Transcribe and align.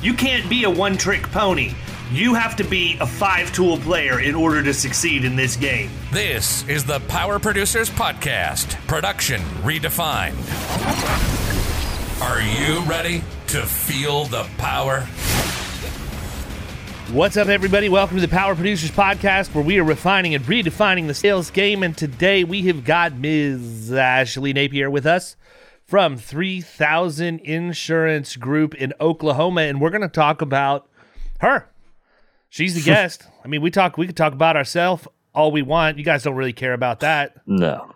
You 0.00 0.14
can't 0.14 0.48
be 0.48 0.62
a 0.62 0.70
one 0.70 0.96
trick 0.96 1.24
pony. 1.32 1.72
You 2.12 2.32
have 2.34 2.54
to 2.56 2.64
be 2.64 2.96
a 3.00 3.06
five 3.06 3.52
tool 3.52 3.78
player 3.78 4.20
in 4.20 4.36
order 4.36 4.62
to 4.62 4.72
succeed 4.72 5.24
in 5.24 5.34
this 5.34 5.56
game. 5.56 5.90
This 6.12 6.66
is 6.68 6.84
the 6.84 7.00
Power 7.08 7.40
Producers 7.40 7.90
Podcast, 7.90 8.74
production 8.86 9.40
redefined. 9.64 10.36
Are 12.22 12.40
you 12.40 12.80
ready 12.88 13.24
to 13.48 13.62
feel 13.66 14.26
the 14.26 14.44
power? 14.56 15.00
What's 17.10 17.36
up, 17.36 17.48
everybody? 17.48 17.88
Welcome 17.88 18.18
to 18.18 18.20
the 18.20 18.28
Power 18.28 18.54
Producers 18.54 18.92
Podcast, 18.92 19.52
where 19.52 19.64
we 19.64 19.80
are 19.80 19.84
refining 19.84 20.32
and 20.32 20.44
redefining 20.44 21.08
the 21.08 21.14
sales 21.14 21.50
game. 21.50 21.82
And 21.82 21.96
today 21.96 22.44
we 22.44 22.62
have 22.68 22.84
got 22.84 23.16
Ms. 23.16 23.92
Ashley 23.92 24.52
Napier 24.52 24.90
with 24.90 25.06
us 25.06 25.34
from 25.88 26.18
3000 26.18 27.40
Insurance 27.40 28.36
Group 28.36 28.74
in 28.74 28.92
Oklahoma, 29.00 29.62
and 29.62 29.80
we're 29.80 29.90
going 29.90 30.02
to 30.02 30.08
talk 30.08 30.42
about 30.42 30.86
her. 31.40 31.68
She's 32.50 32.74
the 32.74 32.82
guest. 32.84 33.24
I 33.44 33.48
mean, 33.48 33.62
we 33.62 33.70
talk. 33.70 33.96
We 33.96 34.06
could 34.06 34.16
talk 34.16 34.34
about 34.34 34.54
ourselves 34.54 35.08
all 35.34 35.50
we 35.50 35.62
want. 35.62 35.98
You 35.98 36.04
guys 36.04 36.22
don't 36.22 36.36
really 36.36 36.52
care 36.52 36.74
about 36.74 37.00
that. 37.00 37.36
No. 37.46 37.92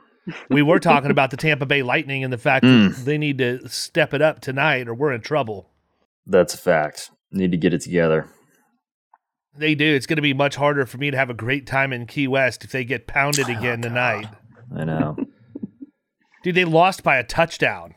We 0.49 0.63
were 0.63 0.79
talking 0.79 1.11
about 1.11 1.31
the 1.31 1.37
Tampa 1.37 1.67
Bay 1.67 1.83
Lightning 1.83 2.25
and 2.25 2.33
the 2.33 2.39
fact 2.39 2.63
that 2.63 2.69
mm. 2.69 3.05
they 3.05 3.19
need 3.19 3.39
to 3.39 3.69
step 3.69 4.15
it 4.15 4.23
up 4.23 4.41
tonight, 4.41 4.89
or 4.89 4.95
we're 4.95 5.13
in 5.13 5.21
trouble. 5.21 5.69
That's 6.27 6.55
a 6.55 6.59
fact. 6.59 7.11
Need 7.31 7.51
to 7.51 7.57
get 7.57 7.75
it 7.75 7.81
together. 7.81 8.29
They 9.55 9.75
do. 9.75 9.85
It's 9.85 10.07
going 10.07 10.17
to 10.17 10.23
be 10.23 10.33
much 10.33 10.57
harder 10.57 10.87
for 10.87 10.97
me 10.97 11.11
to 11.11 11.17
have 11.17 11.29
a 11.29 11.35
great 11.35 11.67
time 11.67 11.93
in 11.93 12.07
Key 12.07 12.29
West 12.29 12.65
if 12.65 12.71
they 12.71 12.85
get 12.85 13.07
pounded 13.07 13.51
again 13.51 13.83
tonight. 13.83 14.29
I 14.75 14.85
know. 14.85 15.17
Dude, 16.43 16.55
they 16.55 16.65
lost 16.65 17.03
by 17.03 17.17
a 17.17 17.25
touchdown. 17.25 17.95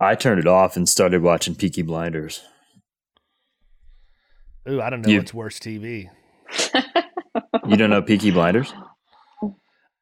I 0.00 0.14
turned 0.14 0.40
it 0.40 0.46
off 0.46 0.76
and 0.76 0.88
started 0.88 1.22
watching 1.22 1.54
Peaky 1.54 1.82
Blinders. 1.82 2.42
Ooh, 4.68 4.80
I 4.80 4.90
don't 4.90 5.02
know 5.02 5.10
You- 5.10 5.18
what's 5.18 5.34
worse 5.34 5.58
TV. 5.58 6.08
You 7.66 7.76
don't 7.76 7.90
know 7.90 8.02
Peaky 8.02 8.30
Blinders? 8.30 8.72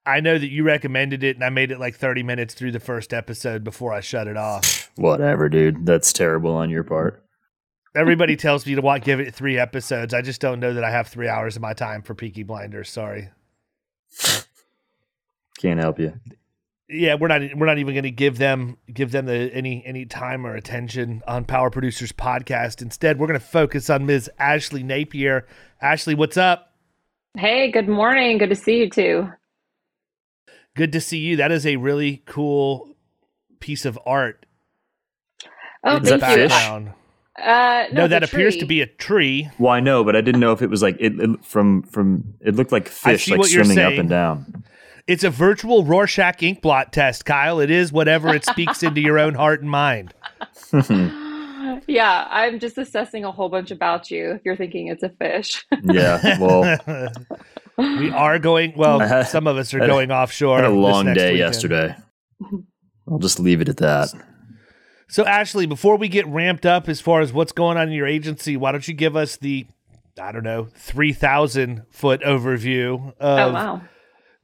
I 0.05 0.21
know 0.21 0.37
that 0.37 0.51
you 0.51 0.65
recommended 0.65 1.23
it, 1.23 1.37
and 1.37 1.45
I 1.45 1.49
made 1.49 1.71
it 1.71 1.79
like 1.79 1.95
30 1.95 2.23
minutes 2.25 2.53
through 2.55 2.73
the 2.73 2.81
first 2.81 3.15
episode 3.15 3.63
before 3.65 3.93
I 3.93 4.01
shut 4.01 4.27
it 4.27 4.37
off. 4.37 4.91
Whatever, 4.97 5.49
dude. 5.49 5.87
That's 5.87 6.13
terrible 6.13 6.53
on 6.55 6.69
your 6.71 6.83
part. 6.83 7.25
Everybody 7.95 8.37
tells 8.37 8.67
me 8.67 8.75
to 8.75 8.83
watch, 8.83 9.05
give 9.05 9.21
it 9.21 9.35
three 9.35 9.59
episodes. 9.59 10.13
I 10.13 10.21
just 10.23 10.41
don't 10.41 10.61
know 10.61 10.75
that 10.75 10.83
I 10.85 10.91
have 10.91 11.07
three 11.09 11.29
hours 11.29 11.57
of 11.57 11.63
my 11.63 11.73
time 11.73 12.03
for 12.03 12.15
Peaky 12.15 12.43
Blinders. 12.43 12.91
Sorry. 12.91 13.31
Can't 15.59 15.79
help 15.81 15.99
you. 16.01 16.15
Yeah, 16.93 17.15
we're 17.15 17.29
not 17.29 17.41
we're 17.57 17.67
not 17.67 17.79
even 17.79 17.95
going 17.95 18.05
to 18.05 18.11
give 18.11 18.37
them 18.37 18.77
give 18.93 19.13
them 19.13 19.25
the, 19.25 19.51
any 19.55 19.83
any 19.87 20.05
time 20.05 20.47
or 20.47 20.55
attention 20.55 21.23
on 21.27 21.45
Power 21.47 21.71
Producers 21.71 22.13
podcast. 22.13 22.83
Instead, 22.83 23.19
we're 23.19 23.27
going 23.27 23.41
to 23.41 23.45
focus 23.45 23.89
on 23.89 24.05
Ms. 24.05 24.29
Ashley 24.39 24.83
Napier. 24.83 25.47
Ashley, 25.81 26.15
what's 26.15 26.37
up? 26.37 26.75
Hey, 27.37 27.71
good 27.71 27.89
morning. 27.89 28.37
Good 28.37 28.51
to 28.51 28.57
see 28.57 28.79
you 28.81 28.91
too. 28.91 29.29
Good 30.77 30.93
to 30.93 31.01
see 31.01 31.19
you. 31.19 31.37
That 31.37 31.51
is 31.51 31.67
a 31.67 31.77
really 31.77 32.23
cool 32.27 32.95
piece 33.59 33.87
of 33.87 33.99
art. 34.05 34.45
Oh, 35.85 35.97
in 35.97 36.03
Is 36.03 36.11
the 36.11 36.19
that 36.19 36.21
thank 36.21 36.41
you. 36.41 36.49
background. 36.49 36.93
Uh, 37.39 37.85
No, 37.93 38.03
no, 38.03 38.09
that 38.09 38.23
appears 38.23 38.57
to 38.59 38.67
be 38.67 38.83
a 38.83 38.87
tree. 38.87 39.49
Well, 39.59 39.73
I 39.73 39.81
know, 39.81 40.05
but 40.05 40.15
I 40.15 40.21
didn't 40.21 40.41
know 40.43 40.53
if 40.53 40.61
it 40.61 40.69
was 40.69 40.83
like 40.83 40.97
it, 41.01 41.19
it 41.19 41.43
from 41.45 41.83
from. 41.85 42.35
It 42.41 42.55
looked 42.55 42.71
like 42.73 42.89
fish, 42.89 43.29
like 43.31 43.45
swimming 43.47 43.79
up 43.79 43.95
and 43.95 44.09
down. 44.11 44.65
It's 45.07 45.25
a 45.25 45.31
virtual 45.31 45.85
Rorschach 45.85 46.39
inkblot 46.39 46.91
test, 46.93 47.25
Kyle. 47.25 47.61
It 47.61 47.71
is 47.71 47.93
whatever 47.93 48.35
it 48.35 48.45
speaks 48.45 48.83
into 48.83 49.01
your 49.01 49.19
own 49.19 49.35
heart 49.35 49.61
and 49.61 49.71
mind. 49.71 50.15
Yeah, 51.87 52.27
I'm 52.31 52.59
just 52.59 52.77
assessing 52.77 53.25
a 53.25 53.31
whole 53.33 53.49
bunch 53.49 53.71
about 53.71 54.11
you. 54.11 54.33
If 54.33 54.43
you're 54.45 54.57
thinking 54.57 54.89
it's 54.89 55.03
a 55.03 55.09
fish, 55.09 55.65
Yeah. 55.85 56.39
Well, 56.39 56.79
we 57.79 58.11
are 58.11 58.39
going. 58.39 58.75
Well, 58.77 58.99
had- 58.99 59.29
some 59.29 59.47
of 59.47 59.57
us 59.57 59.73
are 59.73 59.79
I 59.79 59.85
had- 59.85 59.91
going 59.91 60.11
offshore. 60.11 60.59
I 60.59 60.63
had 60.63 60.71
a 60.71 60.75
this 60.75 60.83
long 60.83 61.07
next 61.07 61.19
day 61.19 61.25
weekend. 61.33 61.39
yesterday. 61.39 61.97
I'll 63.09 63.19
just 63.19 63.41
leave 63.41 63.61
it 63.61 63.69
at 63.69 63.79
that. 63.79 64.09
So, 65.09 65.25
Ashley, 65.25 65.67
before 65.67 65.97
we 65.97 66.09
get 66.09 66.27
ramped 66.27 66.67
up 66.67 66.89
as 66.89 67.01
far 67.01 67.21
as 67.21 67.33
what's 67.33 67.53
going 67.53 67.77
on 67.77 67.89
in 67.89 67.95
your 67.95 68.07
agency, 68.07 68.57
why 68.57 68.73
don't 68.73 68.87
you 68.87 68.95
give 68.95 69.17
us 69.17 69.37
the, 69.37 69.67
I 70.21 70.33
don't 70.33 70.45
know, 70.45 70.69
three 70.75 71.13
thousand 71.13 71.85
foot 71.91 72.21
overview 72.23 73.13
oh, 73.21 73.27
of 73.27 73.39
oh 73.51 73.53
wow. 73.53 73.83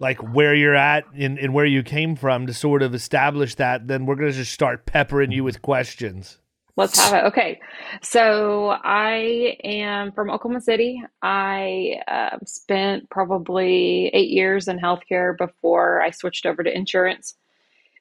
Like 0.01 0.19
where 0.35 0.55
you're 0.55 0.77
at 0.77 1.05
and, 1.15 1.39
and 1.39 1.53
where 1.55 1.67
you 1.67 1.83
came 1.83 2.17
from 2.17 2.47
to 2.47 2.55
sort 2.55 2.83
of 2.83 2.95
establish 2.95 3.55
that? 3.57 3.89
Then 3.89 4.07
we're 4.07 4.17
gonna 4.17 4.33
just 4.33 4.53
start 4.53 4.87
peppering 4.87 5.33
you 5.33 5.45
with 5.45 5.63
questions. 5.63 6.39
Let's 6.79 6.97
have 7.01 7.13
it. 7.13 7.27
Okay. 7.27 7.61
So 8.03 8.69
I 8.85 9.57
am 9.65 10.13
from 10.13 10.31
Oklahoma 10.31 10.61
City. 10.61 11.03
I 11.23 11.97
uh, 12.07 12.39
spent 12.47 13.11
probably 13.11 14.13
eight 14.15 14.31
years 14.31 14.69
in 14.69 14.79
healthcare 14.79 15.37
before 15.37 16.01
I 16.01 16.11
switched 16.11 16.47
over 16.47 16.63
to 16.63 16.73
insurance. 16.73 17.35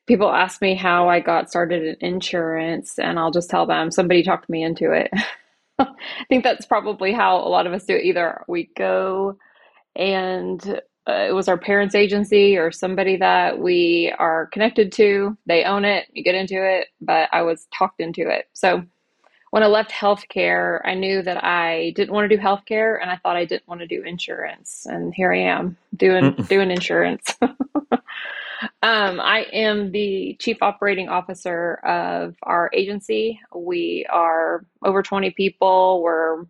People 0.05 0.31
ask 0.31 0.61
me 0.61 0.75
how 0.75 1.09
I 1.09 1.21
got 1.21 1.49
started 1.49 1.97
in 1.99 2.13
insurance, 2.13 2.99
and 2.99 3.17
I'll 3.17 3.31
just 3.31 3.49
tell 3.49 3.65
them 3.65 3.89
somebody 3.89 4.21
talked 4.21 4.47
me 4.47 4.63
into 4.63 4.91
it. 4.91 5.09
I 5.79 5.87
think 6.29 6.43
that's 6.43 6.67
probably 6.67 7.11
how 7.11 7.37
a 7.37 7.49
lot 7.49 7.65
of 7.65 7.73
us 7.73 7.85
do 7.85 7.95
it. 7.95 8.05
Either 8.05 8.43
we 8.47 8.69
go 8.77 9.39
and 9.95 10.81
uh, 11.07 11.25
it 11.27 11.33
was 11.33 11.47
our 11.47 11.57
parents' 11.57 11.95
agency 11.95 12.57
or 12.57 12.71
somebody 12.71 13.15
that 13.17 13.59
we 13.59 14.13
are 14.19 14.47
connected 14.47 14.91
to. 14.93 15.37
They 15.45 15.63
own 15.63 15.85
it, 15.85 16.07
you 16.13 16.23
get 16.23 16.35
into 16.35 16.55
it, 16.55 16.87
but 17.01 17.29
I 17.31 17.43
was 17.43 17.67
talked 17.73 18.01
into 18.01 18.29
it. 18.29 18.49
So 18.53 18.83
when 19.51 19.63
I 19.63 19.67
left 19.67 19.91
healthcare, 19.91 20.81
I 20.83 20.93
knew 20.93 21.21
that 21.21 21.43
I 21.43 21.93
didn't 21.95 22.13
want 22.13 22.29
to 22.29 22.35
do 22.35 22.41
healthcare 22.41 23.01
and 23.01 23.09
I 23.09 23.15
thought 23.17 23.37
I 23.37 23.45
didn't 23.45 23.67
want 23.67 23.79
to 23.81 23.87
do 23.87 24.03
insurance. 24.03 24.85
And 24.89 25.13
here 25.13 25.31
I 25.31 25.39
am 25.39 25.77
doing 25.95 26.33
doing 26.47 26.71
insurance. 26.71 27.35
Um, 28.81 29.19
I 29.19 29.45
am 29.53 29.91
the 29.91 30.35
chief 30.39 30.57
operating 30.61 31.09
officer 31.09 31.75
of 31.83 32.35
our 32.43 32.69
agency. 32.73 33.39
We 33.53 34.05
are 34.09 34.65
over 34.83 35.03
20 35.03 35.31
people. 35.31 36.01
We're 36.01 36.45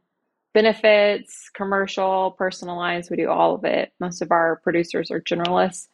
benefits, 0.53 1.49
commercial, 1.53 2.31
personalized. 2.31 3.09
We 3.11 3.17
do 3.17 3.29
all 3.29 3.55
of 3.55 3.63
it. 3.65 3.91
Most 3.99 4.21
of 4.21 4.31
our 4.31 4.57
producers 4.63 5.11
are 5.11 5.21
generalists, 5.21 5.87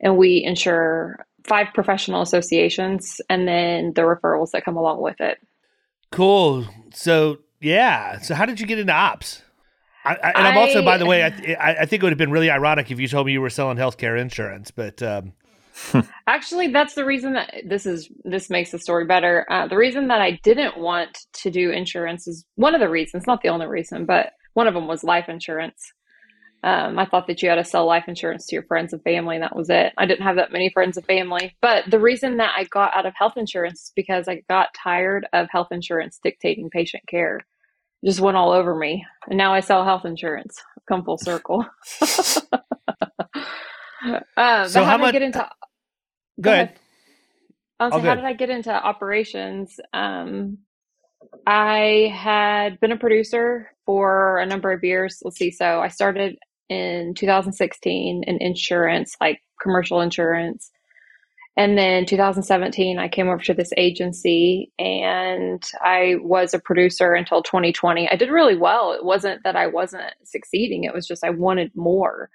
and 0.00 0.16
we 0.16 0.42
insure 0.44 1.26
five 1.44 1.68
professional 1.74 2.22
associations 2.22 3.20
and 3.30 3.46
then 3.46 3.92
the 3.94 4.02
referrals 4.02 4.50
that 4.50 4.64
come 4.64 4.76
along 4.76 5.00
with 5.00 5.20
it. 5.20 5.38
Cool. 6.10 6.66
So 6.92 7.38
yeah. 7.60 8.18
So 8.18 8.34
how 8.34 8.46
did 8.46 8.60
you 8.60 8.66
get 8.66 8.78
into 8.78 8.92
ops? 8.92 9.42
I, 10.04 10.14
I, 10.14 10.32
and 10.36 10.46
I'm 10.46 10.58
also, 10.58 10.84
by 10.84 10.98
the 10.98 11.06
way, 11.06 11.24
I, 11.24 11.56
I 11.58 11.76
I 11.80 11.86
think 11.86 12.02
it 12.02 12.04
would 12.04 12.12
have 12.12 12.18
been 12.18 12.30
really 12.30 12.50
ironic 12.50 12.90
if 12.92 13.00
you 13.00 13.08
told 13.08 13.26
me 13.26 13.32
you 13.32 13.40
were 13.40 13.50
selling 13.50 13.76
healthcare 13.76 14.20
insurance, 14.20 14.70
but 14.70 15.02
um, 15.02 15.32
Actually, 16.26 16.68
that's 16.68 16.94
the 16.94 17.04
reason 17.04 17.34
that 17.34 17.54
this 17.64 17.86
is 17.86 18.10
this 18.24 18.50
makes 18.50 18.70
the 18.70 18.78
story 18.78 19.04
better. 19.04 19.46
Uh, 19.50 19.66
the 19.66 19.76
reason 19.76 20.08
that 20.08 20.20
I 20.20 20.40
didn't 20.42 20.78
want 20.78 21.18
to 21.34 21.50
do 21.50 21.70
insurance 21.70 22.26
is 22.26 22.44
one 22.54 22.74
of 22.74 22.80
the 22.80 22.88
reasons, 22.88 23.26
not 23.26 23.42
the 23.42 23.48
only 23.48 23.66
reason, 23.66 24.06
but 24.06 24.32
one 24.54 24.66
of 24.66 24.74
them 24.74 24.86
was 24.86 25.04
life 25.04 25.28
insurance. 25.28 25.92
Um, 26.64 26.98
I 26.98 27.04
thought 27.04 27.26
that 27.28 27.42
you 27.42 27.48
had 27.48 27.56
to 27.56 27.64
sell 27.64 27.86
life 27.86 28.04
insurance 28.08 28.46
to 28.46 28.56
your 28.56 28.64
friends 28.64 28.92
and 28.92 29.02
family, 29.02 29.36
and 29.36 29.42
that 29.42 29.54
was 29.54 29.70
it. 29.70 29.92
I 29.98 30.06
didn't 30.06 30.24
have 30.24 30.36
that 30.36 30.50
many 30.50 30.70
friends 30.70 30.96
and 30.96 31.06
family. 31.06 31.54
But 31.60 31.84
the 31.90 32.00
reason 32.00 32.38
that 32.38 32.54
I 32.56 32.64
got 32.64 32.96
out 32.96 33.06
of 33.06 33.14
health 33.14 33.36
insurance 33.36 33.82
is 33.82 33.92
because 33.94 34.26
I 34.26 34.42
got 34.48 34.74
tired 34.74 35.26
of 35.32 35.48
health 35.50 35.68
insurance 35.70 36.18
dictating 36.22 36.70
patient 36.70 37.04
care. 37.08 37.36
It 38.02 38.08
just 38.08 38.20
went 38.20 38.36
all 38.36 38.50
over 38.50 38.74
me. 38.74 39.04
And 39.28 39.38
now 39.38 39.52
I 39.52 39.60
sell 39.60 39.84
health 39.84 40.04
insurance. 40.04 40.60
Come 40.88 41.04
full 41.04 41.18
circle. 41.18 41.66
um, 44.36 44.68
So 44.68 44.84
how 44.84 44.92
how 44.92 44.96
did 44.98 45.06
I 45.06 45.12
get 45.12 45.22
into 45.22 45.48
Go 46.40 46.52
ahead. 46.52 46.72
I 47.78 47.86
was 47.86 47.94
like, 47.94 48.04
how 48.04 48.14
did 48.14 48.24
I 48.24 48.32
get 48.32 48.50
into 48.50 48.72
operations? 48.72 49.78
Um, 49.92 50.58
I 51.46 52.12
had 52.14 52.80
been 52.80 52.92
a 52.92 52.96
producer 52.96 53.70
for 53.84 54.38
a 54.38 54.46
number 54.46 54.72
of 54.72 54.82
years. 54.82 55.20
Let's 55.22 55.38
see. 55.38 55.50
So 55.50 55.80
I 55.80 55.88
started 55.88 56.36
in 56.68 57.14
2016 57.14 58.24
in 58.26 58.38
insurance, 58.42 59.16
like 59.20 59.40
commercial 59.62 60.00
insurance. 60.00 60.70
And 61.58 61.78
then 61.78 62.04
2017, 62.04 62.98
I 62.98 63.08
came 63.08 63.28
over 63.28 63.42
to 63.44 63.54
this 63.54 63.72
agency 63.78 64.72
and 64.78 65.62
I 65.82 66.16
was 66.20 66.52
a 66.52 66.58
producer 66.58 67.14
until 67.14 67.42
2020. 67.42 68.10
I 68.10 68.16
did 68.16 68.30
really 68.30 68.56
well. 68.56 68.92
It 68.92 69.04
wasn't 69.04 69.42
that 69.44 69.56
I 69.56 69.66
wasn't 69.66 70.12
succeeding, 70.24 70.84
it 70.84 70.94
was 70.94 71.06
just 71.06 71.24
I 71.24 71.30
wanted 71.30 71.70
more. 71.74 72.30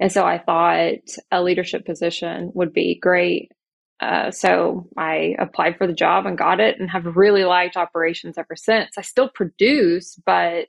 And 0.00 0.10
so 0.10 0.24
I 0.24 0.38
thought 0.38 0.98
a 1.30 1.42
leadership 1.42 1.84
position 1.84 2.50
would 2.54 2.72
be 2.72 2.98
great. 3.00 3.52
Uh, 4.00 4.30
so 4.30 4.88
I 4.96 5.36
applied 5.38 5.76
for 5.76 5.86
the 5.86 5.92
job 5.92 6.24
and 6.24 6.38
got 6.38 6.58
it 6.58 6.80
and 6.80 6.90
have 6.90 7.04
really 7.16 7.44
liked 7.44 7.76
operations 7.76 8.38
ever 8.38 8.56
since. 8.56 8.96
I 8.96 9.02
still 9.02 9.28
produce, 9.28 10.18
but 10.24 10.68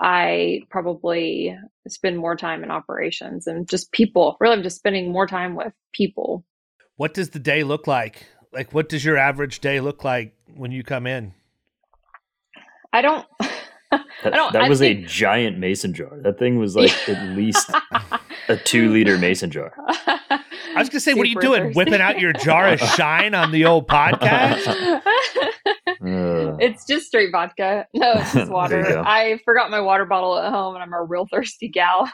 I 0.00 0.62
probably 0.70 1.54
spend 1.86 2.16
more 2.16 2.34
time 2.34 2.64
in 2.64 2.70
operations 2.70 3.46
and 3.46 3.68
just 3.68 3.92
people. 3.92 4.38
Really, 4.40 4.56
I'm 4.56 4.62
just 4.62 4.76
spending 4.76 5.12
more 5.12 5.26
time 5.26 5.54
with 5.54 5.74
people. 5.92 6.42
What 6.96 7.12
does 7.12 7.30
the 7.30 7.38
day 7.38 7.62
look 7.62 7.86
like? 7.86 8.26
Like, 8.52 8.72
what 8.72 8.88
does 8.88 9.04
your 9.04 9.18
average 9.18 9.60
day 9.60 9.80
look 9.80 10.02
like 10.02 10.34
when 10.54 10.72
you 10.72 10.82
come 10.82 11.06
in? 11.06 11.34
I 12.90 13.02
don't. 13.02 13.26
That, 13.90 14.04
I 14.24 14.30
don't- 14.30 14.52
that 14.52 14.62
I 14.62 14.68
was 14.68 14.80
think- 14.80 15.04
a 15.04 15.08
giant 15.08 15.58
mason 15.58 15.94
jar. 15.94 16.10
That 16.22 16.38
thing 16.38 16.58
was 16.58 16.74
like 16.76 16.92
at 17.08 17.28
least 17.36 17.70
a 18.48 18.56
two 18.56 18.90
liter 18.90 19.16
mason 19.18 19.50
jar. 19.50 19.72
I 19.88 20.78
was 20.78 20.88
gonna 20.88 21.00
say, 21.00 21.14
what 21.14 21.22
are 21.24 21.28
you 21.30 21.40
doing? 21.40 21.62
thirsty. 21.62 21.76
Whipping 21.76 22.00
out 22.00 22.18
your 22.20 22.32
jar 22.32 22.68
of 22.72 22.80
shine 22.96 23.34
on 23.34 23.52
the 23.52 23.64
old 23.64 23.86
podcast? 23.88 25.00
It's 26.58 26.86
just 26.86 27.06
straight 27.06 27.30
vodka. 27.32 27.86
No, 27.94 28.12
it's 28.16 28.32
just 28.32 28.50
water. 28.50 28.82
There 28.82 28.88
you 28.90 28.94
go. 28.96 29.02
I 29.06 29.40
forgot 29.44 29.70
my 29.70 29.80
water 29.80 30.04
bottle 30.04 30.38
at 30.38 30.50
home 30.52 30.74
and 30.74 30.82
I'm 30.82 30.92
a 30.92 31.02
real 31.02 31.26
thirsty 31.30 31.68
gal. 31.68 32.10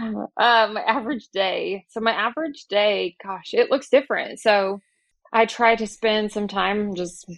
um, 0.00 0.74
my 0.74 0.82
average 0.86 1.28
day. 1.28 1.84
So, 1.90 2.00
my 2.00 2.12
average 2.12 2.66
day, 2.68 3.16
gosh, 3.24 3.52
it 3.54 3.70
looks 3.70 3.88
different. 3.88 4.40
So, 4.40 4.80
I 5.32 5.46
try 5.46 5.74
to 5.76 5.86
spend 5.86 6.32
some 6.32 6.48
time 6.48 6.94
just 6.94 7.30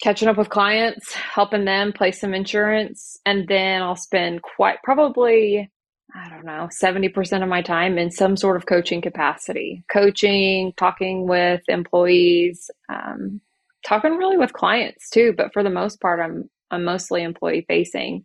catching 0.00 0.28
up 0.28 0.36
with 0.36 0.50
clients, 0.50 1.12
helping 1.12 1.64
them 1.64 1.92
place 1.92 2.20
some 2.20 2.34
insurance, 2.34 3.18
and 3.26 3.48
then 3.48 3.82
I'll 3.82 3.96
spend 3.96 4.42
quite 4.42 4.78
probably 4.82 5.70
I 6.14 6.28
don't 6.30 6.46
know, 6.46 6.68
70% 6.70 7.42
of 7.42 7.48
my 7.48 7.60
time 7.60 7.98
in 7.98 8.10
some 8.10 8.36
sort 8.36 8.56
of 8.56 8.66
coaching 8.66 9.02
capacity, 9.02 9.84
coaching, 9.92 10.72
talking 10.76 11.28
with 11.28 11.60
employees, 11.68 12.70
um, 12.88 13.42
talking 13.86 14.16
really 14.16 14.38
with 14.38 14.54
clients 14.54 15.10
too. 15.10 15.34
But 15.36 15.52
for 15.52 15.62
the 15.62 15.70
most 15.70 16.00
part, 16.00 16.20
I'm, 16.20 16.48
I'm 16.70 16.84
mostly 16.84 17.22
employee 17.22 17.66
facing 17.68 18.24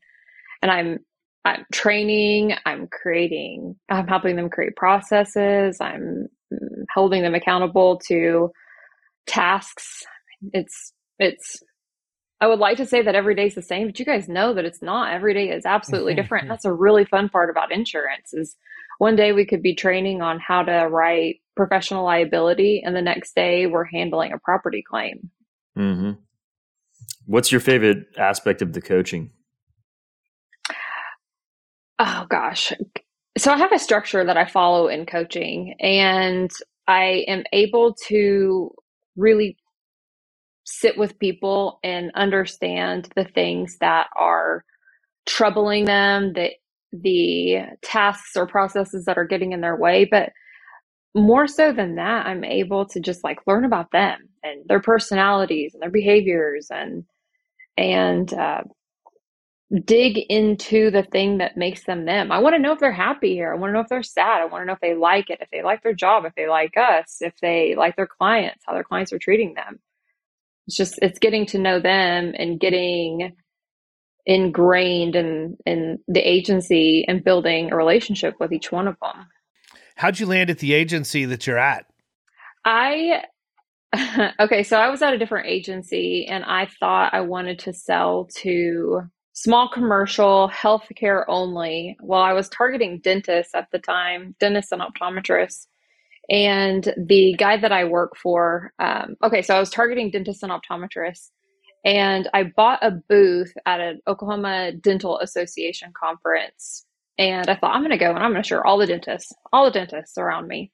and 0.62 0.72
I'm, 0.72 1.00
I'm 1.44 1.66
training, 1.74 2.56
I'm 2.66 2.88
creating, 2.88 3.75
I'm 3.90 4.08
helping 4.08 4.38
them 4.38 4.50
create 4.50 4.78
processes. 4.78 5.81
I'm 5.81 6.30
mm, 6.54 6.86
holding 6.94 7.22
them 7.22 7.36
accountable 7.36 8.00
to 8.08 8.50
tasks. 9.28 10.06
It's, 10.54 10.94
it's, 11.24 11.62
I 12.42 12.48
would 12.48 12.60
like 12.60 12.78
to 12.78 12.86
say 12.86 13.02
that 13.02 13.16
every 13.16 13.36
day 13.36 13.48
is 13.48 13.56
the 13.56 13.62
same, 13.62 13.88
but 13.88 14.00
you 14.00 14.06
guys 14.06 14.28
know 14.28 14.54
that 14.54 14.66
it's 14.66 14.81
not. 14.81 15.14
Every 15.14 15.34
day 15.34 15.50
is 15.50 15.66
absolutely 15.66 16.14
different. 16.20 16.50
That's 16.50 16.66
a 16.66 16.74
really 16.74 17.06
fun 17.06 17.30
part 17.30 17.50
about 17.50 17.72
insurance 17.72 18.34
is 18.34 18.56
one 19.00 19.16
day 19.16 19.31
we 19.34 19.46
could 19.46 19.62
be 19.62 19.75
training 19.75 20.22
on 20.22 20.40
how 20.40 20.64
to 20.64 20.88
write 20.90 21.38
professional 21.56 22.04
liability 22.04 22.81
and 22.86 22.96
the 22.96 23.02
next 23.02 23.36
day 23.36 23.66
we're 23.68 23.86
handling 23.86 24.34
a 24.34 24.40
property 24.40 24.84
claim. 24.88 25.30
hmm 25.75 26.12
What's 27.25 27.52
your 27.52 27.62
favorite 27.62 28.08
aspect 28.18 28.62
of 28.62 28.74
the 28.74 28.81
coaching? 28.81 29.31
Oh 32.00 32.25
gosh. 32.30 32.74
So 33.38 33.52
I 33.52 33.58
have 33.58 33.72
a 33.72 33.80
structure 33.80 34.24
that 34.25 34.38
I 34.38 34.46
follow 34.46 34.88
in 34.88 35.06
coaching 35.06 35.75
and 35.80 36.52
I 36.88 37.24
am 37.28 37.44
able 37.54 37.96
to 38.08 38.72
really 39.16 39.58
sit 40.65 40.98
with 40.98 41.19
people 41.19 41.80
and 41.83 42.12
understand 42.15 43.10
the 43.15 43.25
things 43.25 43.77
that 43.80 44.07
are 44.18 44.65
troubling 45.27 45.86
them, 45.86 46.33
the 46.33 46.51
the 46.94 47.60
tasks 47.83 48.38
or 48.38 48.48
processes 48.48 49.06
that 49.06 49.18
are 49.18 49.25
getting 49.25 49.54
in 49.54 49.62
their 49.62 49.77
way, 49.77 50.06
but 50.06 50.31
more 51.15 51.48
so 51.48 51.74
than 51.74 51.95
that, 51.95 52.25
I'm 52.25 52.44
able 52.45 52.86
to 52.88 53.00
just 53.01 53.24
like 53.24 53.39
learn 53.48 53.65
about 53.65 53.92
them 53.92 54.30
and 54.44 54.63
their 54.68 54.80
personalities 54.81 55.74
and 55.74 55.83
their 55.83 55.92
behaviors 55.92 56.69
and 56.71 57.06
and 57.77 58.33
uh, 58.33 58.63
dig 59.86 60.19
into 60.30 60.92
the 60.92 61.04
thing 61.04 61.39
that 61.39 61.57
makes 61.57 61.86
them 61.86 62.06
them. 62.06 62.31
I 62.31 62.39
want 62.39 62.56
to 62.56 62.62
know 62.62 62.74
if 62.74 62.80
they're 62.80 62.92
happy 62.92 63.33
here. 63.36 63.54
I 63.54 63.57
want 63.57 63.71
to 63.71 63.74
know 63.75 63.81
if 63.81 63.89
they're 63.89 64.04
sad. 64.04 64.42
I 64.42 64.45
want 64.45 64.63
to 64.63 64.65
know 64.68 64.74
if 64.74 64.81
they 64.81 64.95
like 64.95 65.30
it, 65.30 65.39
if 65.42 65.50
they 65.51 65.63
like 65.63 65.83
their 65.83 65.94
job, 65.95 66.25
if 66.25 66.36
they 66.36 66.48
like 66.50 66.75
us, 66.77 67.18
if 67.21 67.33
they 67.42 67.75
like 67.77 67.95
their 67.95 68.07
clients, 68.07 68.63
how 68.68 68.74
their 68.74 68.83
clients 68.83 69.13
are 69.13 69.19
treating 69.19 69.56
them. 69.56 69.80
It's 70.68 70.77
just 70.77 71.00
it's 71.01 71.19
getting 71.19 71.45
to 71.48 71.60
know 71.60 71.80
them 71.80 72.33
and 72.38 72.60
getting 72.60 73.36
ingrained 74.25 75.15
in 75.15 75.57
in 75.65 76.00
the 76.07 76.21
agency 76.21 77.06
and 77.07 77.24
building 77.24 77.71
a 77.71 77.75
relationship 77.75 78.36
with 78.39 78.51
each 78.51 78.71
one 78.71 78.88
of 78.88 78.95
them. 79.01 79.27
How'd 79.95 80.19
you 80.19 80.25
land 80.25 80.50
at 80.50 80.60
the 80.60 80.74
agency 80.74 81.25
that 81.25 81.45
you're 81.45 81.60
at? 81.60 81.86
I 82.65 83.24
okay, 84.39 84.63
so 84.63 84.77
I 84.77 84.89
was 84.89 85.01
at 85.01 85.13
a 85.13 85.18
different 85.18 85.48
agency 85.48 86.25
and 86.27 86.44
I 86.44 86.68
thought 86.80 87.13
I 87.13 87.21
wanted 87.21 87.60
to 87.60 87.74
sell 87.74 88.27
to 88.38 89.01
small 89.33 89.69
commercial 89.69 90.50
healthcare 90.50 91.25
only. 91.27 91.98
Well, 92.01 92.21
I 92.21 92.33
was 92.33 92.50
targeting 92.50 93.00
dentists 93.00 93.54
at 93.54 93.68
the 93.71 93.80
time, 93.80 94.36
dentists 94.39 94.71
and 94.71 94.81
optometrists. 94.81 95.68
And 96.30 96.94
the 96.98 97.36
guy 97.38 97.58
that 97.58 97.72
I 97.72 97.84
work 97.86 98.15
for, 98.15 98.74
um, 98.80 99.15
okay, 99.24 99.42
so 99.42 99.56
I 99.56 99.60
was 99.60 99.70
targeting 99.70 100.10
dentists 100.12 100.44
and 100.44 100.51
optometrists. 100.51 101.30
And 101.86 102.30
I 102.34 102.44
bought 102.44 102.80
a 102.82 102.92
booth 102.92 103.53
at 103.65 103.82
an 103.82 104.00
Oklahoma 104.08 104.72
Dental 104.72 105.20
Association 105.20 105.92
conference. 106.00 106.86
And 107.18 107.50
I 107.50 107.56
thought, 107.56 107.75
I'm 107.75 107.82
going 107.82 107.92
to 107.92 107.98
go 107.98 108.10
and 108.10 108.20
I'm 108.20 108.32
going 108.32 108.42
to 108.42 108.48
show 108.48 108.62
all 108.62 108.77
the 108.77 108.88
dentists, 108.88 109.34
all 109.51 109.65
the 109.65 109.72
dentists 109.72 110.18
around 110.18 110.48
me. 110.48 110.72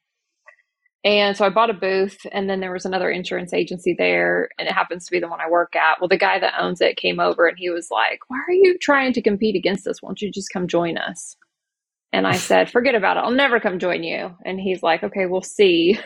And 1.06 1.38
so 1.38 1.46
I 1.46 1.50
bought 1.50 1.70
a 1.70 1.74
booth, 1.74 2.18
and 2.34 2.50
then 2.50 2.60
there 2.60 2.74
was 2.74 2.84
another 2.84 3.10
insurance 3.10 3.54
agency 3.54 3.96
there, 3.98 4.50
and 4.60 4.68
it 4.68 4.74
happens 4.74 5.06
to 5.06 5.12
be 5.12 5.20
the 5.20 5.30
one 5.30 5.40
I 5.40 5.50
work 5.50 5.74
at. 5.76 6.02
Well, 6.02 6.10
the 6.10 6.18
guy 6.18 6.40
that 6.40 6.56
owns 6.60 6.82
it 6.82 6.98
came 6.98 7.22
over 7.22 7.48
and 7.48 7.58
he 7.58 7.70
was 7.70 7.88
like, 7.90 8.20
Why 8.28 8.38
are 8.48 8.54
you 8.54 8.78
trying 8.78 9.14
to 9.14 9.22
compete 9.22 9.56
against 9.56 9.88
us? 9.88 10.02
Why 10.02 10.10
don't 10.10 10.22
you 10.22 10.30
just 10.30 10.52
come 10.52 10.68
join 10.68 10.98
us? 10.98 11.38
And 12.12 12.26
I 12.26 12.38
said, 12.38 12.72
Forget 12.72 12.96
about 12.96 13.18
it. 13.18 13.22
I'll 13.22 13.32
never 13.32 13.60
come 13.60 13.80
join 13.80 14.04
you. 14.04 14.36
And 14.46 14.60
he's 14.60 14.82
like, 14.82 15.04
Okay, 15.04 15.26
we'll 15.26 15.42
see. 15.42 16.00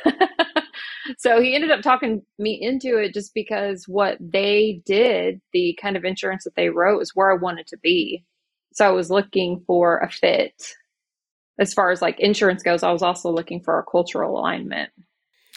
so 1.17 1.41
he 1.41 1.55
ended 1.55 1.71
up 1.71 1.81
talking 1.81 2.21
me 2.37 2.59
into 2.61 2.97
it 2.97 3.13
just 3.13 3.33
because 3.33 3.85
what 3.87 4.17
they 4.19 4.81
did, 4.85 5.41
the 5.53 5.77
kind 5.81 5.95
of 5.95 6.03
insurance 6.03 6.43
that 6.43 6.55
they 6.55 6.69
wrote, 6.69 6.99
was 6.99 7.11
where 7.13 7.31
I 7.31 7.35
wanted 7.35 7.67
to 7.67 7.77
be. 7.77 8.25
So 8.73 8.87
I 8.87 8.91
was 8.91 9.09
looking 9.09 9.63
for 9.67 9.99
a 9.99 10.09
fit 10.09 10.75
as 11.59 11.73
far 11.73 11.91
as 11.91 12.01
like 12.01 12.19
insurance 12.19 12.63
goes, 12.63 12.83
I 12.83 12.91
was 12.91 13.03
also 13.03 13.31
looking 13.31 13.61
for 13.61 13.79
a 13.79 13.83
cultural 13.83 14.39
alignment. 14.39 14.89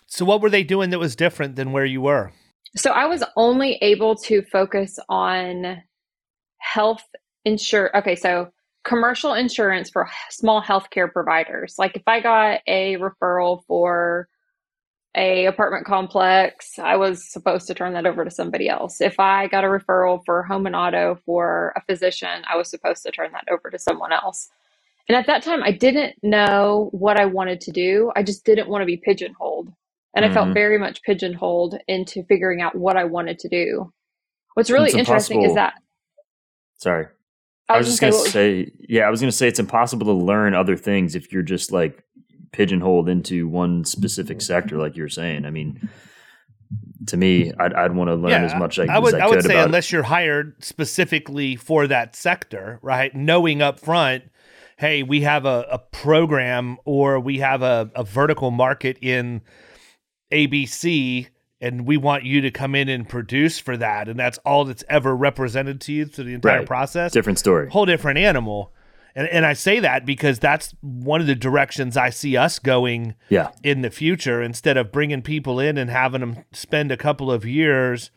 So, 0.06 0.24
what 0.24 0.40
were 0.40 0.50
they 0.50 0.62
doing 0.62 0.90
that 0.90 0.98
was 0.98 1.16
different 1.16 1.56
than 1.56 1.72
where 1.72 1.84
you 1.84 2.00
were? 2.00 2.32
So 2.76 2.90
I 2.90 3.06
was 3.06 3.24
only 3.36 3.78
able 3.80 4.16
to 4.16 4.42
focus 4.42 4.98
on 5.08 5.82
health 6.58 7.02
insure. 7.44 7.96
Okay, 7.96 8.14
so 8.14 8.48
commercial 8.86 9.34
insurance 9.34 9.90
for 9.90 10.08
small 10.30 10.62
healthcare 10.62 11.12
providers. 11.12 11.74
Like 11.78 11.96
if 11.96 12.02
I 12.06 12.20
got 12.20 12.60
a 12.66 12.96
referral 12.96 13.64
for 13.66 14.28
a 15.16 15.46
apartment 15.46 15.86
complex, 15.86 16.78
I 16.78 16.96
was 16.96 17.30
supposed 17.30 17.66
to 17.66 17.74
turn 17.74 17.94
that 17.94 18.06
over 18.06 18.24
to 18.24 18.30
somebody 18.30 18.68
else. 18.68 19.00
If 19.00 19.18
I 19.18 19.48
got 19.48 19.64
a 19.64 19.68
referral 19.68 20.22
for 20.24 20.42
home 20.44 20.66
and 20.66 20.76
auto 20.76 21.18
for 21.26 21.72
a 21.76 21.82
physician, 21.82 22.44
I 22.48 22.56
was 22.56 22.70
supposed 22.70 23.02
to 23.04 23.10
turn 23.10 23.32
that 23.32 23.48
over 23.50 23.70
to 23.70 23.78
someone 23.78 24.12
else. 24.12 24.48
And 25.08 25.16
at 25.16 25.26
that 25.26 25.42
time, 25.42 25.62
I 25.62 25.72
didn't 25.72 26.16
know 26.22 26.90
what 26.92 27.18
I 27.18 27.26
wanted 27.26 27.60
to 27.62 27.72
do. 27.72 28.12
I 28.14 28.22
just 28.22 28.44
didn't 28.44 28.68
want 28.68 28.82
to 28.82 28.86
be 28.86 28.96
pigeonholed. 28.98 29.72
And 30.14 30.24
I 30.24 30.30
felt 30.30 30.48
Mhm. 30.48 30.54
very 30.54 30.78
much 30.78 31.02
pigeonholed 31.02 31.78
into 31.88 32.24
figuring 32.24 32.60
out 32.60 32.74
what 32.74 32.96
I 32.96 33.04
wanted 33.04 33.38
to 33.40 33.48
do. 33.48 33.92
What's 34.54 34.70
really 34.70 34.86
It's 34.86 34.94
interesting 34.96 35.42
is 35.42 35.54
that, 35.54 35.74
Sorry. 36.78 37.06
I 37.68 37.78
was, 37.78 37.86
just 37.86 38.00
gonna 38.00 38.12
say, 38.12 38.70
yeah, 38.78 39.02
I 39.02 39.10
was 39.10 39.20
gonna 39.20 39.32
say 39.32 39.48
it's 39.48 39.58
impossible 39.58 40.06
to 40.06 40.12
learn 40.12 40.54
other 40.54 40.76
things 40.76 41.14
if 41.14 41.32
you're 41.32 41.42
just 41.42 41.72
like 41.72 42.04
pigeonholed 42.52 43.08
into 43.08 43.48
one 43.48 43.84
specific 43.84 44.38
mm-hmm. 44.38 44.44
sector, 44.44 44.78
like 44.78 44.96
you're 44.96 45.08
saying. 45.08 45.44
I 45.44 45.50
mean, 45.50 45.88
to 47.08 47.16
me, 47.16 47.52
I'd, 47.58 47.74
I'd 47.74 47.94
want 47.94 48.08
to 48.08 48.14
learn 48.14 48.30
yeah, 48.30 48.44
as 48.44 48.54
much 48.54 48.78
like, 48.78 48.88
I 48.88 48.98
would, 48.98 49.14
as 49.14 49.20
I, 49.20 49.24
I 49.24 49.28
would 49.28 49.42
say 49.42 49.60
unless 49.60 49.86
it. 49.86 49.92
you're 49.92 50.02
hired 50.04 50.62
specifically 50.62 51.56
for 51.56 51.86
that 51.86 52.16
sector, 52.16 52.78
right? 52.82 53.14
Knowing 53.14 53.62
up 53.62 53.80
front, 53.80 54.24
hey, 54.76 55.02
we 55.02 55.22
have 55.22 55.44
a, 55.44 55.66
a 55.70 55.78
program 55.78 56.78
or 56.84 57.20
we 57.20 57.38
have 57.38 57.62
a, 57.62 57.90
a 57.94 58.04
vertical 58.04 58.50
market 58.50 58.98
in 59.00 59.42
ABC 60.32 61.28
and 61.60 61.86
we 61.86 61.96
want 61.96 62.24
you 62.24 62.40
to 62.42 62.50
come 62.50 62.74
in 62.74 62.88
and 62.88 63.08
produce 63.08 63.58
for 63.58 63.76
that 63.76 64.08
and 64.08 64.18
that's 64.18 64.38
all 64.38 64.64
that's 64.64 64.84
ever 64.88 65.16
represented 65.16 65.80
to 65.80 65.92
you 65.92 66.04
through 66.04 66.24
the 66.24 66.34
entire 66.34 66.58
right. 66.58 66.66
process 66.66 67.12
different 67.12 67.38
story 67.38 67.68
whole 67.70 67.86
different 67.86 68.18
animal 68.18 68.72
and, 69.14 69.28
and 69.28 69.46
i 69.46 69.52
say 69.52 69.80
that 69.80 70.04
because 70.04 70.38
that's 70.38 70.74
one 70.80 71.20
of 71.20 71.26
the 71.26 71.34
directions 71.34 71.96
i 71.96 72.10
see 72.10 72.36
us 72.36 72.58
going 72.58 73.14
yeah. 73.28 73.50
in 73.62 73.82
the 73.82 73.90
future 73.90 74.42
instead 74.42 74.76
of 74.76 74.92
bringing 74.92 75.22
people 75.22 75.58
in 75.58 75.78
and 75.78 75.90
having 75.90 76.20
them 76.20 76.44
spend 76.52 76.92
a 76.92 76.96
couple 76.96 77.30
of 77.30 77.44
years 77.44 78.10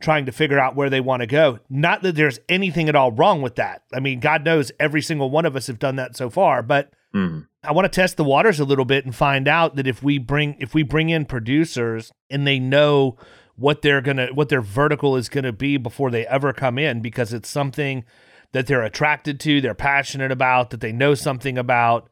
trying 0.00 0.26
to 0.26 0.32
figure 0.32 0.58
out 0.58 0.74
where 0.74 0.90
they 0.90 1.00
want 1.00 1.20
to 1.20 1.26
go 1.26 1.58
not 1.70 2.02
that 2.02 2.14
there's 2.16 2.40
anything 2.48 2.88
at 2.88 2.96
all 2.96 3.12
wrong 3.12 3.40
with 3.40 3.56
that 3.56 3.82
i 3.94 4.00
mean 4.00 4.20
god 4.20 4.44
knows 4.44 4.72
every 4.78 5.00
single 5.00 5.30
one 5.30 5.46
of 5.46 5.56
us 5.56 5.66
have 5.66 5.78
done 5.78 5.96
that 5.96 6.16
so 6.16 6.28
far 6.28 6.62
but 6.62 6.92
mm. 7.14 7.46
I 7.64 7.72
want 7.72 7.84
to 7.84 8.00
test 8.00 8.16
the 8.16 8.24
waters 8.24 8.58
a 8.58 8.64
little 8.64 8.84
bit 8.84 9.04
and 9.04 9.14
find 9.14 9.46
out 9.46 9.76
that 9.76 9.86
if 9.86 10.02
we 10.02 10.18
bring 10.18 10.56
if 10.58 10.74
we 10.74 10.82
bring 10.82 11.10
in 11.10 11.26
producers 11.26 12.10
and 12.28 12.46
they 12.46 12.58
know 12.58 13.16
what 13.56 13.82
they're 13.82 14.00
gonna 14.00 14.28
what 14.34 14.48
their 14.48 14.60
vertical 14.60 15.16
is 15.16 15.28
gonna 15.28 15.52
be 15.52 15.76
before 15.76 16.10
they 16.10 16.26
ever 16.26 16.52
come 16.52 16.78
in 16.78 17.00
because 17.00 17.32
it's 17.32 17.48
something 17.48 18.04
that 18.52 18.66
they're 18.66 18.82
attracted 18.82 19.40
to, 19.40 19.60
they're 19.60 19.74
passionate 19.74 20.30
about, 20.30 20.70
that 20.70 20.80
they 20.80 20.92
know 20.92 21.14
something 21.14 21.58
about. 21.58 22.08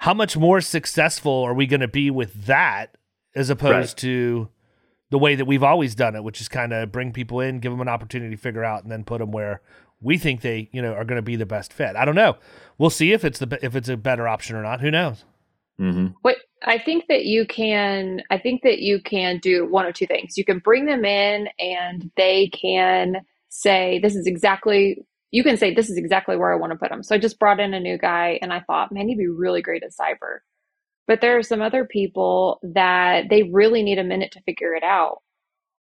How 0.00 0.14
much 0.14 0.36
more 0.36 0.60
successful 0.60 1.42
are 1.42 1.54
we 1.54 1.66
going 1.66 1.80
to 1.80 1.88
be 1.88 2.10
with 2.10 2.44
that 2.44 2.96
as 3.34 3.50
opposed 3.50 3.74
right. 3.74 3.96
to 3.98 4.48
the 5.10 5.18
way 5.18 5.34
that 5.34 5.46
we've 5.46 5.62
always 5.62 5.94
done 5.94 6.14
it, 6.14 6.24
which 6.24 6.40
is 6.40 6.48
kind 6.48 6.72
of 6.72 6.92
bring 6.92 7.12
people 7.12 7.40
in, 7.40 7.60
give 7.60 7.72
them 7.72 7.80
an 7.80 7.88
opportunity 7.88 8.34
to 8.34 8.40
figure 8.40 8.64
out, 8.64 8.82
and 8.82 8.92
then 8.92 9.04
put 9.04 9.18
them 9.18 9.30
where 9.30 9.62
we 10.00 10.18
think 10.18 10.40
they 10.40 10.68
you 10.72 10.82
know 10.82 10.92
are 10.92 11.04
going 11.04 11.16
to 11.16 11.22
be 11.22 11.36
the 11.36 11.46
best 11.46 11.72
fit. 11.72 11.96
I 11.96 12.04
don't 12.04 12.14
know. 12.14 12.36
We'll 12.78 12.90
see 12.90 13.12
if 13.12 13.24
it's 13.24 13.38
the 13.38 13.58
if 13.62 13.74
it's 13.74 13.88
a 13.88 13.96
better 13.96 14.28
option 14.28 14.56
or 14.56 14.62
not. 14.62 14.80
Who 14.80 14.90
knows? 14.90 15.24
Mm-hmm. 15.80 16.08
What 16.22 16.36
I 16.64 16.78
think 16.78 17.04
that 17.08 17.26
you 17.26 17.46
can, 17.46 18.22
I 18.30 18.38
think 18.38 18.62
that 18.62 18.78
you 18.78 19.00
can 19.00 19.38
do 19.38 19.68
one 19.68 19.84
or 19.84 19.92
two 19.92 20.06
things. 20.06 20.36
You 20.36 20.44
can 20.44 20.58
bring 20.58 20.86
them 20.86 21.04
in, 21.04 21.48
and 21.58 22.10
they 22.16 22.48
can 22.48 23.16
say, 23.48 23.98
"This 24.02 24.16
is 24.16 24.26
exactly." 24.26 25.04
You 25.32 25.42
can 25.42 25.56
say, 25.56 25.74
"This 25.74 25.90
is 25.90 25.96
exactly 25.96 26.36
where 26.36 26.52
I 26.52 26.56
want 26.56 26.72
to 26.72 26.78
put 26.78 26.90
them." 26.90 27.02
So 27.02 27.14
I 27.14 27.18
just 27.18 27.38
brought 27.38 27.60
in 27.60 27.74
a 27.74 27.80
new 27.80 27.98
guy, 27.98 28.38
and 28.40 28.52
I 28.52 28.60
thought, 28.60 28.92
"Man, 28.92 29.08
he'd 29.08 29.18
be 29.18 29.28
really 29.28 29.62
great 29.62 29.82
at 29.82 29.90
cyber." 29.90 30.38
But 31.06 31.20
there 31.20 31.38
are 31.38 31.42
some 31.42 31.62
other 31.62 31.84
people 31.84 32.58
that 32.62 33.26
they 33.30 33.44
really 33.44 33.82
need 33.82 33.98
a 33.98 34.04
minute 34.04 34.32
to 34.32 34.42
figure 34.42 34.74
it 34.74 34.82
out. 34.82 35.22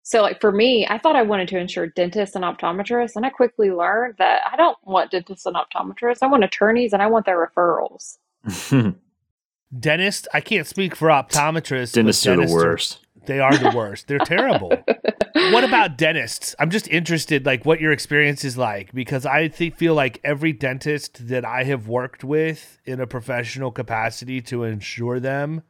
So, 0.07 0.21
like 0.21 0.39
for 0.39 0.51
me, 0.51 0.85
I 0.87 0.99
thought 0.99 1.15
I 1.15 1.23
wanted 1.23 1.47
to 1.47 1.57
insure 1.57 1.87
dentists 1.87 2.35
and 2.35 2.45
optometrists, 2.45 3.15
and 3.15 3.25
I 3.25 3.31
quickly 3.31 3.71
learned 3.71 4.13
that 4.19 4.41
I 4.45 4.55
don't 4.55 4.77
want 4.83 5.09
dentists 5.09 5.47
and 5.47 5.55
optometrists. 5.55 6.19
I 6.21 6.27
want 6.27 6.43
attorneys, 6.43 6.93
and 6.93 7.01
I 7.01 7.07
want 7.07 7.25
their 7.25 7.43
referrals. 7.43 8.19
Dentist, 9.79 10.27
I 10.31 10.41
can't 10.41 10.67
speak 10.67 10.95
for 10.95 11.07
optometrists. 11.07 11.93
Dentists 11.93 12.27
are 12.27 12.35
the 12.35 12.53
worst. 12.53 12.99
They 13.25 13.39
are 13.39 13.57
the 13.57 13.71
worst. 13.75 14.07
They're 14.07 14.19
terrible. 14.19 14.69
what 15.33 15.63
about 15.63 15.97
dentists? 15.97 16.53
I'm 16.59 16.69
just 16.69 16.87
interested, 16.89 17.43
like 17.47 17.65
what 17.65 17.81
your 17.81 17.91
experience 17.91 18.45
is 18.45 18.59
like, 18.59 18.93
because 18.93 19.25
I 19.25 19.47
think, 19.47 19.75
feel 19.75 19.95
like 19.95 20.21
every 20.23 20.53
dentist 20.53 21.29
that 21.29 21.43
I 21.43 21.63
have 21.63 21.87
worked 21.87 22.23
with 22.23 22.79
in 22.85 22.99
a 22.99 23.07
professional 23.07 23.71
capacity 23.71 24.39
to 24.43 24.65
insure 24.65 25.19
them, 25.19 25.63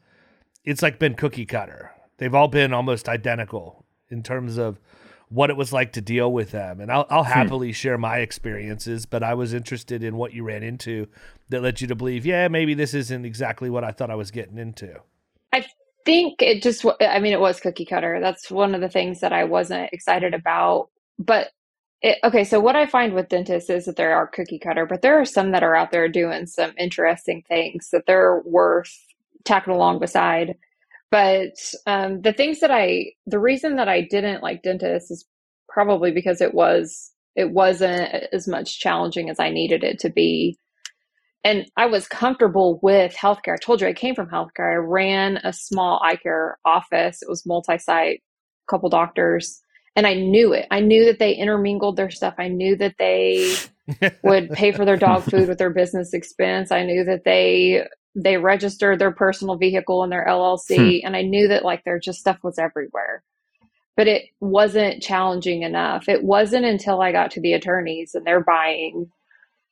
it's 0.65 0.82
like 0.82 1.00
been 1.00 1.15
cookie 1.15 1.46
cutter. 1.46 1.94
They've 2.18 2.36
all 2.36 2.50
been 2.50 2.74
almost 2.74 3.08
identical 3.08 3.85
in 4.09 4.24
terms 4.24 4.57
of 4.57 4.79
what 5.29 5.50
it 5.50 5.57
was 5.57 5.74
like 5.74 5.93
to 5.93 6.01
deal 6.01 6.31
with 6.31 6.51
them. 6.51 6.79
And 6.79 6.91
I'll, 6.91 7.05
I'll 7.09 7.24
hmm. 7.24 7.31
happily 7.31 7.69
hmm. 7.69 7.74
share 7.74 7.97
my 7.97 8.19
experiences, 8.19 9.05
but 9.05 9.24
I 9.24 9.33
was 9.33 9.53
interested 9.53 10.03
in 10.03 10.17
what 10.17 10.33
you 10.33 10.43
ran 10.43 10.63
into 10.63 11.07
that 11.50 11.62
led 11.62 11.81
you 11.81 11.88
to 11.88 11.95
believe, 11.95 12.25
yeah, 12.25 12.47
maybe 12.47 12.74
this 12.74 12.93
isn't 12.93 13.25
exactly 13.25 13.69
what 13.69 13.83
I 13.83 13.91
thought 13.91 14.12
I 14.12 14.15
was 14.15 14.31
getting 14.31 14.57
into. 14.57 15.01
I 15.51 15.65
think 16.05 16.41
it 16.41 16.62
just, 16.62 16.85
I 17.01 17.19
mean, 17.19 17.33
it 17.33 17.39
was 17.39 17.59
cookie 17.59 17.85
cutter. 17.85 18.19
That's 18.21 18.51
one 18.51 18.75
of 18.75 18.81
the 18.81 18.89
things 18.89 19.21
that 19.21 19.33
I 19.33 19.43
wasn't 19.43 19.91
excited 19.91 20.33
about. 20.33 20.89
But 21.17 21.50
it, 22.01 22.17
okay, 22.24 22.43
so 22.43 22.59
what 22.59 22.75
I 22.75 22.85
find 22.85 23.13
with 23.13 23.29
dentists 23.29 23.69
is 23.69 23.85
that 23.85 23.95
there 23.95 24.15
are 24.15 24.27
cookie 24.27 24.59
cutter, 24.59 24.85
but 24.85 25.01
there 25.01 25.19
are 25.19 25.25
some 25.25 25.51
that 25.51 25.63
are 25.63 25.75
out 25.75 25.91
there 25.91 26.07
doing 26.07 26.45
some 26.45 26.74
interesting 26.77 27.43
things 27.47 27.89
that 27.91 28.05
they're 28.05 28.41
worth 28.45 28.95
tacking 29.43 29.74
along 29.74 30.00
beside. 30.00 30.55
But 31.12 31.55
um, 31.85 32.21
the 32.21 32.33
things 32.33 32.59
that 32.59 32.71
I, 32.71 33.12
the 33.25 33.39
reason 33.39 33.75
that 33.77 33.88
I 33.88 34.01
didn't 34.01 34.43
like 34.43 34.63
dentists 34.63 35.12
is 35.12 35.25
probably 35.69 36.12
because 36.12 36.41
it 36.41 36.53
was, 36.53 37.12
it 37.35 37.51
wasn't 37.51 38.13
as 38.33 38.47
much 38.47 38.79
challenging 38.79 39.29
as 39.29 39.39
I 39.39 39.50
needed 39.50 39.83
it 39.83 40.00
to 40.00 40.09
be. 40.09 40.57
And 41.43 41.67
I 41.77 41.85
was 41.85 42.07
comfortable 42.07 42.79
with 42.81 43.13
healthcare. 43.13 43.53
I 43.53 43.57
told 43.63 43.79
you 43.79 43.88
I 43.88 43.93
came 43.93 44.15
from 44.15 44.29
healthcare. 44.29 44.74
I 44.74 44.77
ran 44.77 45.38
a 45.38 45.53
small 45.53 46.01
eye 46.03 46.15
care 46.15 46.57
office. 46.65 47.21
It 47.21 47.29
was 47.29 47.45
multi-site, 47.45 48.24
couple 48.67 48.89
doctors, 48.89 49.62
and 49.95 50.07
I 50.07 50.15
knew 50.15 50.53
it. 50.53 50.65
I 50.71 50.79
knew 50.79 51.05
that 51.05 51.19
they 51.19 51.33
intermingled 51.33 51.97
their 51.97 52.09
stuff. 52.09 52.33
I 52.39 52.47
knew 52.47 52.75
that 52.77 52.95
they 52.97 53.55
would 54.24 54.50
pay 54.50 54.71
for 54.71 54.85
their 54.85 54.97
dog 54.97 55.24
food 55.24 55.47
with 55.47 55.59
their 55.59 55.69
business 55.69 56.13
expense. 56.13 56.71
I 56.71 56.83
knew 56.83 57.03
that 57.03 57.25
they 57.25 57.85
they 58.15 58.38
registered 58.38 59.00
their 59.00 59.12
personal 59.12 59.57
vehicle 59.57 60.03
in 60.03 60.10
their 60.10 60.25
LLC, 60.25 61.01
hmm. 61.01 61.05
and 61.05 61.15
I 61.15 61.22
knew 61.22 61.50
that 61.50 61.65
like 61.65 61.84
their 61.84 62.00
just 62.00 62.19
stuff 62.19 62.38
was 62.43 62.57
everywhere. 62.57 63.24
But 63.98 64.07
it 64.07 64.25
wasn't 64.39 65.01
challenging 65.01 65.63
enough. 65.63 66.10
It 66.10 66.24
wasn't 66.24 66.65
until 66.65 67.01
I 67.01 67.12
got 67.12 67.31
to 67.31 67.41
the 67.41 67.53
attorneys 67.53 68.13
and 68.13 68.25
they're 68.25 68.43
buying 68.43 69.10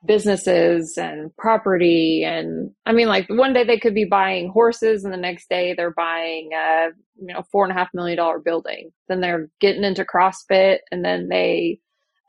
businesses 0.06 0.98
and 0.98 1.36
property 1.38 2.24
and 2.26 2.72
I 2.86 2.92
mean 2.92 3.08
like 3.08 3.26
one 3.30 3.54
day 3.54 3.64
they 3.64 3.80
could 3.80 3.94
be 3.94 4.04
buying 4.04 4.50
horses 4.50 5.06
and 5.06 5.14
the 5.14 5.18
next 5.18 5.48
day 5.48 5.74
they're 5.74 5.94
buying 5.94 6.50
a 6.54 6.90
you 7.18 7.34
know 7.34 7.44
four 7.52 7.64
and 7.64 7.72
a 7.72 7.76
half 7.76 7.90
million 7.94 8.18
dollar 8.18 8.40
building. 8.40 8.92
Then 9.08 9.22
they're 9.22 9.50
getting 9.62 9.84
into 9.84 10.04
CrossFit 10.04 10.80
and 10.92 11.06
then 11.06 11.30
they 11.30 11.80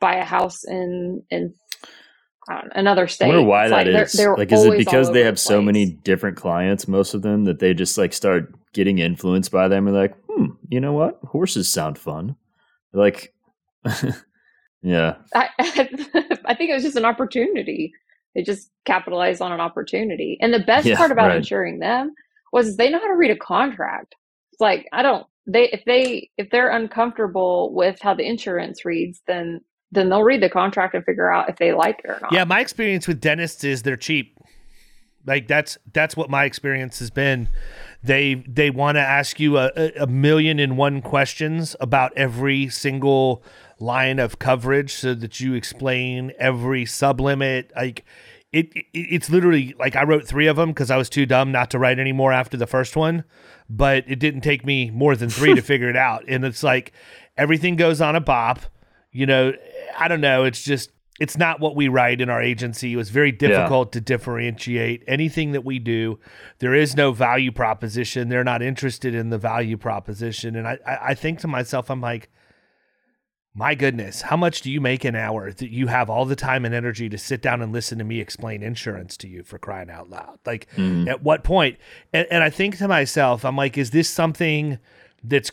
buy 0.01 0.17
a 0.17 0.25
house 0.25 0.65
in 0.65 1.23
in 1.31 1.55
another 2.49 3.07
state. 3.09 3.27
I 3.27 3.29
wonder 3.29 3.43
why 3.45 3.65
it's 3.65 3.71
that 3.71 3.87
like 3.87 3.87
is. 3.87 4.13
They're, 4.13 4.27
they're 4.27 4.37
like, 4.37 4.53
is 4.53 4.65
it 4.65 4.79
because 4.79 5.13
they 5.13 5.25
have 5.25 5.39
so 5.39 5.63
many 5.63 5.87
different 5.87 6.37
clients, 6.37 6.89
most 6.89 7.15
of 7.15 7.23
them, 7.23 7.45
that 7.45 7.59
they 7.59 7.75
just 7.75 7.97
like 7.99 8.13
start 8.13 8.55
getting 8.73 8.99
influenced 8.99 9.51
by 9.51 9.69
them 9.69 9.87
and 9.87 9.97
like, 9.97 10.15
hmm, 10.29 10.47
you 10.69 10.81
know 10.81 10.93
what? 10.93 11.19
Horses 11.25 11.73
sound 11.73 11.99
fun. 11.99 12.37
Like, 12.93 13.35
yeah. 14.83 15.17
I, 15.35 15.49
I 15.59 16.55
think 16.55 16.71
it 16.71 16.75
was 16.75 16.83
just 16.83 16.97
an 16.97 17.05
opportunity. 17.05 17.93
They 18.35 18.43
just 18.43 18.71
capitalized 18.85 19.41
on 19.41 19.53
an 19.53 19.61
opportunity. 19.61 20.39
And 20.41 20.53
the 20.53 20.61
best 20.61 20.87
yeah, 20.87 20.97
part 20.97 21.13
about 21.13 21.29
right. 21.29 21.37
insuring 21.37 21.79
them 21.79 22.13
was 22.53 22.77
they 22.77 22.91
know 22.91 22.99
how 22.99 23.09
to 23.09 23.17
read 23.17 23.31
a 23.31 23.37
contract. 23.37 24.15
It's 24.53 24.61
like, 24.61 24.87
I 24.93 25.03
don't, 25.03 25.27
they, 25.47 25.71
if 25.71 25.85
they, 25.85 26.31
if 26.37 26.51
they're 26.51 26.71
uncomfortable 26.71 27.73
with 27.75 28.01
how 28.01 28.15
the 28.15 28.27
insurance 28.27 28.85
reads, 28.85 29.23
then 29.27 29.61
then 29.95 30.09
they'll 30.09 30.23
read 30.23 30.43
the 30.43 30.51
contract 30.51 30.95
and 30.95 31.05
figure 31.05 31.31
out 31.33 31.49
if 31.49 31.57
they 31.57 31.73
like 31.73 32.01
it 32.05 32.11
or 32.11 32.19
not. 32.21 32.33
Yeah, 32.33 32.45
my 32.45 32.61
experience 32.61 33.09
with 33.09 33.21
dentists 33.21 33.65
is 33.65 33.83
they're 33.83 33.97
cheap. 33.97 34.39
Like 35.27 35.49
that's 35.49 35.79
that's 35.93 36.17
what 36.17 36.29
my 36.29 36.45
experience 36.45 36.99
has 36.99 37.11
been. 37.11 37.49
They 38.03 38.35
they 38.47 38.71
want 38.71 38.97
to 38.97 39.01
ask 39.01 39.41
you 39.41 39.57
a, 39.57 39.71
a 39.99 40.07
million 40.07 40.59
and 40.59 40.77
one 40.77 41.01
questions 41.01 41.75
about 41.81 42.13
every 42.15 42.69
single 42.69 43.43
line 43.79 44.19
of 44.19 44.39
coverage 44.39 44.93
so 44.93 45.15
that 45.15 45.41
you 45.41 45.55
explain 45.55 46.33
every 46.39 46.85
sublimit. 46.85 47.75
Like 47.75 48.05
it, 48.53 48.71
it 48.77 48.87
it's 48.93 49.31
literally 49.31 49.75
like 49.79 49.97
I 49.97 50.05
wrote 50.05 50.27
three 50.27 50.47
of 50.47 50.57
them 50.57 50.71
because 50.71 50.91
I 50.91 50.99
was 50.99 51.09
too 51.09 51.25
dumb 51.25 51.51
not 51.51 51.71
to 51.71 51.79
write 51.79 51.99
anymore 51.99 52.33
after 52.33 52.59
the 52.59 52.67
first 52.67 52.95
one. 52.95 53.25
But 53.71 54.05
it 54.07 54.19
didn't 54.19 54.43
take 54.43 54.67
me 54.67 54.91
more 54.91 55.17
than 55.17 55.31
three 55.31 55.55
to 55.55 55.63
figure 55.73 55.89
it 55.89 55.97
out. 55.97 56.25
And 56.29 56.45
it's 56.45 56.63
like 56.63 56.93
everything 57.37 57.77
goes 57.77 58.03
on 58.03 58.15
a 58.15 58.21
BOP 58.21 58.61
you 59.15 59.25
know, 59.25 59.53
I 59.99 60.09
don't 60.09 60.21
know. 60.21 60.45
It's 60.45 60.63
just 60.63 60.91
it's 61.21 61.39
not 61.39 61.61
what 61.61 61.77
we 61.77 61.87
write 61.87 62.21
in 62.21 62.29
our 62.29 62.43
agency. 62.43 62.93
It 62.93 62.97
was 62.97 63.09
very 63.09 63.31
difficult 63.31 63.89
yeah. 63.89 63.93
to 63.93 64.01
differentiate 64.01 65.05
anything 65.07 65.53
that 65.53 65.65
we 65.65 65.79
do. 65.79 66.19
There 66.59 66.75
is 66.75 66.97
no 66.97 67.13
value 67.13 67.53
proposition. 67.53 68.29
They're 68.29 68.43
not 68.43 68.63
interested 68.63 69.15
in 69.15 69.31
the 69.31 69.39
value 69.39 69.77
proposition. 69.77 70.57
And 70.57 70.67
I, 70.67 70.79
I 70.85 71.15
think 71.15 71.39
to 71.41 71.49
myself, 71.49 71.89
I'm 71.89 72.01
like, 72.01 72.31
my 73.55 73.77
goodness, 73.77 74.23
how 74.23 74.37
much 74.37 74.63
do 74.63 74.73
you 74.73 74.81
make 74.81 75.05
an 75.05 75.15
hour 75.15 75.53
that 75.53 75.71
you 75.71 75.87
have 75.87 76.11
all 76.11 76.25
the 76.25 76.35
time 76.35 76.65
and 76.65 76.75
energy 76.75 77.09
to 77.09 77.17
sit 77.17 77.41
down 77.41 77.63
and 77.63 77.73
listen 77.73 77.99
to 77.99 78.05
me 78.05 78.21
explain 78.21 78.65
insurance 78.65 79.17
to 79.19 79.29
you 79.29 79.45
for 79.45 79.61
crying 79.61 79.91
out 79.91 80.11
loud? 80.11 80.41
Like, 80.45 80.67
mm. 80.75 81.09
at 81.09 81.23
what 81.23 81.45
point? 81.45 81.79
And, 82.13 82.27
and 82.33 82.43
I 82.43 82.51
think 82.51 82.79
to 82.79 82.89
myself, 82.89 83.45
I'm 83.45 83.57
like, 83.57 83.79
is 83.79 83.93
this 83.93 84.11
something 84.11 84.81
that's 85.23 85.53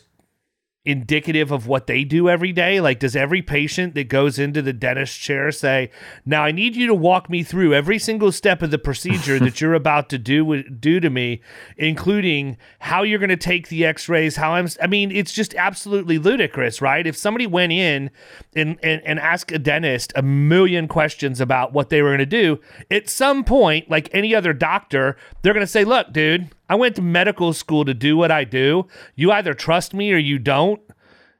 indicative 0.84 1.52
of 1.52 1.68
what 1.68 1.86
they 1.86 2.02
do 2.02 2.28
every 2.28 2.52
day? 2.52 2.80
Like, 2.80 2.98
does 2.98 3.14
every 3.14 3.40
patient 3.40 3.94
that 3.94 4.08
goes 4.08 4.38
into 4.38 4.62
the 4.62 4.72
dentist 4.72 5.20
chair 5.20 5.52
say, 5.52 5.90
"Now 6.26 6.42
I 6.42 6.50
need 6.50 6.74
you 6.74 6.88
to 6.88 6.94
walk 6.94 7.30
me 7.30 7.44
through 7.44 7.72
every 7.72 7.98
single 7.98 8.32
step 8.32 8.62
of 8.62 8.72
the 8.72 8.78
procedure 8.78 9.38
that 9.38 9.60
you're 9.60 9.74
about 9.74 10.08
to 10.10 10.18
do 10.18 10.62
do 10.64 10.98
to 10.98 11.08
me, 11.08 11.40
including 11.76 12.56
how 12.80 13.04
you're 13.04 13.20
going 13.20 13.28
to 13.28 13.36
take 13.36 13.68
the 13.68 13.84
X-rays, 13.84 14.36
how 14.36 14.54
I'm." 14.54 14.68
I 14.80 14.88
mean, 14.88 15.12
it's 15.12 15.32
just 15.32 15.54
absolutely 15.54 16.18
ludicrous, 16.18 16.82
right? 16.82 17.06
If 17.06 17.16
somebody 17.16 17.46
went 17.46 17.72
in 17.72 18.10
and 18.56 18.76
and, 18.82 19.02
and 19.04 19.20
asked 19.20 19.52
a 19.52 19.60
dentist 19.60 20.12
a 20.16 20.22
million 20.22 20.88
questions 20.88 21.40
about 21.40 21.72
what 21.72 21.90
they 21.90 22.02
were 22.02 22.10
going 22.10 22.18
to 22.18 22.26
do, 22.26 22.58
at 22.90 23.08
some 23.08 23.44
point, 23.44 23.88
like 23.88 24.08
any 24.12 24.34
other 24.34 24.52
doctor, 24.52 25.16
they're 25.42 25.54
going 25.54 25.64
to 25.64 25.70
say, 25.70 25.84
"Look, 25.84 26.12
dude." 26.12 26.50
I 26.72 26.74
went 26.74 26.96
to 26.96 27.02
medical 27.02 27.52
school 27.52 27.84
to 27.84 27.92
do 27.92 28.16
what 28.16 28.30
I 28.30 28.44
do. 28.44 28.86
You 29.14 29.30
either 29.30 29.52
trust 29.52 29.92
me 29.92 30.10
or 30.10 30.16
you 30.16 30.38
don't. 30.38 30.80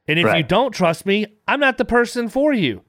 And 0.06 0.18
if 0.18 0.26
right. 0.26 0.36
you 0.36 0.42
don't 0.42 0.72
trust 0.72 1.06
me, 1.06 1.24
I'm 1.48 1.58
not 1.58 1.78
the 1.78 1.86
person 1.86 2.28
for 2.28 2.52
you. 2.52 2.82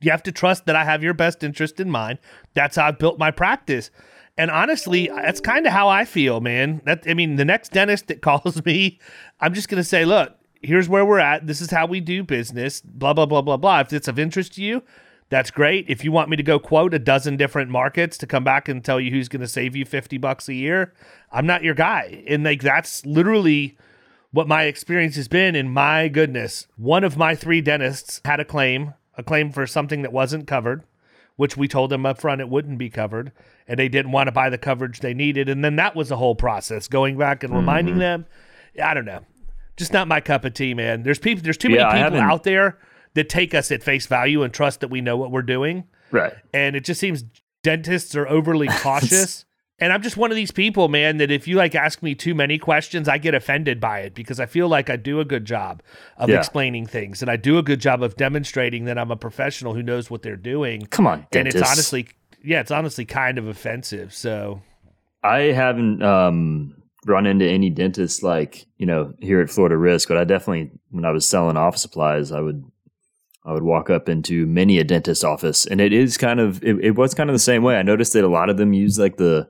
You 0.00 0.12
have 0.12 0.22
to 0.22 0.32
trust 0.32 0.64
that 0.64 0.76
I 0.76 0.84
have 0.84 1.02
your 1.02 1.12
best 1.12 1.44
interest 1.44 1.78
in 1.78 1.90
mind. 1.90 2.20
That's 2.54 2.76
how 2.76 2.86
I've 2.86 2.98
built 2.98 3.18
my 3.18 3.30
practice. 3.30 3.90
And 4.38 4.50
honestly, 4.50 5.10
that's 5.14 5.40
kind 5.40 5.66
of 5.66 5.74
how 5.74 5.90
I 5.90 6.06
feel, 6.06 6.40
man. 6.40 6.80
That 6.86 7.04
I 7.06 7.12
mean, 7.12 7.36
the 7.36 7.44
next 7.44 7.72
dentist 7.72 8.06
that 8.06 8.22
calls 8.22 8.64
me, 8.64 8.98
I'm 9.38 9.52
just 9.52 9.68
going 9.68 9.76
to 9.76 9.84
say, 9.84 10.06
"Look, 10.06 10.38
here's 10.62 10.88
where 10.88 11.04
we're 11.04 11.18
at. 11.18 11.46
This 11.46 11.60
is 11.60 11.70
how 11.70 11.84
we 11.84 12.00
do 12.00 12.24
business. 12.24 12.80
Blah 12.80 13.12
blah 13.12 13.26
blah 13.26 13.42
blah 13.42 13.58
blah. 13.58 13.80
If 13.80 13.92
it's 13.92 14.08
of 14.08 14.18
interest 14.18 14.54
to 14.54 14.62
you, 14.62 14.82
that's 15.28 15.50
great. 15.50 15.86
If 15.88 16.04
you 16.04 16.12
want 16.12 16.30
me 16.30 16.36
to 16.36 16.42
go 16.42 16.58
quote 16.58 16.94
a 16.94 16.98
dozen 16.98 17.36
different 17.36 17.70
markets 17.70 18.16
to 18.18 18.26
come 18.26 18.44
back 18.44 18.68
and 18.68 18.84
tell 18.84 19.00
you 19.00 19.10
who's 19.10 19.28
going 19.28 19.40
to 19.40 19.48
save 19.48 19.74
you 19.74 19.84
50 19.84 20.18
bucks 20.18 20.48
a 20.48 20.54
year, 20.54 20.94
I'm 21.36 21.46
not 21.46 21.62
your 21.62 21.74
guy. 21.74 22.24
And 22.26 22.44
like 22.44 22.62
that's 22.62 23.04
literally 23.04 23.76
what 24.32 24.48
my 24.48 24.64
experience 24.64 25.16
has 25.16 25.28
been. 25.28 25.54
And 25.54 25.70
my 25.70 26.08
goodness, 26.08 26.66
one 26.76 27.04
of 27.04 27.18
my 27.18 27.34
three 27.34 27.60
dentists 27.60 28.22
had 28.24 28.40
a 28.40 28.44
claim, 28.44 28.94
a 29.18 29.22
claim 29.22 29.52
for 29.52 29.66
something 29.66 30.00
that 30.00 30.14
wasn't 30.14 30.46
covered, 30.46 30.82
which 31.36 31.54
we 31.54 31.68
told 31.68 31.90
them 31.90 32.06
up 32.06 32.18
front 32.18 32.40
it 32.40 32.48
wouldn't 32.48 32.78
be 32.78 32.88
covered. 32.88 33.32
And 33.68 33.78
they 33.78 33.88
didn't 33.88 34.12
want 34.12 34.28
to 34.28 34.32
buy 34.32 34.48
the 34.48 34.56
coverage 34.56 35.00
they 35.00 35.12
needed. 35.12 35.50
And 35.50 35.62
then 35.62 35.76
that 35.76 35.94
was 35.94 36.08
the 36.08 36.16
whole 36.16 36.34
process, 36.34 36.88
going 36.88 37.18
back 37.18 37.44
and 37.44 37.54
reminding 37.54 37.94
mm-hmm. 37.94 38.00
them. 38.00 38.26
I 38.82 38.94
don't 38.94 39.04
know. 39.04 39.20
Just 39.76 39.92
not 39.92 40.08
my 40.08 40.20
cup 40.20 40.46
of 40.46 40.54
tea, 40.54 40.72
man. 40.72 41.02
There's 41.02 41.18
people 41.18 41.44
there's 41.44 41.58
too 41.58 41.70
yeah, 41.70 41.88
many 41.92 42.04
people 42.04 42.20
out 42.20 42.44
there 42.44 42.78
that 43.12 43.28
take 43.28 43.54
us 43.54 43.70
at 43.70 43.82
face 43.82 44.06
value 44.06 44.42
and 44.42 44.54
trust 44.54 44.80
that 44.80 44.88
we 44.88 45.02
know 45.02 45.18
what 45.18 45.30
we're 45.30 45.42
doing. 45.42 45.84
Right. 46.10 46.32
And 46.54 46.76
it 46.76 46.84
just 46.84 47.00
seems 47.00 47.24
dentists 47.62 48.14
are 48.14 48.28
overly 48.28 48.68
cautious. 48.70 49.45
And 49.78 49.92
I'm 49.92 50.00
just 50.02 50.16
one 50.16 50.30
of 50.30 50.36
these 50.36 50.50
people, 50.50 50.88
man, 50.88 51.18
that 51.18 51.30
if 51.30 51.46
you 51.46 51.56
like 51.56 51.74
ask 51.74 52.02
me 52.02 52.14
too 52.14 52.34
many 52.34 52.58
questions, 52.58 53.08
I 53.08 53.18
get 53.18 53.34
offended 53.34 53.78
by 53.78 54.00
it 54.00 54.14
because 54.14 54.40
I 54.40 54.46
feel 54.46 54.68
like 54.68 54.88
I 54.88 54.96
do 54.96 55.20
a 55.20 55.24
good 55.24 55.44
job 55.44 55.82
of 56.16 56.30
yeah. 56.30 56.38
explaining 56.38 56.86
things 56.86 57.20
and 57.20 57.30
I 57.30 57.36
do 57.36 57.58
a 57.58 57.62
good 57.62 57.80
job 57.80 58.02
of 58.02 58.16
demonstrating 58.16 58.86
that 58.86 58.96
I'm 58.96 59.10
a 59.10 59.16
professional 59.16 59.74
who 59.74 59.82
knows 59.82 60.10
what 60.10 60.22
they're 60.22 60.36
doing. 60.36 60.86
Come 60.86 61.06
on, 61.06 61.26
dentist. 61.30 61.56
and 61.56 61.62
it's 61.62 61.70
honestly, 61.70 62.08
yeah, 62.42 62.60
it's 62.60 62.70
honestly 62.70 63.04
kind 63.04 63.36
of 63.36 63.48
offensive. 63.48 64.14
So 64.14 64.62
I 65.22 65.38
haven't 65.40 66.02
um, 66.02 66.74
run 67.06 67.26
into 67.26 67.46
any 67.46 67.68
dentists 67.68 68.22
like 68.22 68.66
you 68.78 68.86
know 68.86 69.12
here 69.18 69.42
at 69.42 69.50
Florida 69.50 69.76
Risk, 69.76 70.08
but 70.08 70.16
I 70.16 70.24
definitely 70.24 70.70
when 70.90 71.04
I 71.04 71.10
was 71.10 71.28
selling 71.28 71.58
office 71.58 71.82
supplies, 71.82 72.32
I 72.32 72.40
would 72.40 72.64
I 73.46 73.52
would 73.52 73.62
walk 73.62 73.90
up 73.90 74.08
into 74.08 74.44
many 74.46 74.78
a 74.78 74.84
dentist 74.84 75.24
office, 75.24 75.66
and 75.66 75.80
it 75.80 75.92
is 75.92 76.18
kind 76.18 76.40
of 76.40 76.62
it, 76.64 76.84
it, 76.84 76.90
was 76.96 77.14
kind 77.14 77.30
of 77.30 77.34
the 77.34 77.38
same 77.38 77.62
way. 77.62 77.76
I 77.76 77.82
noticed 77.82 78.12
that 78.14 78.24
a 78.24 78.28
lot 78.28 78.50
of 78.50 78.56
them 78.56 78.72
use 78.72 78.98
like 78.98 79.16
the 79.16 79.48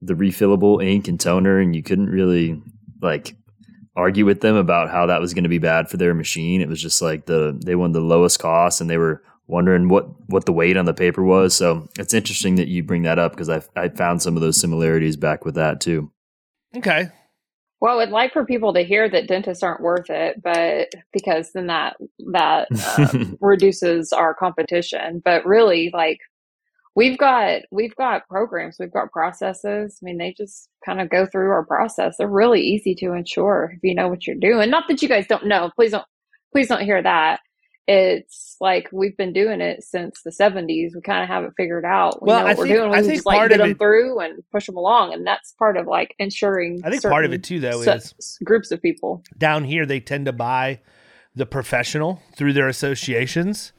the 0.00 0.14
refillable 0.14 0.82
ink 0.84 1.08
and 1.08 1.18
toner, 1.18 1.58
and 1.58 1.74
you 1.74 1.82
couldn't 1.82 2.08
really 2.08 2.62
like 3.02 3.36
argue 3.96 4.24
with 4.24 4.40
them 4.40 4.54
about 4.54 4.90
how 4.90 5.06
that 5.06 5.20
was 5.20 5.34
going 5.34 5.44
to 5.44 5.50
be 5.50 5.58
bad 5.58 5.88
for 5.88 5.96
their 5.96 6.14
machine. 6.14 6.60
It 6.60 6.68
was 6.68 6.80
just 6.80 7.02
like 7.02 7.26
the 7.26 7.60
they 7.64 7.74
wanted 7.74 7.94
the 7.94 8.00
lowest 8.02 8.38
cost, 8.38 8.80
and 8.80 8.88
they 8.88 8.98
were 8.98 9.20
wondering 9.48 9.88
what 9.88 10.06
what 10.28 10.46
the 10.46 10.52
weight 10.52 10.76
on 10.76 10.84
the 10.84 10.94
paper 10.94 11.24
was. 11.24 11.56
So 11.56 11.88
it's 11.98 12.14
interesting 12.14 12.54
that 12.54 12.68
you 12.68 12.84
bring 12.84 13.02
that 13.02 13.18
up 13.18 13.32
because 13.32 13.50
I 13.50 13.62
I 13.74 13.88
found 13.88 14.22
some 14.22 14.36
of 14.36 14.42
those 14.42 14.60
similarities 14.60 15.16
back 15.16 15.44
with 15.44 15.56
that 15.56 15.80
too. 15.80 16.12
Okay, 16.76 17.08
well, 17.84 17.92
I 17.92 17.96
would 17.96 18.12
like 18.12 18.32
for 18.32 18.46
people 18.46 18.72
to 18.72 18.80
hear 18.80 19.10
that 19.10 19.28
dentists 19.28 19.62
aren't 19.62 19.82
worth 19.82 20.08
it, 20.08 20.42
but 20.42 20.88
because 21.12 21.52
then 21.52 21.66
that 21.66 21.98
that 22.32 22.68
uh, 22.72 23.24
reduces 23.42 24.10
our 24.10 24.32
competition. 24.32 25.20
But 25.22 25.44
really, 25.44 25.90
like 25.92 26.20
we've 26.96 27.18
got 27.18 27.60
we've 27.70 27.94
got 27.96 28.26
programs, 28.26 28.76
we've 28.80 28.90
got 28.90 29.12
processes. 29.12 29.98
I 30.00 30.02
mean, 30.02 30.16
they 30.16 30.32
just 30.32 30.70
kind 30.82 30.98
of 30.98 31.10
go 31.10 31.26
through 31.26 31.50
our 31.50 31.66
process. 31.66 32.16
They're 32.16 32.26
really 32.26 32.62
easy 32.62 32.94
to 33.00 33.12
insure 33.12 33.74
if 33.76 33.80
you 33.82 33.94
know 33.94 34.08
what 34.08 34.26
you're 34.26 34.36
doing. 34.36 34.70
Not 34.70 34.88
that 34.88 35.02
you 35.02 35.08
guys 35.08 35.26
don't 35.26 35.44
know. 35.46 35.70
Please 35.76 35.90
don't 35.90 36.06
please 36.52 36.68
don't 36.68 36.84
hear 36.84 37.02
that 37.02 37.40
it's 37.86 38.56
like 38.60 38.88
we've 38.92 39.16
been 39.16 39.32
doing 39.32 39.60
it 39.60 39.82
since 39.82 40.22
the 40.22 40.30
70s. 40.30 40.94
We 40.94 41.00
kind 41.02 41.22
of 41.22 41.28
have 41.28 41.44
it 41.44 41.52
figured 41.56 41.84
out. 41.84 42.22
We 42.22 42.28
well, 42.28 42.40
know 42.40 42.44
what 42.44 42.56
I 42.56 42.58
we're 42.58 42.66
think, 42.66 42.76
doing. 42.78 42.90
We 42.90 42.96
I 42.96 43.02
think 43.02 43.14
just 43.14 43.26
like 43.26 43.48
get 43.50 43.58
them 43.58 43.70
it, 43.72 43.78
through 43.78 44.20
and 44.20 44.42
push 44.50 44.66
them 44.66 44.76
along, 44.76 45.12
and 45.12 45.26
that's 45.26 45.52
part 45.52 45.76
of 45.76 45.86
like 45.86 46.14
ensuring. 46.18 46.80
I 46.84 46.90
think 46.90 47.02
part 47.02 47.24
of 47.24 47.32
it 47.32 47.44
too, 47.44 47.60
though, 47.60 47.82
is 47.82 48.38
groups 48.44 48.70
of 48.70 48.80
people 48.80 49.22
down 49.36 49.64
here. 49.64 49.84
They 49.84 50.00
tend 50.00 50.26
to 50.26 50.32
buy 50.32 50.80
the 51.34 51.46
professional 51.46 52.22
through 52.34 52.54
their 52.54 52.68
associations. 52.68 53.72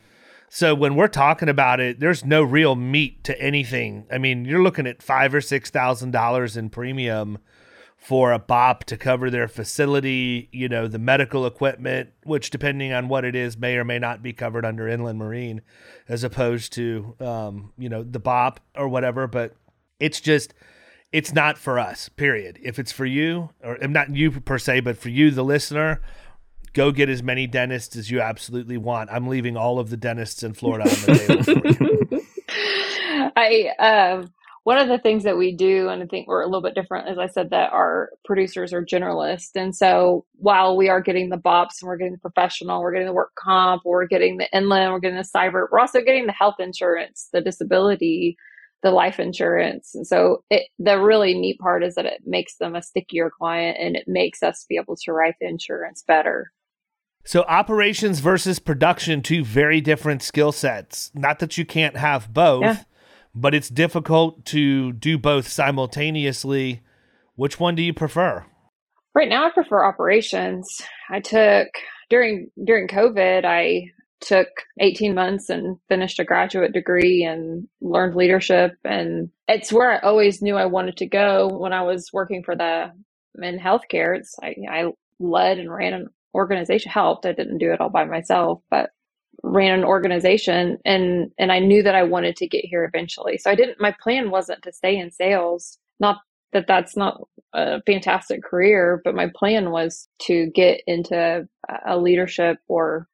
So 0.49 0.75
when 0.75 0.95
we're 0.95 1.07
talking 1.07 1.49
about 1.49 1.79
it, 1.79 1.99
there's 1.99 2.23
no 2.23 2.43
real 2.43 2.75
meat 2.75 3.23
to 3.23 3.41
anything. 3.41 4.05
I 4.11 4.19
mean, 4.19 4.45
you're 4.45 4.63
looking 4.63 4.87
at 4.87 5.01
five 5.01 5.33
or 5.33 5.41
six 5.41 5.71
thousand 5.71 6.11
dollars 6.11 6.55
in 6.55 6.69
premium 6.69 7.39
for 8.05 8.31
a 8.31 8.37
BOP 8.37 8.83
to 8.83 8.97
cover 8.97 9.31
their 9.31 9.47
facility, 9.47 10.47
you 10.51 10.69
know, 10.69 10.87
the 10.87 10.99
medical 10.99 11.47
equipment, 11.47 12.11
which 12.23 12.51
depending 12.51 12.93
on 12.93 13.07
what 13.07 13.25
it 13.25 13.33
is 13.33 13.57
may 13.57 13.77
or 13.77 13.83
may 13.83 13.97
not 13.97 14.21
be 14.21 14.31
covered 14.31 14.63
under 14.63 14.87
inland 14.87 15.17
marine, 15.17 15.59
as 16.07 16.23
opposed 16.23 16.71
to, 16.71 17.15
um, 17.19 17.73
you 17.79 17.89
know, 17.89 18.03
the 18.03 18.19
BOP 18.19 18.59
or 18.75 18.87
whatever. 18.87 19.25
But 19.25 19.55
it's 19.99 20.21
just, 20.21 20.53
it's 21.11 21.33
not 21.33 21.57
for 21.57 21.79
us, 21.79 22.07
period. 22.09 22.59
If 22.61 22.77
it's 22.77 22.91
for 22.91 23.07
you, 23.07 23.49
or 23.63 23.75
not 23.87 24.15
you 24.15 24.29
per 24.29 24.59
se, 24.59 24.81
but 24.81 24.99
for 24.99 25.09
you, 25.09 25.31
the 25.31 25.43
listener, 25.43 25.99
go 26.73 26.91
get 26.91 27.09
as 27.09 27.23
many 27.23 27.47
dentists 27.47 27.95
as 27.95 28.11
you 28.11 28.21
absolutely 28.21 28.77
want. 28.77 29.09
I'm 29.11 29.25
leaving 29.27 29.57
all 29.57 29.79
of 29.79 29.89
the 29.89 29.97
dentists 29.97 30.43
in 30.43 30.53
Florida 30.53 30.87
on 30.87 30.95
the 30.95 32.03
table. 32.11 33.31
I, 33.35 33.71
um, 33.79 34.31
one 34.65 34.79
of 34.79 34.87
the 34.87 34.97
things 34.97 35.23
that 35.25 35.37
we 35.37 35.55
do, 35.55 35.89
and 35.89 36.01
I 36.01 36.07
think 36.07 36.27
we're 36.27 36.41
a 36.41 36.47
little 36.47 36.63
bit 36.63 36.73
different, 36.73 37.07
as 37.07 37.19
I 37.19 37.27
said, 37.27 37.51
that 37.51 37.71
our 37.71 38.09
producers 38.25 38.73
are 38.73 38.83
generalists. 38.83 39.51
And 39.53 39.75
so 39.75 40.25
while 40.37 40.75
we 40.75 40.89
are 40.89 41.01
getting 41.01 41.29
the 41.29 41.37
BOPs 41.37 41.79
and 41.79 41.87
we're 41.87 41.97
getting 41.97 42.13
the 42.13 42.29
professional, 42.29 42.81
we're 42.81 42.91
getting 42.91 43.05
the 43.05 43.13
work 43.13 43.33
comp, 43.35 43.83
we're 43.85 44.07
getting 44.07 44.37
the 44.37 44.49
inland, 44.51 44.91
we're 44.91 44.99
getting 44.99 45.19
the 45.19 45.29
cyber, 45.35 45.67
we're 45.71 45.79
also 45.79 46.01
getting 46.01 46.25
the 46.25 46.31
health 46.31 46.55
insurance, 46.57 47.29
the 47.31 47.41
disability, 47.41 48.37
the 48.81 48.89
life 48.89 49.19
insurance. 49.19 49.93
And 49.93 50.07
so 50.07 50.43
it, 50.49 50.63
the 50.79 50.99
really 50.99 51.35
neat 51.35 51.59
part 51.59 51.83
is 51.83 51.93
that 51.93 52.07
it 52.07 52.21
makes 52.25 52.57
them 52.57 52.73
a 52.73 52.81
stickier 52.81 53.29
client 53.29 53.77
and 53.79 53.95
it 53.95 54.05
makes 54.07 54.41
us 54.41 54.65
be 54.67 54.77
able 54.77 54.95
to 55.03 55.13
write 55.13 55.35
the 55.39 55.47
insurance 55.47 56.03
better. 56.07 56.51
So 57.23 57.43
operations 57.43 58.19
versus 58.19 58.57
production, 58.57 59.21
two 59.21 59.43
very 59.43 59.79
different 59.79 60.23
skill 60.23 60.51
sets. 60.51 61.11
Not 61.13 61.37
that 61.37 61.55
you 61.55 61.65
can't 61.65 61.97
have 61.97 62.33
both. 62.33 62.63
Yeah 62.63 62.83
but 63.35 63.53
it's 63.53 63.69
difficult 63.69 64.45
to 64.45 64.93
do 64.93 65.17
both 65.17 65.47
simultaneously. 65.47 66.81
Which 67.35 67.59
one 67.59 67.75
do 67.75 67.83
you 67.83 67.93
prefer? 67.93 68.45
Right 69.13 69.29
now 69.29 69.47
I 69.47 69.51
prefer 69.51 69.85
operations. 69.85 70.81
I 71.09 71.19
took 71.19 71.67
during 72.09 72.49
during 72.63 72.87
COVID 72.87 73.45
I 73.45 73.91
took 74.21 74.47
18 74.79 75.13
months 75.13 75.49
and 75.49 75.77
finished 75.89 76.19
a 76.19 76.23
graduate 76.23 76.71
degree 76.71 77.23
and 77.23 77.67
learned 77.81 78.15
leadership 78.15 78.71
and 78.83 79.29
it's 79.47 79.71
where 79.71 79.91
I 79.91 79.99
always 79.99 80.41
knew 80.41 80.55
I 80.55 80.65
wanted 80.65 80.97
to 80.97 81.05
go 81.05 81.49
when 81.49 81.73
I 81.73 81.83
was 81.83 82.09
working 82.13 82.41
for 82.43 82.55
the 82.55 82.91
in 83.41 83.59
healthcare. 83.59 84.17
It's 84.17 84.35
I, 84.41 84.55
I 84.69 84.85
led 85.19 85.59
and 85.59 85.71
ran 85.71 85.93
an 85.93 86.07
organization 86.33 86.91
helped. 86.91 87.25
I 87.25 87.33
didn't 87.33 87.57
do 87.57 87.71
it 87.71 87.81
all 87.81 87.89
by 87.89 88.05
myself, 88.05 88.61
but 88.69 88.89
ran 89.43 89.79
an 89.79 89.85
organization 89.85 90.77
and 90.85 91.31
and 91.37 91.51
I 91.51 91.59
knew 91.59 91.83
that 91.83 91.95
I 91.95 92.03
wanted 92.03 92.35
to 92.37 92.47
get 92.47 92.65
here 92.65 92.83
eventually. 92.83 93.37
So 93.37 93.49
I 93.49 93.55
didn't 93.55 93.79
my 93.79 93.95
plan 94.01 94.31
wasn't 94.31 94.63
to 94.63 94.71
stay 94.71 94.97
in 94.97 95.11
sales. 95.11 95.77
Not 95.99 96.17
that 96.53 96.67
that's 96.67 96.95
not 96.95 97.21
a 97.53 97.81
fantastic 97.83 98.43
career, 98.43 99.01
but 99.03 99.15
my 99.15 99.29
plan 99.35 99.71
was 99.71 100.07
to 100.23 100.47
get 100.55 100.81
into 100.87 101.47
a 101.85 101.97
leadership 101.97 102.57
or 102.67 103.07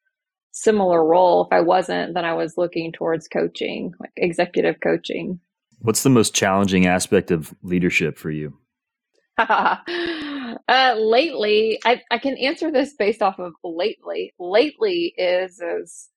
similar 0.52 1.04
role. 1.06 1.46
If 1.46 1.54
I 1.54 1.62
wasn't, 1.62 2.14
then 2.14 2.26
I 2.26 2.34
was 2.34 2.58
looking 2.58 2.92
towards 2.92 3.28
coaching, 3.28 3.94
like 4.00 4.12
executive 4.16 4.76
coaching. 4.82 5.40
What's 5.80 6.04
the 6.04 6.10
most 6.10 6.36
challenging 6.36 6.86
aspect 6.86 7.32
of 7.32 7.54
leadership 7.64 8.18
for 8.18 8.30
you? 8.30 8.58
uh, 10.72 10.96
lately, 10.98 11.80
I, 11.84 12.02
I 12.10 12.18
can 12.18 12.38
answer 12.38 12.72
this 12.72 12.94
based 12.94 13.22
off 13.22 13.40
of 13.40 13.54
lately. 13.62 14.34
Lately 14.40 15.14
is 15.18 15.60
is 15.60 16.08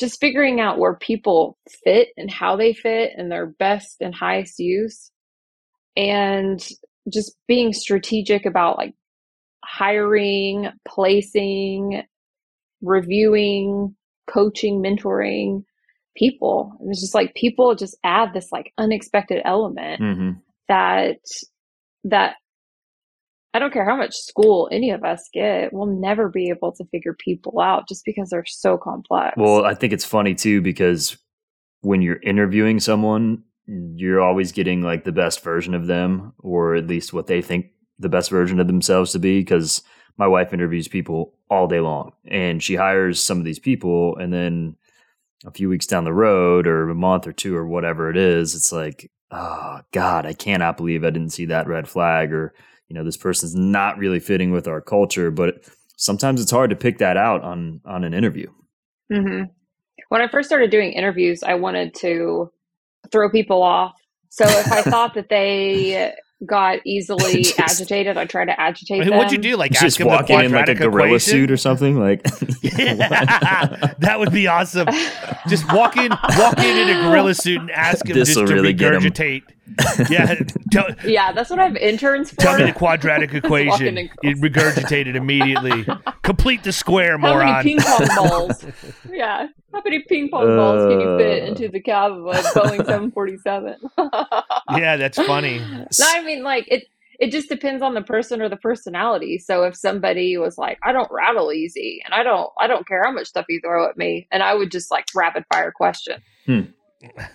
just 0.00 0.18
figuring 0.18 0.60
out 0.60 0.78
where 0.78 0.94
people 0.94 1.58
fit 1.84 2.08
and 2.16 2.30
how 2.30 2.56
they 2.56 2.72
fit 2.72 3.12
and 3.14 3.30
their 3.30 3.46
best 3.46 3.98
and 4.00 4.14
highest 4.14 4.58
use 4.58 5.10
and 5.94 6.66
just 7.12 7.36
being 7.46 7.74
strategic 7.74 8.46
about 8.46 8.78
like 8.78 8.94
hiring, 9.62 10.70
placing, 10.88 12.02
reviewing, 12.80 13.94
coaching, 14.26 14.82
mentoring 14.82 15.64
people. 16.16 16.72
And 16.80 16.90
it's 16.90 17.02
just 17.02 17.14
like 17.14 17.34
people 17.34 17.74
just 17.74 17.98
add 18.02 18.32
this 18.32 18.50
like 18.50 18.72
unexpected 18.78 19.42
element 19.44 20.00
mm-hmm. 20.00 20.30
that 20.68 21.18
that 22.04 22.36
I 23.54 23.58
don't 23.58 23.72
care 23.72 23.84
how 23.84 23.96
much 23.96 24.14
school 24.14 24.68
any 24.72 24.90
of 24.90 25.04
us 25.04 25.28
get, 25.32 25.72
we'll 25.72 25.86
never 25.86 26.28
be 26.28 26.48
able 26.48 26.72
to 26.72 26.84
figure 26.86 27.14
people 27.14 27.60
out 27.60 27.86
just 27.88 28.04
because 28.04 28.30
they're 28.30 28.44
so 28.46 28.78
complex. 28.78 29.34
Well, 29.36 29.64
I 29.64 29.74
think 29.74 29.92
it's 29.92 30.04
funny 30.04 30.34
too 30.34 30.62
because 30.62 31.18
when 31.82 32.00
you're 32.00 32.20
interviewing 32.22 32.80
someone, 32.80 33.42
you're 33.66 34.20
always 34.20 34.52
getting 34.52 34.82
like 34.82 35.04
the 35.04 35.12
best 35.12 35.42
version 35.42 35.74
of 35.74 35.86
them 35.86 36.32
or 36.38 36.74
at 36.74 36.86
least 36.86 37.12
what 37.12 37.26
they 37.26 37.42
think 37.42 37.66
the 37.98 38.08
best 38.08 38.30
version 38.30 38.58
of 38.58 38.66
themselves 38.66 39.12
to 39.12 39.18
be 39.18 39.40
because 39.40 39.82
my 40.16 40.26
wife 40.26 40.52
interviews 40.52 40.88
people 40.88 41.34
all 41.48 41.66
day 41.68 41.80
long 41.80 42.12
and 42.26 42.62
she 42.62 42.74
hires 42.74 43.22
some 43.24 43.38
of 43.38 43.44
these 43.44 43.58
people 43.58 44.16
and 44.16 44.32
then 44.32 44.76
a 45.44 45.50
few 45.50 45.68
weeks 45.68 45.86
down 45.86 46.04
the 46.04 46.12
road 46.12 46.66
or 46.66 46.88
a 46.88 46.94
month 46.94 47.26
or 47.26 47.32
two 47.32 47.54
or 47.54 47.66
whatever 47.66 48.10
it 48.10 48.16
is 48.16 48.54
it's 48.54 48.72
like 48.72 49.10
oh 49.30 49.80
god 49.92 50.26
i 50.26 50.32
cannot 50.32 50.76
believe 50.76 51.04
i 51.04 51.10
didn't 51.10 51.30
see 51.32 51.46
that 51.46 51.68
red 51.68 51.88
flag 51.88 52.32
or 52.32 52.52
you 52.92 52.98
know 52.98 53.04
this 53.04 53.16
person's 53.16 53.54
not 53.54 53.96
really 53.96 54.20
fitting 54.20 54.52
with 54.52 54.68
our 54.68 54.82
culture 54.82 55.30
but 55.30 55.64
sometimes 55.96 56.42
it's 56.42 56.50
hard 56.50 56.68
to 56.68 56.76
pick 56.76 56.98
that 56.98 57.16
out 57.16 57.42
on 57.42 57.80
on 57.86 58.04
an 58.04 58.12
interview 58.12 58.46
mm-hmm. 59.10 59.44
when 60.10 60.20
i 60.20 60.28
first 60.28 60.46
started 60.46 60.70
doing 60.70 60.92
interviews 60.92 61.42
i 61.42 61.54
wanted 61.54 61.94
to 61.94 62.52
throw 63.10 63.30
people 63.30 63.62
off 63.62 63.94
so 64.28 64.44
if 64.46 64.70
i 64.70 64.82
thought 64.90 65.14
that 65.14 65.30
they 65.30 66.12
got 66.44 66.80
easily 66.84 67.42
just, 67.42 67.60
agitated. 67.60 68.16
I 68.16 68.24
tried 68.24 68.46
to 68.46 68.60
agitate 68.60 68.96
I 68.96 69.00
mean, 69.00 69.10
them. 69.10 69.18
What'd 69.18 69.32
you 69.32 69.38
do? 69.38 69.56
Like 69.56 69.70
just 69.70 70.02
walk 70.02 70.28
in 70.28 70.50
like 70.50 70.68
a 70.68 70.74
gorilla 70.74 71.06
equation? 71.06 71.30
suit 71.30 71.50
or 71.52 71.56
something? 71.56 71.98
Like 71.98 72.22
that 72.24 74.16
would 74.18 74.32
be 74.32 74.48
awesome. 74.48 74.88
Just 75.48 75.72
walk 75.72 75.96
in, 75.96 76.10
walk 76.10 76.58
in 76.58 76.88
in 76.88 76.96
a 76.96 77.02
gorilla 77.02 77.34
suit 77.34 77.60
and 77.60 77.70
ask 77.70 78.04
him 78.04 78.14
This'll 78.14 78.42
just 78.42 78.48
to 78.48 78.54
really 78.54 78.74
regurgitate. 78.74 79.42
Yeah, 80.10 80.34
tell, 80.70 80.86
yeah, 81.04 81.32
that's 81.32 81.50
what 81.50 81.58
I 81.58 81.64
have 81.64 81.76
interns 81.76 82.30
for. 82.30 82.36
Tell 82.36 82.58
me 82.58 82.64
the 82.64 82.72
quadratic 82.72 83.32
equation. 83.34 83.96
You 84.22 84.36
regurgitate 84.36 85.06
it 85.06 85.16
immediately. 85.16 85.86
Complete 86.22 86.64
the 86.64 86.72
square, 86.72 87.18
How 87.18 87.28
moron. 87.28 87.48
How 87.48 87.56
many 87.58 87.76
ping 87.76 87.80
pong 87.80 88.08
balls? 88.16 88.66
yeah. 89.10 89.46
How 89.72 89.82
many 89.84 90.00
ping 90.00 90.28
pong 90.30 90.50
uh, 90.50 90.56
balls 90.56 90.90
can 90.90 91.00
you 91.00 91.18
fit 91.18 91.44
into 91.44 91.68
the 91.68 91.80
cab 91.80 92.12
of 92.12 92.26
a 92.26 92.32
Boeing 92.32 92.84
747? 92.84 93.76
yeah, 94.76 94.96
that's 94.96 95.18
funny. 95.18 95.58
No, 95.58 95.86
I 96.00 96.22
mean, 96.22 96.42
like 96.42 96.66
it. 96.68 96.84
It 97.20 97.30
just 97.30 97.48
depends 97.48 97.84
on 97.84 97.94
the 97.94 98.02
person 98.02 98.42
or 98.42 98.48
the 98.48 98.56
personality. 98.56 99.38
So 99.38 99.62
if 99.62 99.76
somebody 99.76 100.36
was 100.38 100.58
like, 100.58 100.78
"I 100.82 100.90
don't 100.90 101.08
rattle 101.12 101.52
easy," 101.52 102.02
and 102.04 102.12
I 102.12 102.24
don't, 102.24 102.50
I 102.58 102.66
don't 102.66 102.88
care 102.88 103.04
how 103.04 103.12
much 103.12 103.28
stuff 103.28 103.46
you 103.48 103.60
throw 103.60 103.88
at 103.88 103.96
me, 103.96 104.26
and 104.32 104.42
I 104.42 104.54
would 104.54 104.72
just 104.72 104.90
like 104.90 105.04
rapid 105.14 105.44
fire 105.52 105.70
question. 105.70 106.20
Hmm 106.46 106.62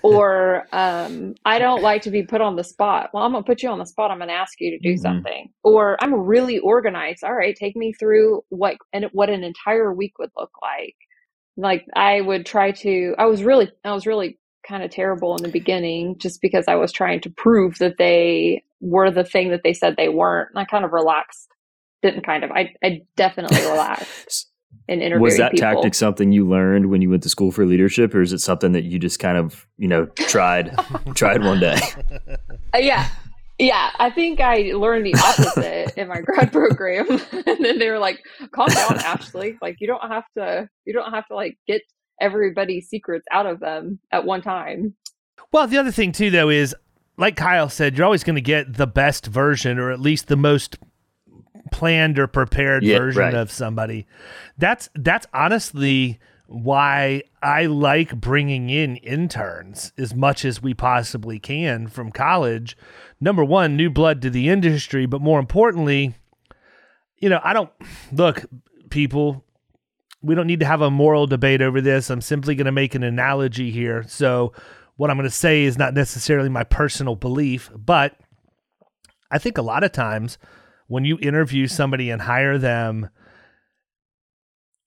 or 0.02 0.68
um, 0.72 1.36
I 1.46 1.60
don't 1.60 1.82
like 1.82 2.02
to 2.04 2.12
be 2.12 2.24
put 2.24 2.42
on 2.42 2.56
the 2.56 2.64
spot. 2.64 3.10
Well, 3.14 3.24
I'm 3.24 3.32
gonna 3.32 3.44
put 3.44 3.64
you 3.64 3.70
on 3.70 3.80
the 3.80 3.86
spot. 3.86 4.12
I'm 4.12 4.20
gonna 4.20 4.34
ask 4.34 4.60
you 4.60 4.72
to 4.72 4.80
do 4.80 4.94
mm-hmm. 4.94 5.02
something. 5.02 5.50
Or 5.64 5.98
I'm 6.02 6.14
really 6.14 6.60
organized. 6.60 7.24
All 7.24 7.34
right, 7.34 7.56
take 7.56 7.76
me 7.76 7.94
through 7.94 8.44
what 8.50 8.78
and 8.94 9.06
what 9.12 9.30
an 9.30 9.44
entire 9.44 9.94
week 9.94 10.18
would 10.20 10.32
look 10.38 10.52
like. 10.62 10.96
Like 11.56 11.86
I 11.96 12.22
would 12.22 12.46
try 12.46 12.72
to. 12.72 13.16
I 13.18 13.26
was 13.26 13.44
really, 13.44 13.72
I 13.84 13.94
was 13.94 14.06
really 14.06 14.40
kind 14.68 14.84
of 14.84 14.92
terrible 14.92 15.36
in 15.36 15.44
the 15.44 15.50
beginning, 15.50 16.18
just 16.18 16.42
because 16.42 16.66
I 16.68 16.76
was 16.76 16.92
trying 16.92 17.22
to 17.22 17.30
prove 17.30 17.78
that 17.80 17.98
they 17.98 18.64
were 18.80 19.12
the 19.12 19.24
thing 19.24 19.50
that 19.52 19.62
they 19.64 19.74
said 19.74 19.96
they 19.98 20.10
weren't. 20.10 20.50
And 20.54 20.60
I 20.60 20.66
kind 20.66 20.86
of 20.86 20.94
relaxed. 20.94 21.50
Didn't 22.04 22.26
kind 22.26 22.44
of. 22.44 22.52
I 22.52 22.74
I 22.84 23.02
definitely 23.16 23.62
relaxed 23.62 24.48
in 24.88 25.02
interviewing 25.02 25.22
was 25.22 25.38
that 25.38 25.52
people. 25.52 25.74
tactic 25.74 25.94
something 25.94 26.32
you 26.32 26.48
learned 26.48 26.90
when 26.90 27.02
you 27.02 27.10
went 27.10 27.24
to 27.24 27.30
school 27.30 27.52
for 27.52 27.66
leadership 27.66 28.14
or 28.16 28.22
is 28.22 28.32
it 28.32 28.40
something 28.40 28.72
that 28.72 28.84
you 28.84 29.00
just 29.00 29.20
kind 29.20 29.38
of 29.38 29.68
you 29.78 29.88
know 29.88 30.06
tried 30.16 30.76
tried 31.16 31.44
one 31.44 31.60
day? 31.60 31.78
Uh, 32.74 32.78
yeah. 32.78 33.10
Yeah 33.60 33.90
i 33.98 34.12
think 34.12 34.40
i 34.40 34.72
learned 34.76 35.04
the 35.04 35.16
opposite 35.16 35.92
in 35.98 36.08
my 36.08 36.22
grad 36.26 36.52
program. 36.52 37.08
And 37.32 37.66
then 37.66 37.80
they 37.80 37.90
were 37.90 38.00
like 38.00 38.24
calm 38.52 38.68
down 38.70 39.00
ashley. 39.00 39.58
Like 39.62 39.78
you 39.80 39.88
don't 39.88 40.08
have 40.08 40.26
to 40.38 40.70
you 40.86 40.94
don't 40.94 41.12
have 41.12 41.28
to 41.28 41.36
like 41.36 41.58
get 41.68 41.82
everybody's 42.22 42.88
secrets 42.88 43.26
out 43.32 43.46
of 43.46 43.60
them 43.60 44.00
at 44.12 44.26
one 44.26 44.42
time. 44.42 44.96
Well 45.52 45.68
the 45.68 45.78
other 45.78 45.92
thing 45.92 46.12
too 46.12 46.30
though 46.30 46.50
is 46.50 46.76
like 47.18 47.36
kyle 47.36 47.68
said 47.68 47.98
you're 47.98 48.06
always 48.06 48.24
going 48.24 48.36
to 48.36 48.42
get 48.42 48.76
the 48.78 48.88
best 48.88 49.26
version 49.26 49.80
or 49.80 49.92
at 49.92 50.00
least 50.00 50.28
the 50.28 50.38
most 50.38 50.78
planned 51.68 52.20
or 52.20 52.28
prepared 52.28 52.84
yeah, 52.84 52.98
version 52.98 53.22
right. 53.22 53.34
of 53.34 53.52
somebody. 53.52 54.08
That's 54.58 54.90
that's 54.96 55.28
honestly 55.34 56.20
why 56.48 57.24
I 57.44 57.66
like 57.66 58.20
bringing 58.20 58.70
in 58.70 58.96
interns 58.98 59.92
as 59.98 60.16
much 60.16 60.46
as 60.46 60.62
we 60.62 60.74
possibly 60.74 61.40
can 61.40 61.88
from 61.88 62.12
college. 62.12 62.78
Number 63.20 63.44
one, 63.44 63.76
new 63.76 63.90
blood 63.90 64.22
to 64.22 64.30
the 64.30 64.48
industry, 64.48 65.06
but 65.06 65.22
more 65.22 65.40
importantly, 65.40 66.16
you 67.18 67.30
know, 67.30 67.42
I 67.44 67.54
don't 67.54 67.72
look, 68.12 68.46
people, 68.90 69.44
we 70.22 70.36
don't 70.36 70.48
need 70.48 70.62
to 70.62 70.66
have 70.66 70.82
a 70.82 70.90
moral 70.90 71.28
debate 71.28 71.62
over 71.62 71.82
this. 71.82 72.10
I'm 72.10 72.22
simply 72.22 72.56
going 72.56 72.66
to 72.66 72.72
make 72.72 72.96
an 72.96 73.04
analogy 73.04 73.70
here. 73.72 74.06
So, 74.08 74.54
what 74.96 75.12
I'm 75.12 75.18
going 75.18 75.30
to 75.30 75.36
say 75.36 75.64
is 75.64 75.78
not 75.78 75.94
necessarily 75.94 76.50
my 76.50 76.64
personal 76.64 77.16
belief, 77.16 77.70
but 77.76 78.16
I 79.30 79.38
think 79.38 79.58
a 79.58 79.62
lot 79.62 79.84
of 79.84 79.92
times 79.92 80.40
when 80.88 81.06
you 81.06 81.18
interview 81.22 81.68
somebody 81.68 82.10
and 82.10 82.22
hire 82.22 82.58
them, 82.58 83.10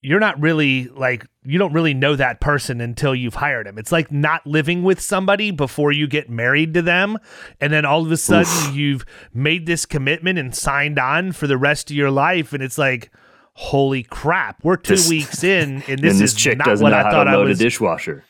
you're 0.01 0.19
not 0.19 0.39
really 0.41 0.87
like 0.87 1.27
you 1.43 1.59
don't 1.59 1.73
really 1.73 1.93
know 1.93 2.15
that 2.15 2.41
person 2.41 2.81
until 2.81 3.13
you've 3.13 3.35
hired 3.35 3.67
them. 3.67 3.77
It's 3.77 3.91
like 3.91 4.11
not 4.11 4.45
living 4.45 4.83
with 4.83 4.99
somebody 4.99 5.51
before 5.51 5.91
you 5.91 6.07
get 6.07 6.29
married 6.29 6.73
to 6.73 6.81
them 6.81 7.17
and 7.59 7.71
then 7.71 7.85
all 7.85 8.03
of 8.03 8.11
a 8.11 8.17
sudden 8.17 8.69
Oof. 8.69 8.75
you've 8.75 9.05
made 9.33 9.67
this 9.67 9.85
commitment 9.85 10.39
and 10.39 10.55
signed 10.55 10.97
on 10.97 11.31
for 11.31 11.45
the 11.45 11.57
rest 11.57 11.91
of 11.91 11.95
your 11.95 12.11
life 12.11 12.51
and 12.53 12.63
it's 12.63 12.79
like 12.79 13.11
holy 13.53 14.01
crap, 14.01 14.63
we're 14.63 14.77
2 14.77 14.93
this, 14.93 15.09
weeks 15.09 15.43
in 15.43 15.83
and 15.87 15.99
this, 15.99 16.13
and 16.13 16.21
this 16.21 16.21
is 16.21 16.33
chick 16.33 16.57
not 16.57 16.65
doesn't 16.65 16.83
what 16.83 16.91
know 16.91 16.97
I 16.97 17.03
how 17.03 17.11
thought 17.11 17.23
to 17.25 17.31
load 17.31 17.45
I 17.45 17.49
was 17.49 17.61
a 17.61 17.63
dishwasher. 17.63 18.25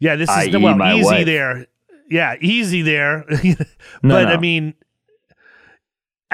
Yeah, 0.00 0.16
this 0.16 0.28
is 0.28 0.50
the 0.50 0.58
well 0.58 0.82
easy 0.96 1.04
wife. 1.04 1.26
there. 1.26 1.66
Yeah, 2.10 2.34
easy 2.40 2.82
there. 2.82 3.24
but 3.28 3.66
no, 4.02 4.24
no. 4.24 4.28
I 4.28 4.36
mean 4.38 4.74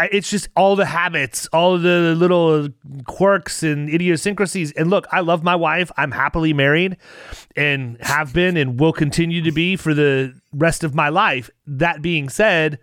it's 0.04 0.30
just 0.30 0.48
all 0.56 0.76
the 0.76 0.86
habits, 0.86 1.46
all 1.52 1.78
the 1.78 2.14
little 2.16 2.68
quirks 3.06 3.62
and 3.62 3.88
idiosyncrasies. 3.88 4.72
And 4.72 4.90
look, 4.90 5.06
I 5.12 5.20
love 5.20 5.42
my 5.42 5.56
wife. 5.56 5.90
I'm 5.96 6.12
happily 6.12 6.52
married 6.52 6.96
and 7.56 7.96
have 8.00 8.32
been 8.32 8.56
and 8.56 8.78
will 8.78 8.92
continue 8.92 9.42
to 9.42 9.52
be 9.52 9.76
for 9.76 9.94
the 9.94 10.34
rest 10.52 10.84
of 10.84 10.94
my 10.94 11.08
life. 11.08 11.50
That 11.66 12.02
being 12.02 12.28
said, 12.28 12.78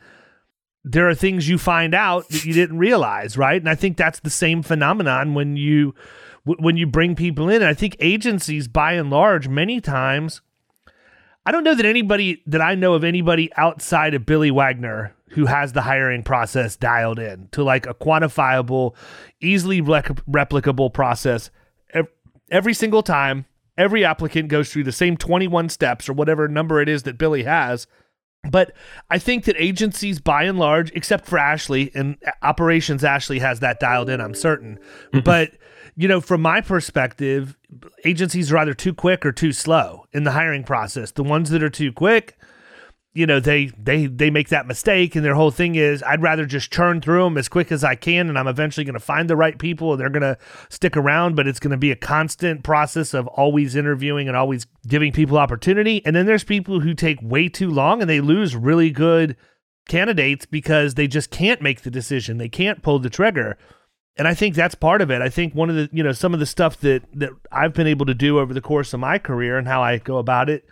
there 0.83 1.09
are 1.09 1.15
things 1.15 1.49
you 1.49 1.57
find 1.57 1.95
out 1.95 2.29
that 2.29 2.45
you 2.45 2.53
didn't 2.53 2.77
realize, 2.77 3.37
right? 3.37 3.59
And 3.59 3.69
I 3.69 3.75
think 3.75 3.97
that's 3.97 4.19
the 4.19 4.29
same 4.29 4.61
phenomenon 4.61 5.33
when 5.33 5.55
you 5.55 5.95
when 6.43 6.77
you 6.77 6.85
bring 6.85 7.15
people 7.15 7.49
in. 7.49 7.63
And 7.63 7.65
I 7.65 7.73
think 7.73 7.95
agencies 7.99 8.67
by 8.67 8.93
and 8.93 9.09
large 9.09 9.47
many 9.47 9.81
times 9.81 10.41
I 11.45 11.51
don't 11.51 11.63
know 11.63 11.75
that 11.75 11.85
anybody 11.85 12.41
that 12.47 12.61
I 12.61 12.75
know 12.75 12.93
of 12.93 13.03
anybody 13.03 13.51
outside 13.55 14.15
of 14.15 14.25
Billy 14.25 14.49
Wagner 14.49 15.14
who 15.29 15.45
has 15.45 15.73
the 15.73 15.81
hiring 15.81 16.23
process 16.23 16.75
dialed 16.75 17.19
in 17.19 17.47
to 17.51 17.63
like 17.63 17.85
a 17.87 17.93
quantifiable, 17.93 18.95
easily 19.41 19.81
replicable 19.81 20.93
process 20.93 21.49
every 22.51 22.73
single 22.73 23.03
time. 23.03 23.45
Every 23.77 24.05
applicant 24.05 24.47
goes 24.47 24.71
through 24.71 24.85
the 24.85 24.91
same 24.91 25.17
21 25.17 25.69
steps 25.69 26.07
or 26.07 26.13
whatever 26.13 26.47
number 26.47 26.81
it 26.81 26.87
is 26.87 27.03
that 27.03 27.17
Billy 27.17 27.43
has. 27.43 27.87
But 28.49 28.73
I 29.09 29.17
think 29.17 29.45
that 29.45 29.55
agencies, 29.57 30.19
by 30.19 30.43
and 30.43 30.59
large, 30.59 30.91
except 30.91 31.25
for 31.25 31.37
Ashley 31.37 31.91
and 31.93 32.17
operations, 32.41 33.03
Ashley 33.03 33.39
has 33.39 33.59
that 33.59 33.79
dialed 33.79 34.09
in, 34.09 34.21
I'm 34.21 34.35
certain. 34.35 34.79
Mm-hmm. 35.07 35.19
but, 35.21 35.51
you 35.95 36.07
know, 36.07 36.21
from 36.21 36.41
my 36.41 36.61
perspective, 36.61 37.57
agencies 38.05 38.51
are 38.51 38.57
either 38.59 38.73
too 38.73 38.93
quick 38.93 39.25
or 39.25 39.31
too 39.31 39.51
slow 39.51 40.05
in 40.13 40.23
the 40.23 40.31
hiring 40.31 40.63
process. 40.63 41.11
The 41.11 41.23
ones 41.23 41.49
that 41.49 41.63
are 41.63 41.69
too 41.69 41.91
quick, 41.91 42.37
you 43.15 43.25
know 43.25 43.39
they 43.39 43.67
they 43.81 44.05
they 44.05 44.29
make 44.29 44.49
that 44.49 44.67
mistake 44.67 45.15
and 45.15 45.25
their 45.25 45.33
whole 45.33 45.49
thing 45.49 45.75
is 45.75 46.03
I'd 46.03 46.21
rather 46.21 46.45
just 46.45 46.71
churn 46.71 47.01
through 47.01 47.23
them 47.23 47.37
as 47.37 47.47
quick 47.47 47.71
as 47.71 47.83
I 47.83 47.95
can 47.95 48.29
and 48.29 48.37
I'm 48.37 48.47
eventually 48.47 48.83
going 48.83 48.93
to 48.93 48.99
find 48.99 49.29
the 49.29 49.37
right 49.37 49.57
people 49.57 49.93
and 49.93 49.99
they're 49.99 50.09
going 50.09 50.21
to 50.21 50.37
stick 50.69 50.97
around 50.97 51.35
but 51.35 51.47
it's 51.47 51.59
going 51.59 51.71
to 51.71 51.77
be 51.77 51.91
a 51.91 51.95
constant 51.95 52.63
process 52.63 53.13
of 53.13 53.25
always 53.27 53.75
interviewing 53.75 54.27
and 54.27 54.35
always 54.37 54.67
giving 54.87 55.11
people 55.11 55.37
opportunity. 55.37 56.05
And 56.05 56.15
then 56.15 56.25
there's 56.25 56.43
people 56.43 56.81
who 56.81 56.93
take 56.93 57.19
way 57.21 57.49
too 57.49 57.69
long 57.69 58.01
and 58.01 58.09
they 58.09 58.21
lose 58.21 58.55
really 58.55 58.91
good 58.91 59.35
candidates 59.87 60.45
because 60.45 60.95
they 60.95 61.07
just 61.07 61.31
can't 61.31 61.61
make 61.61 61.81
the 61.81 61.91
decision. 61.91 62.37
They 62.37 62.49
can't 62.49 62.83
pull 62.83 62.99
the 62.99 63.09
trigger. 63.09 63.57
And 64.17 64.27
I 64.27 64.33
think 64.33 64.55
that's 64.55 64.75
part 64.75 65.01
of 65.01 65.11
it. 65.11 65.21
I 65.21 65.29
think 65.29 65.53
one 65.53 65.69
of 65.69 65.75
the, 65.75 65.89
you 65.91 66.03
know, 66.03 66.13
some 66.13 66.33
of 66.33 66.39
the 66.39 66.45
stuff 66.45 66.79
that 66.81 67.03
that 67.13 67.31
I've 67.51 67.73
been 67.73 67.87
able 67.87 68.05
to 68.05 68.13
do 68.13 68.39
over 68.39 68.53
the 68.53 68.61
course 68.61 68.93
of 68.93 68.99
my 68.99 69.19
career 69.19 69.57
and 69.57 69.67
how 69.67 69.81
I 69.81 69.97
go 69.97 70.17
about 70.17 70.49
it 70.49 70.65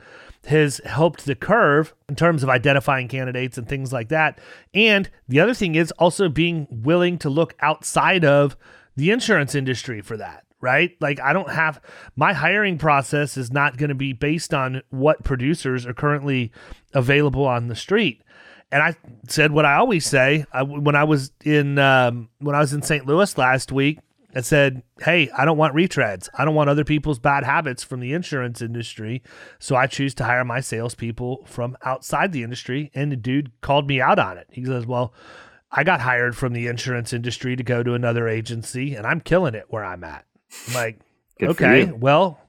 has 0.45 0.81
helped 0.85 1.25
the 1.25 1.35
curve 1.35 1.93
in 2.09 2.15
terms 2.15 2.43
of 2.43 2.49
identifying 2.49 3.07
candidates 3.07 3.57
and 3.57 3.67
things 3.67 3.93
like 3.93 4.09
that. 4.09 4.39
And 4.73 5.09
the 5.27 5.39
other 5.39 5.53
thing 5.53 5.75
is 5.75 5.91
also 5.93 6.29
being 6.29 6.67
willing 6.69 7.17
to 7.19 7.29
look 7.29 7.55
outside 7.61 8.25
of 8.25 8.57
the 8.95 9.11
insurance 9.11 9.55
industry 9.55 10.01
for 10.01 10.17
that, 10.17 10.45
right? 10.59 10.95
Like, 10.99 11.19
I 11.19 11.33
don't 11.33 11.49
have 11.49 11.81
my 12.15 12.33
hiring 12.33 12.77
process 12.77 13.37
is 13.37 13.51
not 13.51 13.77
going 13.77 13.89
to 13.89 13.95
be 13.95 14.13
based 14.13 14.53
on 14.53 14.81
what 14.89 15.23
producers 15.23 15.85
are 15.85 15.93
currently 15.93 16.51
available 16.93 17.45
on 17.45 17.67
the 17.67 17.75
street. 17.75 18.21
And 18.71 18.81
I 18.81 18.95
said 19.27 19.51
what 19.51 19.65
I 19.65 19.75
always 19.75 20.05
say 20.05 20.45
I, 20.51 20.63
when 20.63 20.95
I 20.95 21.03
was 21.03 21.31
in 21.43 21.77
um, 21.77 22.29
when 22.39 22.55
I 22.55 22.59
was 22.59 22.73
in 22.73 22.81
St. 22.81 23.05
Louis 23.05 23.37
last 23.37 23.71
week 23.71 23.99
and 24.33 24.45
said, 24.45 24.83
Hey, 25.01 25.29
I 25.37 25.45
don't 25.45 25.57
want 25.57 25.75
retreads. 25.75 26.29
I 26.37 26.45
don't 26.45 26.55
want 26.55 26.69
other 26.69 26.83
people's 26.83 27.19
bad 27.19 27.43
habits 27.43 27.83
from 27.83 27.99
the 27.99 28.13
insurance 28.13 28.61
industry. 28.61 29.21
So 29.59 29.75
I 29.75 29.87
choose 29.87 30.13
to 30.15 30.23
hire 30.23 30.43
my 30.43 30.59
salespeople 30.59 31.45
from 31.45 31.77
outside 31.83 32.31
the 32.31 32.43
industry. 32.43 32.91
And 32.93 33.11
the 33.11 33.15
dude 33.15 33.51
called 33.61 33.87
me 33.87 34.01
out 34.01 34.19
on 34.19 34.37
it. 34.37 34.47
He 34.51 34.65
says, 34.65 34.85
Well, 34.85 35.13
I 35.71 35.83
got 35.83 36.01
hired 36.01 36.37
from 36.37 36.53
the 36.53 36.67
insurance 36.67 37.13
industry 37.13 37.55
to 37.55 37.63
go 37.63 37.81
to 37.81 37.93
another 37.93 38.27
agency 38.27 38.95
and 38.95 39.07
I'm 39.07 39.21
killing 39.21 39.55
it 39.55 39.65
where 39.69 39.83
I'm 39.83 40.03
at. 40.03 40.25
I'm 40.67 40.73
like, 40.75 40.99
okay, 41.41 41.85
well, 41.91 42.39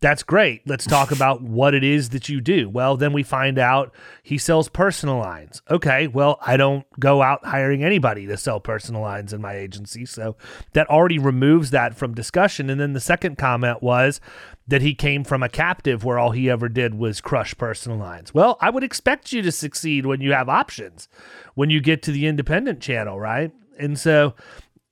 that's 0.00 0.22
great. 0.22 0.66
Let's 0.66 0.86
talk 0.86 1.10
about 1.10 1.42
what 1.42 1.74
it 1.74 1.84
is 1.84 2.08
that 2.10 2.28
you 2.28 2.40
do. 2.40 2.70
Well, 2.70 2.96
then 2.96 3.12
we 3.12 3.22
find 3.22 3.58
out 3.58 3.94
he 4.22 4.38
sells 4.38 4.70
personal 4.70 5.18
lines. 5.18 5.60
Okay, 5.70 6.06
well, 6.06 6.38
I 6.40 6.56
don't 6.56 6.86
go 6.98 7.20
out 7.20 7.44
hiring 7.44 7.84
anybody 7.84 8.26
to 8.26 8.38
sell 8.38 8.60
personal 8.60 9.02
lines 9.02 9.34
in 9.34 9.42
my 9.42 9.54
agency. 9.54 10.06
So 10.06 10.36
that 10.72 10.88
already 10.88 11.18
removes 11.18 11.70
that 11.70 11.94
from 11.94 12.14
discussion. 12.14 12.70
And 12.70 12.80
then 12.80 12.94
the 12.94 13.00
second 13.00 13.36
comment 13.36 13.82
was 13.82 14.22
that 14.66 14.80
he 14.80 14.94
came 14.94 15.22
from 15.22 15.42
a 15.42 15.50
captive 15.50 16.02
where 16.02 16.18
all 16.18 16.30
he 16.30 16.48
ever 16.48 16.70
did 16.70 16.94
was 16.94 17.20
crush 17.20 17.56
personal 17.58 17.98
lines. 17.98 18.32
Well, 18.32 18.56
I 18.60 18.70
would 18.70 18.84
expect 18.84 19.32
you 19.32 19.42
to 19.42 19.52
succeed 19.52 20.06
when 20.06 20.22
you 20.22 20.32
have 20.32 20.48
options, 20.48 21.08
when 21.54 21.68
you 21.68 21.80
get 21.80 22.02
to 22.04 22.12
the 22.12 22.26
independent 22.26 22.80
channel, 22.80 23.20
right? 23.20 23.52
And 23.78 23.98
so 23.98 24.34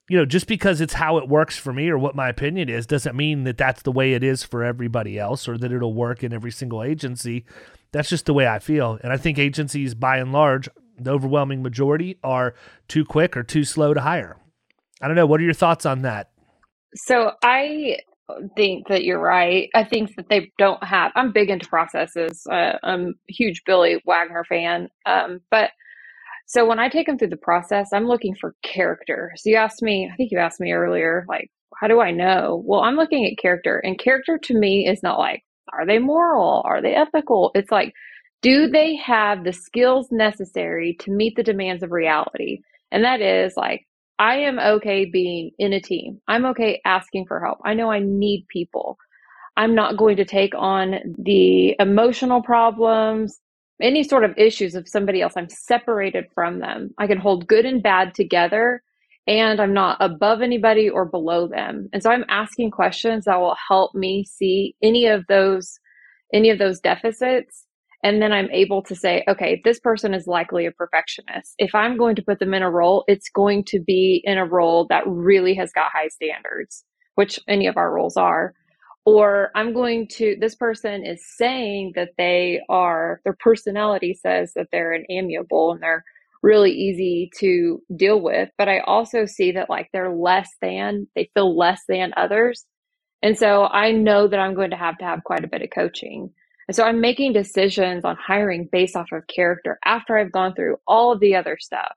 you 0.09 0.17
know, 0.17 0.25
just 0.25 0.47
because 0.47 0.81
it's 0.81 0.93
how 0.93 1.17
it 1.17 1.29
works 1.29 1.55
for 1.55 1.71
me 1.71 1.87
or 1.87 1.97
what 1.97 2.15
my 2.15 2.29
opinion 2.29 2.67
is 2.67 2.85
doesn't 2.85 3.15
mean 3.15 3.43
that 3.43 3.57
that's 3.57 3.83
the 3.83 3.91
way 3.91 4.13
it 4.13 4.23
is 4.23 4.43
for 4.43 4.63
everybody 4.63 5.19
else 5.19 5.47
or 5.47 5.57
that 5.57 5.71
it'll 5.71 5.93
work 5.93 6.23
in 6.23 6.33
every 6.33 6.51
single 6.51 6.83
agency. 6.83 7.45
That's 7.91 8.09
just 8.09 8.25
the 8.25 8.33
way 8.33 8.47
I 8.47 8.59
feel. 8.59 8.99
And 9.03 9.13
I 9.13 9.17
think 9.17 9.37
agencies, 9.37 9.93
by 9.93 10.17
and 10.17 10.31
large, 10.33 10.67
the 10.97 11.11
overwhelming 11.11 11.61
majority 11.61 12.17
are 12.23 12.55
too 12.87 13.05
quick 13.05 13.37
or 13.37 13.43
too 13.43 13.63
slow 13.63 13.93
to 13.93 14.01
hire. 14.01 14.37
I 15.01 15.07
don't 15.07 15.15
know. 15.15 15.27
What 15.27 15.39
are 15.39 15.45
your 15.45 15.53
thoughts 15.53 15.85
on 15.85 16.01
that? 16.01 16.31
So 16.95 17.33
I 17.43 17.97
think 18.55 18.87
that 18.87 19.03
you're 19.03 19.19
right. 19.19 19.69
I 19.75 19.83
think 19.83 20.15
that 20.15 20.27
they 20.29 20.51
don't 20.57 20.83
have, 20.83 21.11
I'm 21.15 21.31
big 21.31 21.49
into 21.49 21.67
processes. 21.67 22.45
Uh, 22.49 22.73
I'm 22.83 23.15
a 23.29 23.33
huge 23.33 23.63
Billy 23.65 24.01
Wagner 24.05 24.43
fan. 24.43 24.89
Um, 25.05 25.41
but 25.51 25.71
so 26.49 26.65
when 26.65 26.79
I 26.79 26.89
take 26.89 27.05
them 27.05 27.19
through 27.19 27.29
the 27.29 27.37
process, 27.37 27.93
I'm 27.93 28.07
looking 28.07 28.33
for 28.33 28.55
character. 28.63 29.33
So 29.37 29.51
you 29.51 29.55
asked 29.55 29.83
me, 29.83 30.09
I 30.11 30.15
think 30.15 30.31
you 30.31 30.39
asked 30.39 30.59
me 30.59 30.71
earlier, 30.71 31.23
like, 31.29 31.51
how 31.79 31.87
do 31.87 32.01
I 32.01 32.09
know? 32.09 32.63
Well, 32.65 32.81
I'm 32.81 32.95
looking 32.95 33.27
at 33.27 33.37
character, 33.37 33.77
and 33.77 33.99
character 33.99 34.39
to 34.39 34.57
me 34.57 34.87
is 34.87 35.03
not 35.03 35.19
like, 35.19 35.43
are 35.71 35.85
they 35.85 35.99
moral? 35.99 36.63
Are 36.65 36.81
they 36.81 36.95
ethical? 36.95 37.51
It's 37.53 37.69
like, 37.71 37.93
do 38.41 38.67
they 38.67 38.95
have 38.95 39.43
the 39.43 39.53
skills 39.53 40.07
necessary 40.11 40.97
to 41.01 41.11
meet 41.11 41.35
the 41.35 41.43
demands 41.43 41.83
of 41.83 41.91
reality? 41.91 42.61
And 42.91 43.03
that 43.03 43.21
is 43.21 43.53
like, 43.55 43.85
I 44.17 44.37
am 44.37 44.57
okay 44.57 45.05
being 45.05 45.51
in 45.59 45.71
a 45.71 45.79
team. 45.79 46.19
I'm 46.27 46.45
okay 46.47 46.81
asking 46.83 47.27
for 47.27 47.39
help. 47.39 47.59
I 47.63 47.75
know 47.75 47.91
I 47.91 47.99
need 47.99 48.47
people. 48.49 48.97
I'm 49.55 49.75
not 49.75 49.97
going 49.97 50.17
to 50.17 50.25
take 50.25 50.55
on 50.55 51.15
the 51.19 51.75
emotional 51.79 52.41
problems, 52.41 53.39
any 53.81 54.03
sort 54.03 54.23
of 54.23 54.37
issues 54.37 54.75
of 54.75 54.87
somebody 54.87 55.21
else, 55.21 55.33
I'm 55.35 55.49
separated 55.49 56.25
from 56.33 56.59
them. 56.59 56.91
I 56.97 57.07
can 57.07 57.17
hold 57.17 57.47
good 57.47 57.65
and 57.65 57.81
bad 57.81 58.13
together 58.13 58.83
and 59.27 59.61
I'm 59.61 59.73
not 59.73 59.97
above 59.99 60.41
anybody 60.41 60.89
or 60.89 61.05
below 61.05 61.47
them. 61.47 61.89
And 61.93 62.01
so 62.01 62.09
I'm 62.09 62.25
asking 62.29 62.71
questions 62.71 63.25
that 63.25 63.39
will 63.39 63.55
help 63.67 63.93
me 63.93 64.25
see 64.25 64.75
any 64.81 65.05
of 65.05 65.25
those 65.27 65.79
any 66.33 66.51
of 66.51 66.59
those 66.59 66.79
deficits 66.79 67.65
and 68.03 68.21
then 68.21 68.31
I'm 68.31 68.49
able 68.51 68.81
to 68.83 68.95
say, 68.95 69.23
okay, 69.27 69.61
this 69.65 69.79
person 69.79 70.13
is 70.13 70.25
likely 70.25 70.65
a 70.65 70.71
perfectionist. 70.71 71.53
If 71.57 71.75
I'm 71.75 71.97
going 71.97 72.15
to 72.15 72.21
put 72.21 72.39
them 72.39 72.53
in 72.53 72.63
a 72.63 72.71
role, 72.71 73.03
it's 73.07 73.29
going 73.29 73.65
to 73.65 73.79
be 73.79 74.21
in 74.23 74.37
a 74.37 74.45
role 74.45 74.87
that 74.89 75.03
really 75.05 75.53
has 75.55 75.71
got 75.73 75.91
high 75.91 76.07
standards, 76.07 76.85
which 77.15 77.39
any 77.47 77.67
of 77.67 77.75
our 77.75 77.91
roles 77.91 78.15
are 78.15 78.53
or 79.05 79.51
I'm 79.55 79.73
going 79.73 80.07
to, 80.13 80.35
this 80.39 80.55
person 80.55 81.05
is 81.05 81.25
saying 81.35 81.93
that 81.95 82.09
they 82.17 82.61
are, 82.69 83.21
their 83.23 83.37
personality 83.39 84.13
says 84.13 84.53
that 84.55 84.67
they're 84.71 84.93
an 84.93 85.05
amiable 85.09 85.73
and 85.73 85.81
they're 85.81 86.03
really 86.41 86.71
easy 86.71 87.31
to 87.37 87.81
deal 87.95 88.21
with. 88.21 88.49
But 88.57 88.69
I 88.69 88.79
also 88.79 89.25
see 89.25 89.53
that 89.53 89.69
like 89.69 89.89
they're 89.91 90.13
less 90.13 90.49
than, 90.61 91.07
they 91.15 91.29
feel 91.33 91.57
less 91.57 91.81
than 91.87 92.13
others. 92.15 92.65
And 93.21 93.37
so 93.37 93.65
I 93.65 93.91
know 93.91 94.27
that 94.27 94.39
I'm 94.39 94.55
going 94.55 94.71
to 94.71 94.77
have 94.77 94.97
to 94.99 95.05
have 95.05 95.23
quite 95.23 95.43
a 95.43 95.49
bit 95.49 95.61
of 95.61 95.69
coaching. 95.73 96.31
And 96.67 96.75
so 96.75 96.83
I'm 96.83 97.01
making 97.01 97.33
decisions 97.33 98.05
on 98.05 98.15
hiring 98.15 98.69
based 98.71 98.95
off 98.95 99.11
of 99.11 99.27
character 99.27 99.79
after 99.83 100.17
I've 100.17 100.31
gone 100.31 100.53
through 100.53 100.77
all 100.87 101.11
of 101.11 101.19
the 101.19 101.35
other 101.35 101.57
stuff. 101.59 101.93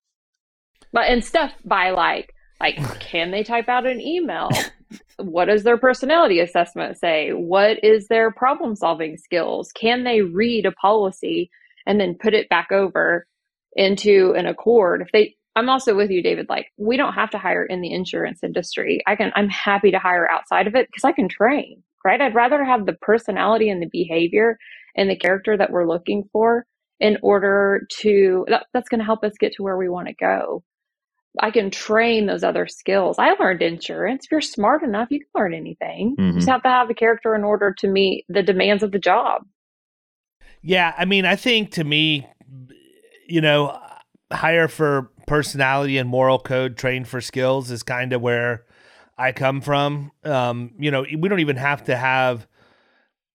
But 0.92 1.08
and 1.08 1.24
stuff 1.24 1.52
by 1.64 1.90
like, 1.90 2.34
like, 2.60 2.76
can 3.00 3.30
they 3.30 3.44
type 3.44 3.68
out 3.68 3.86
an 3.86 4.00
email? 4.00 4.48
What 5.18 5.46
does 5.46 5.62
their 5.62 5.78
personality 5.78 6.40
assessment 6.40 6.98
say? 6.98 7.30
What 7.30 7.82
is 7.84 8.08
their 8.08 8.30
problem 8.30 8.76
solving 8.76 9.16
skills? 9.16 9.72
Can 9.72 10.04
they 10.04 10.22
read 10.22 10.66
a 10.66 10.72
policy 10.72 11.50
and 11.86 12.00
then 12.00 12.16
put 12.20 12.34
it 12.34 12.48
back 12.48 12.72
over 12.72 13.26
into 13.74 14.34
an 14.36 14.46
ACORD? 14.46 15.02
If 15.02 15.12
they, 15.12 15.36
I'm 15.56 15.68
also 15.68 15.94
with 15.94 16.10
you, 16.10 16.22
David. 16.22 16.48
Like, 16.48 16.68
we 16.76 16.96
don't 16.96 17.12
have 17.14 17.30
to 17.30 17.38
hire 17.38 17.64
in 17.64 17.80
the 17.80 17.92
insurance 17.92 18.40
industry. 18.42 19.02
I 19.06 19.16
can, 19.16 19.32
I'm 19.34 19.48
happy 19.48 19.90
to 19.90 19.98
hire 19.98 20.30
outside 20.30 20.66
of 20.66 20.74
it 20.74 20.88
because 20.88 21.04
I 21.04 21.12
can 21.12 21.28
train, 21.28 21.82
right? 22.04 22.20
I'd 22.20 22.34
rather 22.34 22.64
have 22.64 22.86
the 22.86 22.94
personality 22.94 23.68
and 23.68 23.82
the 23.82 23.88
behavior 23.90 24.58
and 24.96 25.10
the 25.10 25.16
character 25.16 25.56
that 25.56 25.70
we're 25.70 25.88
looking 25.88 26.28
for 26.32 26.66
in 27.00 27.18
order 27.22 27.86
to, 28.00 28.46
that, 28.48 28.66
that's 28.72 28.88
going 28.88 29.00
to 29.00 29.04
help 29.04 29.24
us 29.24 29.32
get 29.38 29.52
to 29.54 29.62
where 29.62 29.76
we 29.76 29.88
want 29.88 30.08
to 30.08 30.14
go. 30.14 30.62
I 31.40 31.50
can 31.50 31.70
train 31.70 32.26
those 32.26 32.44
other 32.44 32.66
skills. 32.66 33.18
I 33.18 33.32
learned 33.34 33.62
insurance. 33.62 34.26
If 34.26 34.30
you're 34.30 34.40
smart 34.40 34.82
enough, 34.82 35.08
you 35.10 35.20
can 35.20 35.28
learn 35.34 35.54
anything. 35.54 36.12
Mm-hmm. 36.12 36.22
You 36.22 36.32
just 36.34 36.46
mm-hmm. 36.46 36.52
have 36.52 36.62
to 36.62 36.68
have 36.68 36.88
the 36.88 36.94
character 36.94 37.34
in 37.34 37.42
order 37.44 37.72
to 37.78 37.88
meet 37.88 38.26
the 38.28 38.42
demands 38.42 38.82
of 38.82 38.92
the 38.92 38.98
job. 38.98 39.42
Yeah, 40.60 40.94
I 40.96 41.06
mean, 41.06 41.24
I 41.24 41.36
think 41.36 41.72
to 41.72 41.84
me, 41.84 42.26
you 43.26 43.40
know, 43.40 43.78
hire 44.32 44.68
for 44.68 45.10
personality 45.26 45.98
and 45.98 46.08
moral 46.08 46.38
code, 46.38 46.76
train 46.76 47.04
for 47.04 47.20
skills 47.20 47.70
is 47.70 47.82
kind 47.82 48.12
of 48.12 48.20
where 48.20 48.64
I 49.16 49.32
come 49.32 49.60
from. 49.60 50.12
Um, 50.24 50.72
you 50.78 50.90
know, 50.90 51.02
we 51.02 51.28
don't 51.28 51.40
even 51.40 51.56
have 51.56 51.84
to 51.84 51.96
have 51.96 52.46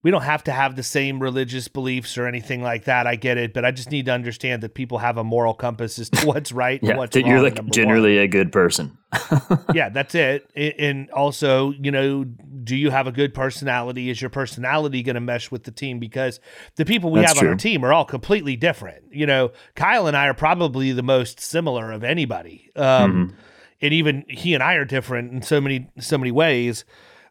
we 0.02 0.12
don't 0.12 0.22
have 0.22 0.44
to 0.44 0.52
have 0.52 0.76
the 0.76 0.82
same 0.82 1.20
religious 1.20 1.66
beliefs 1.66 2.16
or 2.16 2.26
anything 2.26 2.62
like 2.62 2.84
that. 2.84 3.08
I 3.08 3.16
get 3.16 3.36
it, 3.36 3.52
but 3.52 3.64
I 3.64 3.72
just 3.72 3.90
need 3.90 4.06
to 4.06 4.12
understand 4.12 4.62
that 4.62 4.74
people 4.74 4.98
have 4.98 5.16
a 5.18 5.24
moral 5.24 5.54
compass 5.54 5.98
as 5.98 6.08
to 6.10 6.24
what's 6.26 6.52
right 6.52 6.80
yeah, 6.82 6.90
and 6.90 6.98
what's 6.98 7.14
that 7.14 7.22
wrong. 7.22 7.32
You're 7.32 7.42
like 7.42 7.64
generally 7.70 8.14
one. 8.16 8.24
a 8.24 8.28
good 8.28 8.52
person. 8.52 8.96
yeah, 9.74 9.88
that's 9.88 10.14
it. 10.14 10.48
And 10.54 11.10
also, 11.10 11.72
you 11.72 11.90
know, 11.90 12.22
do 12.24 12.76
you 12.76 12.90
have 12.90 13.08
a 13.08 13.12
good 13.12 13.34
personality? 13.34 14.08
Is 14.08 14.20
your 14.20 14.30
personality 14.30 15.02
going 15.02 15.14
to 15.14 15.20
mesh 15.20 15.50
with 15.50 15.64
the 15.64 15.72
team? 15.72 15.98
Because 15.98 16.38
the 16.76 16.84
people 16.84 17.10
we 17.10 17.20
that's 17.20 17.32
have 17.32 17.38
true. 17.38 17.48
on 17.48 17.54
our 17.54 17.58
team 17.58 17.84
are 17.84 17.92
all 17.92 18.04
completely 18.04 18.54
different. 18.54 19.02
You 19.10 19.26
know, 19.26 19.50
Kyle 19.74 20.06
and 20.06 20.16
I 20.16 20.28
are 20.28 20.34
probably 20.34 20.92
the 20.92 21.02
most 21.02 21.40
similar 21.40 21.90
of 21.90 22.04
anybody. 22.04 22.70
Um, 22.76 23.12
mm-hmm. 23.12 23.36
And 23.80 23.94
even 23.94 24.24
he 24.28 24.54
and 24.54 24.62
I 24.62 24.74
are 24.74 24.84
different 24.84 25.32
in 25.32 25.42
so 25.42 25.60
many 25.60 25.88
so 25.98 26.18
many 26.18 26.30
ways. 26.30 26.84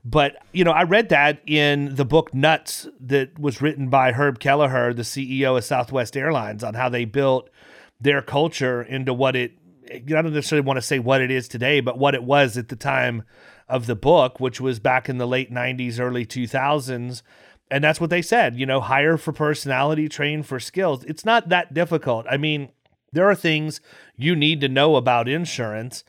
But, 0.10 0.38
you 0.54 0.64
know, 0.64 0.72
I 0.72 0.84
read 0.84 1.10
that 1.10 1.42
in 1.46 1.96
the 1.96 2.06
book 2.06 2.34
Nuts 2.34 2.88
that 3.02 3.38
was 3.38 3.62
written 3.62 3.90
by 3.90 4.14
Herb 4.14 4.40
Kelleher, 4.40 4.94
the 4.94 5.02
CEO 5.02 5.58
of 5.58 5.66
Southwest 5.66 6.16
Airlines, 6.16 6.64
on 6.64 6.76
how 6.76 6.88
they 6.88 7.04
built 7.04 7.50
their 8.00 8.22
culture 8.22 8.82
into 8.82 9.14
what 9.14 9.36
it, 9.36 9.58
I 9.94 10.00
don't 10.00 10.32
necessarily 10.32 10.66
want 10.66 10.78
to 10.78 10.82
say 10.82 11.00
what 11.00 11.20
it 11.20 11.30
is 11.30 11.50
today, 11.50 11.82
but 11.82 11.98
what 11.98 12.16
it 12.16 12.24
was 12.24 12.58
at 12.58 12.70
the 12.70 12.78
time 12.78 13.24
of 13.68 13.86
the 13.86 13.98
book, 13.98 14.40
which 14.40 14.62
was 14.62 14.80
back 14.80 15.10
in 15.10 15.18
the 15.18 15.28
late 15.28 15.52
90s, 15.52 16.00
early 16.00 16.26
2000s. 16.26 17.22
And 17.70 17.84
that's 17.84 18.00
what 18.00 18.10
they 18.10 18.22
said, 18.22 18.56
you 18.56 18.66
know, 18.66 18.80
hire 18.80 19.18
for 19.18 19.34
personality, 19.34 20.08
train 20.08 20.42
for 20.42 20.58
skills. 20.58 21.04
It's 21.04 21.26
not 21.26 21.50
that 21.50 21.74
difficult. 21.74 22.26
I 22.30 22.38
mean, 22.38 22.70
there 23.12 23.30
are 23.30 23.36
things 23.36 23.82
you 24.16 24.38
need 24.38 24.62
to 24.62 24.70
know 24.70 24.96
about 24.96 25.28
insurance 25.28 26.06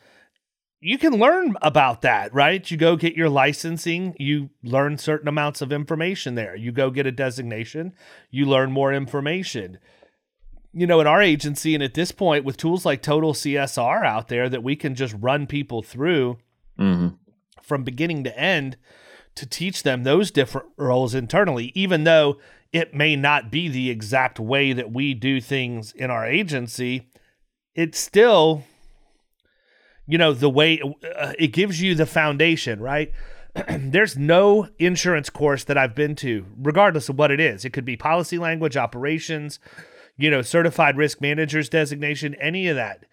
you 0.81 0.97
can 0.99 1.15
learn 1.15 1.57
about 1.61 2.03
that, 2.03 2.33
right? 2.33 2.71
You 2.71 2.77
go 2.77 2.97
get 2.97 3.17
your 3.17 3.29
licensing, 3.29 4.15
you 4.19 4.51
learn 4.63 4.99
certain 4.99 5.29
amounts 5.29 5.61
of 5.61 5.73
information 5.73 6.35
there. 6.37 6.55
You 6.55 6.71
go 6.71 6.91
get 6.91 7.07
a 7.07 7.13
designation, 7.13 7.95
you 8.31 8.47
learn 8.47 8.71
more 8.71 8.93
information. 8.93 9.79
You 10.73 10.87
know, 10.87 11.01
in 11.01 11.07
our 11.07 11.23
agency, 11.23 11.75
and 11.75 11.83
at 11.83 11.95
this 11.95 12.13
point, 12.13 12.45
with 12.45 12.57
tools 12.57 12.85
like 12.87 13.03
Total 13.03 13.33
CSR 13.33 14.07
out 14.07 14.29
there 14.29 14.49
that 14.49 14.63
we 14.63 14.77
can 14.77 14.95
just 14.95 15.17
run 15.19 15.47
people 15.47 15.83
through 15.83 16.39
mm-hmm. 16.79 17.09
from 17.63 17.83
beginning 17.83 18.23
to 18.25 18.39
end 18.39 18.77
to 19.35 19.47
teach 19.47 19.83
them 19.83 20.05
those 20.05 20.31
different 20.31 20.69
roles 20.77 21.15
internally, 21.15 21.73
even 21.75 22.05
though 22.05 22.39
it 22.73 22.95
may 22.95 23.17
not 23.17 23.51
be 23.51 23.69
the 23.69 23.91
exact 23.91 24.39
way 24.39 24.73
that 24.73 24.93
we 24.93 25.15
do 25.15 25.41
things 25.41 25.93
in 25.93 26.11
our 26.11 26.27
agency. 26.27 27.09
It's 27.75 27.99
still, 27.99 28.65
you 30.09 30.17
know, 30.19 30.33
the 30.33 30.51
way 30.51 30.81
uh, 31.17 31.35
it 31.39 31.49
gives 31.49 31.81
you 31.81 31.95
the 31.95 32.07
foundation, 32.07 32.81
right? 32.81 33.13
There's 33.69 34.17
no 34.17 34.69
insurance 34.79 35.29
course 35.29 35.65
that 35.65 35.77
I've 35.77 35.95
been 35.95 36.17
to, 36.17 36.47
regardless 36.57 37.11
of 37.11 37.19
what 37.19 37.31
it 37.31 37.39
is. 37.39 37.65
It 37.65 37.75
could 37.75 37.85
be 37.85 37.97
policy 37.97 38.39
language, 38.39 38.77
operations, 38.77 39.61
you 40.17 40.31
know, 40.31 40.41
certified 40.41 40.97
risk 40.97 41.21
managers 41.21 41.69
designation, 41.69 42.35
any 42.37 42.69
of 42.69 42.77
that. 42.77 43.05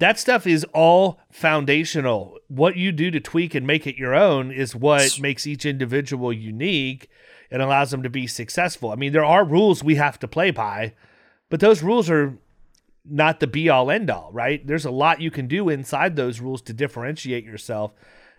That 0.00 0.18
stuff 0.18 0.48
is 0.48 0.66
all 0.74 1.20
foundational. 1.30 2.38
What 2.48 2.76
you 2.76 2.90
do 2.90 3.12
to 3.12 3.20
tweak 3.20 3.54
and 3.54 3.64
make 3.64 3.86
it 3.86 3.96
your 3.96 4.14
own 4.16 4.50
is 4.50 4.74
what 4.74 5.20
makes 5.20 5.46
each 5.46 5.64
individual 5.64 6.32
unique 6.32 7.08
and 7.52 7.62
allows 7.62 7.92
them 7.92 8.02
to 8.02 8.10
be 8.10 8.26
successful. 8.26 8.90
I 8.90 8.96
mean, 8.96 9.12
there 9.12 9.24
are 9.24 9.44
rules 9.44 9.84
we 9.84 9.94
have 9.94 10.18
to 10.20 10.28
play 10.28 10.50
by, 10.50 10.94
but 11.50 11.60
those 11.60 11.84
rules 11.84 12.10
are 12.10 12.36
not 13.04 13.40
the 13.40 13.46
be 13.46 13.68
all 13.68 13.90
end 13.90 14.10
all, 14.10 14.30
right? 14.32 14.64
There's 14.66 14.84
a 14.84 14.90
lot 14.90 15.20
you 15.20 15.30
can 15.30 15.46
do 15.46 15.68
inside 15.68 16.16
those 16.16 16.40
rules 16.40 16.62
to 16.62 16.72
differentiate 16.72 17.44
yourself. 17.44 17.92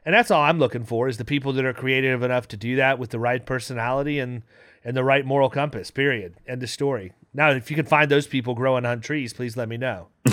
And 0.06 0.14
that's 0.14 0.32
all 0.32 0.42
I'm 0.42 0.60
looking 0.60 0.84
for 0.84 1.08
is 1.08 1.18
the 1.18 1.26
people 1.26 1.54
that 1.54 1.66
are 1.66 1.74
creative 1.74 2.24
enough 2.24 2.48
to 2.50 2.58
do 2.58 2.76
that 2.76 3.00
with 3.00 3.12
the 3.12 3.20
right 3.20 3.46
personality 3.46 4.20
and 4.20 4.44
and 4.86 4.98
the 4.98 5.04
right 5.04 5.26
moral 5.26 5.50
compass. 5.50 5.92
Period. 5.92 6.36
End 6.46 6.62
of 6.62 6.70
story. 6.70 7.14
Now, 7.34 7.52
if 7.52 7.70
you 7.70 7.76
can 7.76 7.86
find 7.86 8.12
those 8.12 8.28
people 8.28 8.54
growing 8.54 8.86
on 8.86 9.00
trees, 9.00 9.34
please 9.34 9.56
let 9.56 9.70
me 9.70 9.78
know. 9.78 10.08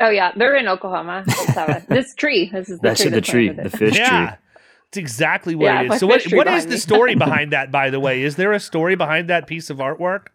oh 0.00 0.08
yeah, 0.08 0.32
they're 0.36 0.56
in 0.56 0.68
Oklahoma. 0.68 1.24
this 1.88 2.14
tree. 2.14 2.48
This 2.52 2.68
is 2.68 2.78
the 2.78 2.88
that's 2.88 3.02
tree. 3.02 3.10
the 3.10 3.20
tree. 3.20 3.48
The 3.48 3.70
fish 3.70 3.98
yeah. 3.98 4.26
tree. 4.26 4.36
It's 4.88 4.96
exactly 4.96 5.54
what 5.54 5.66
yeah, 5.66 5.82
it 5.82 5.92
is. 5.92 6.00
So 6.00 6.06
what, 6.08 6.22
what 6.32 6.48
is 6.48 6.66
the 6.66 6.78
story 6.78 7.14
behind 7.16 7.52
that, 7.52 7.70
by 7.70 7.90
the 7.90 8.00
way? 8.00 8.22
Is 8.22 8.34
there 8.36 8.52
a 8.52 8.58
story 8.58 8.96
behind 8.96 9.28
that 9.28 9.46
piece 9.46 9.70
of 9.70 9.78
artwork? 9.78 10.28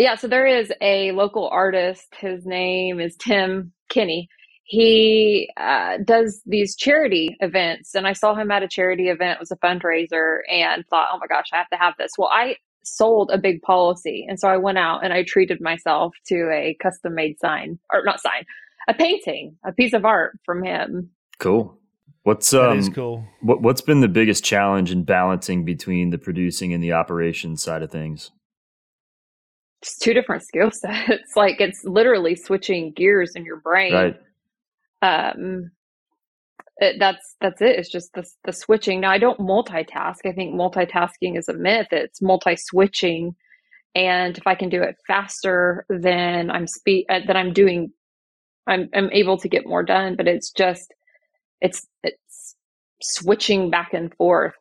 Yeah, 0.00 0.14
so 0.14 0.28
there 0.28 0.46
is 0.46 0.72
a 0.80 1.12
local 1.12 1.46
artist. 1.48 2.14
His 2.18 2.46
name 2.46 3.00
is 3.00 3.14
Tim 3.16 3.70
Kinney. 3.90 4.30
He 4.64 5.50
uh, 5.58 5.98
does 6.02 6.40
these 6.46 6.74
charity 6.74 7.36
events, 7.40 7.94
and 7.94 8.06
I 8.06 8.14
saw 8.14 8.34
him 8.34 8.50
at 8.50 8.62
a 8.62 8.68
charity 8.68 9.10
event. 9.10 9.36
It 9.36 9.40
was 9.40 9.50
a 9.50 9.56
fundraiser, 9.56 10.38
and 10.50 10.86
thought, 10.86 11.08
"Oh 11.12 11.18
my 11.18 11.26
gosh, 11.26 11.48
I 11.52 11.58
have 11.58 11.68
to 11.68 11.76
have 11.76 11.92
this." 11.98 12.12
Well, 12.16 12.30
I 12.32 12.56
sold 12.82 13.30
a 13.30 13.36
big 13.36 13.60
policy, 13.60 14.24
and 14.26 14.40
so 14.40 14.48
I 14.48 14.56
went 14.56 14.78
out 14.78 15.04
and 15.04 15.12
I 15.12 15.22
treated 15.22 15.60
myself 15.60 16.14
to 16.28 16.50
a 16.50 16.78
custom 16.80 17.14
made 17.14 17.38
sign, 17.38 17.78
or 17.92 18.02
not 18.02 18.22
sign, 18.22 18.46
a 18.88 18.94
painting, 18.94 19.58
a 19.66 19.72
piece 19.72 19.92
of 19.92 20.06
art 20.06 20.38
from 20.46 20.64
him. 20.64 21.10
Cool. 21.38 21.78
What's 22.22 22.54
um, 22.54 22.70
that 22.70 22.76
is 22.78 22.88
cool. 22.88 23.26
What 23.42 23.60
what's 23.60 23.82
been 23.82 24.00
the 24.00 24.08
biggest 24.08 24.44
challenge 24.44 24.92
in 24.92 25.04
balancing 25.04 25.66
between 25.66 26.08
the 26.08 26.16
producing 26.16 26.72
and 26.72 26.82
the 26.82 26.92
operations 26.92 27.62
side 27.62 27.82
of 27.82 27.90
things? 27.90 28.30
It's 29.82 29.98
two 29.98 30.14
different 30.14 30.42
skill 30.42 30.70
sets. 30.72 31.36
like 31.36 31.60
it's 31.60 31.84
literally 31.84 32.36
switching 32.36 32.92
gears 32.92 33.32
in 33.34 33.44
your 33.44 33.60
brain. 33.60 33.94
Right. 33.94 34.20
Um, 35.02 35.70
it, 36.78 36.96
that's 36.98 37.36
that's 37.40 37.60
it. 37.60 37.78
It's 37.78 37.90
just 37.90 38.12
the 38.14 38.26
the 38.44 38.52
switching. 38.52 39.00
Now 39.00 39.10
I 39.10 39.18
don't 39.18 39.40
multitask. 39.40 40.26
I 40.26 40.32
think 40.32 40.54
multitasking 40.54 41.38
is 41.38 41.48
a 41.48 41.54
myth. 41.54 41.88
It's 41.92 42.22
multi 42.22 42.56
switching, 42.56 43.34
and 43.94 44.36
if 44.38 44.46
I 44.46 44.54
can 44.54 44.68
do 44.68 44.82
it 44.82 44.96
faster, 45.06 45.84
then 45.88 46.50
I'm 46.50 46.66
speed. 46.66 47.06
Uh, 47.10 47.20
then 47.26 47.36
I'm 47.36 47.52
doing. 47.52 47.92
I'm 48.66 48.88
I'm 48.94 49.10
able 49.12 49.38
to 49.38 49.48
get 49.48 49.66
more 49.66 49.82
done. 49.82 50.16
But 50.16 50.28
it's 50.28 50.50
just 50.52 50.94
it's 51.60 51.86
it's 52.02 52.56
switching 53.02 53.70
back 53.70 53.92
and 53.94 54.14
forth 54.14 54.54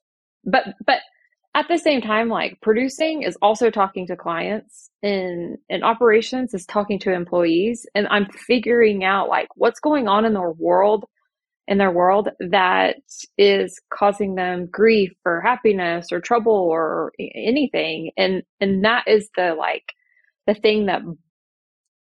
but 0.46 0.64
but 0.86 1.00
at 1.56 1.68
the 1.68 1.78
same 1.78 2.02
time 2.02 2.30
like 2.30 2.60
producing 2.62 3.24
is 3.24 3.38
also 3.42 3.70
talking 3.70 4.08
to 4.08 4.16
clients 4.16 4.90
and 5.02 5.58
in 5.70 5.84
operations 5.84 6.54
is 6.54 6.66
talking 6.66 7.00
to 7.00 7.14
employees. 7.14 7.86
And 7.96 8.08
i'm 8.10 8.28
figuring 8.32 9.04
out 9.04 9.30
like 9.30 9.48
what's 9.56 9.80
going 9.80 10.08
on 10.08 10.26
in 10.26 10.34
their 10.34 10.52
world 10.52 11.06
in 11.70 11.78
their 11.78 11.92
world 11.92 12.30
that 12.40 12.98
is 13.38 13.80
causing 13.94 14.34
them 14.34 14.66
grief 14.66 15.14
or 15.24 15.40
happiness 15.40 16.12
or 16.12 16.20
trouble 16.20 16.52
or 16.52 17.14
anything. 17.20 18.12
And 18.18 18.42
and 18.60 18.84
that 18.84 19.08
is 19.08 19.30
the 19.38 19.54
like 19.54 19.94
the 20.48 20.56
thing 20.56 20.88
that 20.88 21.04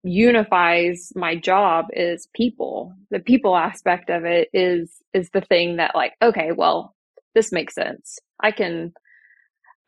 unifies 0.02 1.12
my 1.16 1.34
job 1.34 1.86
is 1.94 2.28
people. 2.34 2.92
The 3.10 3.20
people 3.20 3.56
aspect 3.56 4.10
of 4.10 4.26
it 4.26 4.48
is 4.52 4.92
is 5.14 5.30
the 5.30 5.40
thing 5.40 5.76
that 5.76 5.96
like 5.96 6.12
okay 6.22 6.52
well 6.52 6.94
this 7.34 7.50
makes 7.50 7.74
sense. 7.74 8.18
I 8.40 8.50
can 8.50 8.92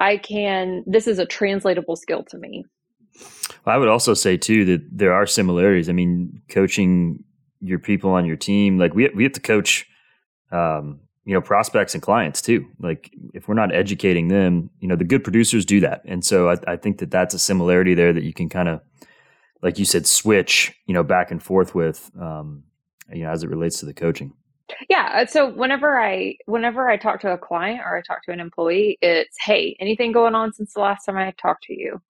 i 0.00 0.16
can 0.16 0.84
this 0.86 1.06
is 1.06 1.18
a 1.18 1.26
translatable 1.26 1.96
skill 1.96 2.22
to 2.24 2.38
me. 2.38 2.64
I 3.64 3.78
would 3.78 3.88
also 3.88 4.14
say 4.14 4.36
too 4.36 4.64
that 4.66 4.82
there 4.92 5.12
are 5.12 5.26
similarities. 5.26 5.88
I 5.88 5.92
mean 5.92 6.42
coaching 6.48 7.24
your 7.60 7.78
people 7.78 8.10
on 8.10 8.26
your 8.26 8.36
team 8.36 8.78
like 8.78 8.94
we, 8.94 9.08
we 9.14 9.22
have 9.24 9.32
to 9.32 9.40
coach 9.40 9.86
um, 10.52 11.00
you 11.24 11.34
know 11.34 11.40
prospects 11.40 11.94
and 11.94 12.02
clients 12.02 12.42
too. 12.42 12.66
Like 12.78 13.12
if 13.34 13.48
we're 13.48 13.54
not 13.54 13.74
educating 13.74 14.28
them 14.28 14.70
you 14.80 14.88
know 14.88 14.96
the 14.96 15.04
good 15.04 15.24
producers 15.24 15.64
do 15.64 15.80
that. 15.80 16.02
And 16.04 16.24
so 16.24 16.50
i, 16.50 16.56
I 16.66 16.76
think 16.76 16.98
that 16.98 17.10
that's 17.10 17.34
a 17.34 17.38
similarity 17.38 17.94
there 17.94 18.12
that 18.12 18.22
you 18.22 18.32
can 18.32 18.48
kind 18.48 18.68
of 18.68 18.80
like 19.62 19.78
you 19.78 19.84
said, 19.84 20.06
switch, 20.06 20.72
you 20.86 20.94
know, 20.94 21.02
back 21.02 21.30
and 21.30 21.42
forth 21.42 21.74
with, 21.74 22.10
um, 22.20 22.64
you 23.12 23.22
know, 23.22 23.30
as 23.30 23.42
it 23.42 23.50
relates 23.50 23.80
to 23.80 23.86
the 23.86 23.94
coaching. 23.94 24.32
Yeah. 24.90 25.24
So 25.26 25.48
whenever 25.50 25.98
I 26.00 26.36
whenever 26.46 26.88
I 26.88 26.96
talk 26.96 27.20
to 27.20 27.32
a 27.32 27.38
client 27.38 27.80
or 27.84 27.96
I 27.96 28.02
talk 28.02 28.22
to 28.24 28.32
an 28.32 28.40
employee, 28.40 28.98
it's 29.00 29.36
hey, 29.44 29.76
anything 29.80 30.12
going 30.12 30.34
on 30.34 30.52
since 30.52 30.74
the 30.74 30.80
last 30.80 31.04
time 31.04 31.16
I 31.16 31.32
talked 31.40 31.64
to 31.64 31.74
you? 31.74 32.00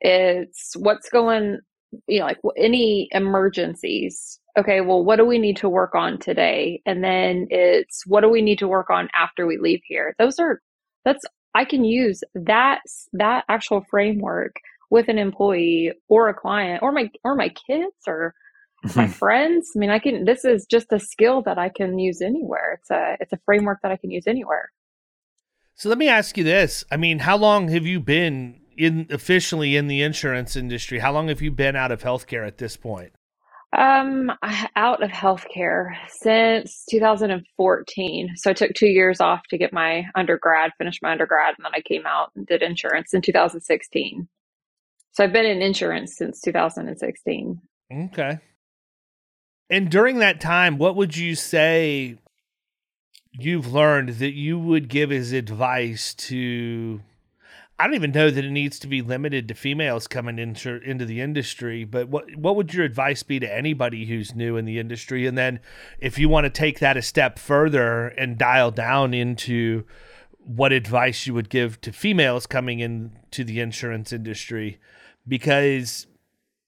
It's 0.00 0.74
what's 0.76 1.08
going, 1.08 1.60
you 2.08 2.20
know, 2.20 2.26
like 2.26 2.40
any 2.56 3.08
emergencies. 3.12 4.40
Okay, 4.58 4.80
well, 4.80 5.04
what 5.04 5.16
do 5.16 5.24
we 5.24 5.38
need 5.38 5.56
to 5.58 5.68
work 5.68 5.94
on 5.94 6.18
today? 6.18 6.82
And 6.86 7.02
then 7.04 7.46
it's 7.50 8.06
what 8.06 8.22
do 8.22 8.28
we 8.28 8.42
need 8.42 8.58
to 8.60 8.68
work 8.68 8.90
on 8.90 9.08
after 9.14 9.46
we 9.46 9.58
leave 9.58 9.82
here? 9.84 10.14
Those 10.18 10.38
are 10.38 10.60
that's 11.04 11.24
I 11.54 11.64
can 11.64 11.84
use 11.84 12.22
that 12.34 12.80
that 13.12 13.44
actual 13.48 13.84
framework 13.90 14.56
with 14.90 15.08
an 15.08 15.18
employee 15.18 15.92
or 16.08 16.28
a 16.28 16.34
client 16.34 16.82
or 16.82 16.92
my 16.92 17.10
or 17.24 17.34
my 17.36 17.48
kids 17.50 17.94
or 18.06 18.34
my 18.96 19.08
friends. 19.08 19.70
I 19.74 19.78
mean, 19.78 19.90
I 19.90 19.98
can 19.98 20.24
this 20.24 20.44
is 20.44 20.66
just 20.66 20.92
a 20.92 20.98
skill 20.98 21.42
that 21.42 21.58
I 21.58 21.68
can 21.68 21.98
use 21.98 22.20
anywhere. 22.20 22.78
It's 22.80 22.90
a 22.90 23.16
it's 23.20 23.32
a 23.32 23.38
framework 23.44 23.78
that 23.82 23.92
I 23.92 23.96
can 23.96 24.10
use 24.10 24.26
anywhere. 24.26 24.70
So 25.74 25.88
let 25.88 25.98
me 25.98 26.08
ask 26.08 26.36
you 26.36 26.44
this. 26.44 26.84
I 26.90 26.96
mean, 26.96 27.20
how 27.20 27.36
long 27.36 27.68
have 27.68 27.84
you 27.84 27.98
been 27.98 28.60
in 28.76 29.06
officially 29.10 29.76
in 29.76 29.88
the 29.88 30.02
insurance 30.02 30.56
industry? 30.56 31.00
How 31.00 31.12
long 31.12 31.28
have 31.28 31.42
you 31.42 31.50
been 31.50 31.76
out 31.76 31.90
of 31.90 32.02
healthcare 32.02 32.46
at 32.46 32.58
this 32.58 32.76
point? 32.76 33.12
Um, 33.76 34.30
out 34.76 35.02
of 35.02 35.10
healthcare 35.10 35.96
since 36.06 36.84
2014. 36.90 38.36
So 38.36 38.50
I 38.50 38.52
took 38.52 38.72
two 38.74 38.86
years 38.86 39.20
off 39.20 39.40
to 39.50 39.58
get 39.58 39.72
my 39.72 40.04
undergrad, 40.14 40.70
finish 40.78 41.00
my 41.02 41.10
undergrad, 41.10 41.56
and 41.58 41.64
then 41.64 41.72
I 41.74 41.80
came 41.80 42.06
out 42.06 42.30
and 42.36 42.46
did 42.46 42.62
insurance 42.62 43.12
in 43.12 43.20
2016. 43.20 44.28
So 45.10 45.24
I've 45.24 45.32
been 45.32 45.44
in 45.44 45.60
insurance 45.60 46.16
since 46.16 46.40
2016. 46.40 47.60
Okay. 47.92 48.38
And 49.70 49.90
during 49.90 50.18
that 50.18 50.40
time, 50.40 50.78
what 50.78 50.96
would 50.96 51.16
you 51.16 51.34
say 51.34 52.18
you've 53.32 53.72
learned 53.72 54.10
that 54.10 54.34
you 54.34 54.58
would 54.58 54.88
give 54.88 55.10
as 55.10 55.32
advice 55.32 56.14
to 56.14 57.00
I 57.76 57.86
don't 57.86 57.96
even 57.96 58.12
know 58.12 58.30
that 58.30 58.44
it 58.44 58.50
needs 58.50 58.78
to 58.80 58.86
be 58.86 59.02
limited 59.02 59.48
to 59.48 59.54
females 59.54 60.06
coming 60.06 60.38
into 60.38 60.80
into 60.82 61.04
the 61.04 61.20
industry, 61.20 61.84
but 61.84 62.08
what 62.08 62.36
what 62.36 62.54
would 62.54 62.72
your 62.72 62.84
advice 62.84 63.24
be 63.24 63.40
to 63.40 63.52
anybody 63.52 64.06
who's 64.06 64.34
new 64.34 64.56
in 64.56 64.64
the 64.64 64.78
industry? 64.78 65.26
And 65.26 65.36
then 65.36 65.58
if 65.98 66.16
you 66.16 66.28
want 66.28 66.44
to 66.44 66.50
take 66.50 66.78
that 66.78 66.96
a 66.96 67.02
step 67.02 67.38
further 67.38 68.08
and 68.08 68.38
dial 68.38 68.70
down 68.70 69.12
into 69.12 69.84
what 70.38 70.72
advice 70.72 71.26
you 71.26 71.34
would 71.34 71.48
give 71.48 71.80
to 71.80 71.90
females 71.90 72.46
coming 72.46 72.78
into 72.78 73.42
the 73.42 73.58
insurance 73.58 74.12
industry, 74.12 74.78
because 75.26 76.06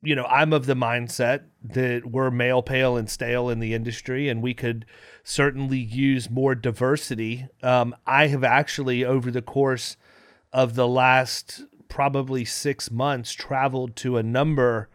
you 0.07 0.15
know 0.15 0.25
I'm 0.27 0.53
of 0.53 0.67
the 0.67 0.75
mindset 0.75 1.43
that 1.63 2.07
we're 2.07 2.31
male, 2.31 2.63
pale, 2.63 2.97
and 2.97 3.11
stale 3.11 3.49
in 3.51 3.59
the 3.59 3.75
industry, 3.75 4.29
and 4.29 4.41
we 4.41 4.55
could 4.55 4.87
certainly 5.25 5.79
use 5.79 6.31
more 6.31 6.55
diversity. 6.55 7.49
Um, 7.63 7.95
I 8.07 8.29
have 8.29 8.45
actually, 8.45 9.05
over 9.05 9.31
the 9.31 9.43
course 9.43 9.97
of 10.53 10.77
the 10.77 10.87
last 10.87 11.65
probably 11.89 12.45
six 12.45 12.91
months, 12.91 13.33
traveled 13.33 13.97
to 13.97 14.17
a 14.17 14.23
number 14.23 14.89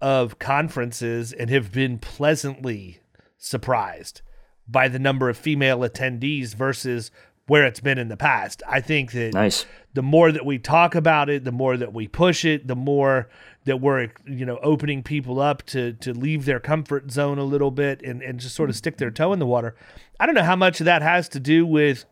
of 0.00 0.38
conferences 0.38 1.32
and 1.32 1.50
have 1.50 1.70
been 1.70 1.98
pleasantly 1.98 3.00
surprised 3.36 4.22
by 4.66 4.88
the 4.88 4.98
number 4.98 5.28
of 5.28 5.36
female 5.36 5.80
attendees 5.80 6.54
versus 6.54 7.10
where 7.46 7.64
it's 7.64 7.80
been 7.80 7.98
in 7.98 8.08
the 8.08 8.16
past. 8.16 8.62
I 8.68 8.80
think 8.80 9.12
that 9.12 9.34
nice. 9.34 9.66
the 9.94 10.02
more 10.02 10.32
that 10.32 10.44
we 10.44 10.58
talk 10.58 10.94
about 10.94 11.30
it, 11.30 11.44
the 11.44 11.52
more 11.52 11.76
that 11.76 11.92
we 11.92 12.08
push 12.08 12.44
it, 12.44 12.66
the 12.66 12.76
more 12.76 13.28
that 13.64 13.80
we're 13.80 14.10
you 14.26 14.46
know 14.46 14.58
opening 14.62 15.02
people 15.02 15.40
up 15.40 15.62
to 15.66 15.92
to 15.94 16.12
leave 16.12 16.44
their 16.44 16.60
comfort 16.60 17.10
zone 17.10 17.38
a 17.38 17.44
little 17.44 17.70
bit 17.70 18.02
and 18.02 18.22
and 18.22 18.40
just 18.40 18.54
sort 18.54 18.70
of 18.70 18.76
stick 18.76 18.96
their 18.96 19.10
toe 19.10 19.32
in 19.32 19.38
the 19.38 19.46
water. 19.46 19.74
I 20.18 20.26
don't 20.26 20.34
know 20.34 20.42
how 20.42 20.56
much 20.56 20.80
of 20.80 20.86
that 20.86 21.02
has 21.02 21.28
to 21.30 21.40
do 21.40 21.66
with 21.66 22.04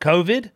COVID 0.00 0.50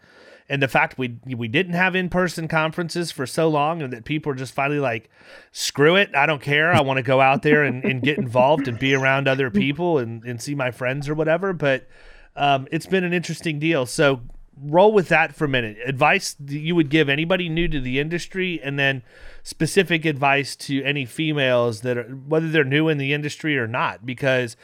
and 0.48 0.62
the 0.62 0.68
fact 0.68 0.98
we 0.98 1.18
we 1.26 1.48
didn't 1.48 1.74
have 1.74 1.96
in 1.96 2.08
person 2.08 2.46
conferences 2.46 3.10
for 3.10 3.26
so 3.26 3.48
long, 3.48 3.82
and 3.82 3.92
that 3.92 4.04
people 4.04 4.30
are 4.30 4.36
just 4.36 4.54
finally 4.54 4.78
like, 4.78 5.10
screw 5.50 5.96
it, 5.96 6.14
I 6.14 6.26
don't 6.26 6.42
care. 6.42 6.72
I 6.72 6.82
want 6.82 6.98
to 6.98 7.02
go 7.02 7.20
out 7.20 7.42
there 7.42 7.64
and, 7.64 7.84
and 7.84 8.00
get 8.02 8.18
involved 8.18 8.68
and 8.68 8.78
be 8.78 8.94
around 8.94 9.26
other 9.26 9.50
people 9.50 9.98
and 9.98 10.22
and 10.24 10.40
see 10.40 10.54
my 10.54 10.70
friends 10.70 11.08
or 11.08 11.14
whatever. 11.14 11.52
But 11.52 11.88
um, 12.36 12.68
it's 12.70 12.86
been 12.86 13.04
an 13.04 13.12
interesting 13.12 13.58
deal. 13.58 13.86
So 13.86 14.20
roll 14.62 14.92
with 14.92 15.08
that 15.08 15.34
for 15.34 15.44
a 15.44 15.48
minute. 15.48 15.76
Advice 15.84 16.36
you 16.46 16.74
would 16.74 16.88
give 16.88 17.08
anybody 17.08 17.48
new 17.48 17.68
to 17.68 17.80
the 17.80 17.98
industry, 17.98 18.60
and 18.62 18.78
then 18.78 19.02
specific 19.42 20.04
advice 20.04 20.56
to 20.56 20.82
any 20.82 21.04
females 21.04 21.80
that 21.82 21.98
are 21.98 22.04
whether 22.04 22.48
they're 22.48 22.64
new 22.64 22.88
in 22.88 22.98
the 22.98 23.12
industry 23.12 23.58
or 23.58 23.66
not, 23.66 24.06
because 24.06 24.56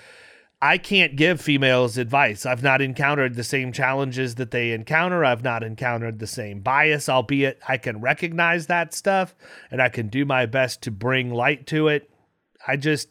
I 0.60 0.78
can't 0.78 1.16
give 1.16 1.40
females 1.40 1.98
advice. 1.98 2.46
I've 2.46 2.62
not 2.62 2.80
encountered 2.80 3.34
the 3.34 3.42
same 3.42 3.72
challenges 3.72 4.36
that 4.36 4.52
they 4.52 4.70
encounter. 4.70 5.24
I've 5.24 5.42
not 5.42 5.64
encountered 5.64 6.20
the 6.20 6.26
same 6.28 6.60
bias, 6.60 7.08
albeit 7.08 7.58
I 7.68 7.78
can 7.78 8.00
recognize 8.00 8.68
that 8.68 8.94
stuff 8.94 9.34
and 9.72 9.82
I 9.82 9.88
can 9.88 10.06
do 10.06 10.24
my 10.24 10.46
best 10.46 10.80
to 10.82 10.92
bring 10.92 11.34
light 11.34 11.66
to 11.66 11.88
it. 11.88 12.08
I 12.64 12.76
just 12.76 13.08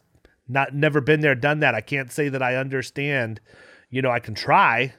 not 0.47 0.74
never 0.74 1.01
been 1.01 1.20
there, 1.20 1.36
done 1.36 1.59
that. 1.59 1.76
I 1.76 1.82
can't 1.82 2.09
say 2.09 2.30
that 2.30 2.41
I 2.41 2.55
understand. 2.55 3.41
You 3.92 4.02
know, 4.02 4.10
I 4.10 4.20
can 4.20 4.34
try, 4.34 4.94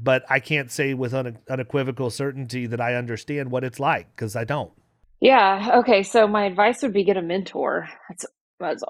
but 0.00 0.24
I 0.30 0.40
can't 0.40 0.70
say 0.70 0.94
with 0.94 1.12
une- 1.12 1.38
unequivocal 1.50 2.10
certainty 2.10 2.66
that 2.66 2.80
I 2.80 2.94
understand 2.94 3.50
what 3.50 3.64
it's 3.64 3.78
like 3.78 4.08
because 4.16 4.34
I 4.34 4.44
don't. 4.44 4.72
Yeah. 5.20 5.72
Okay. 5.76 6.02
So 6.02 6.26
my 6.26 6.46
advice 6.46 6.82
would 6.82 6.92
be 6.92 7.04
get 7.04 7.16
a 7.16 7.22
mentor. 7.22 7.88
That's 8.08 8.24
was 8.60 8.82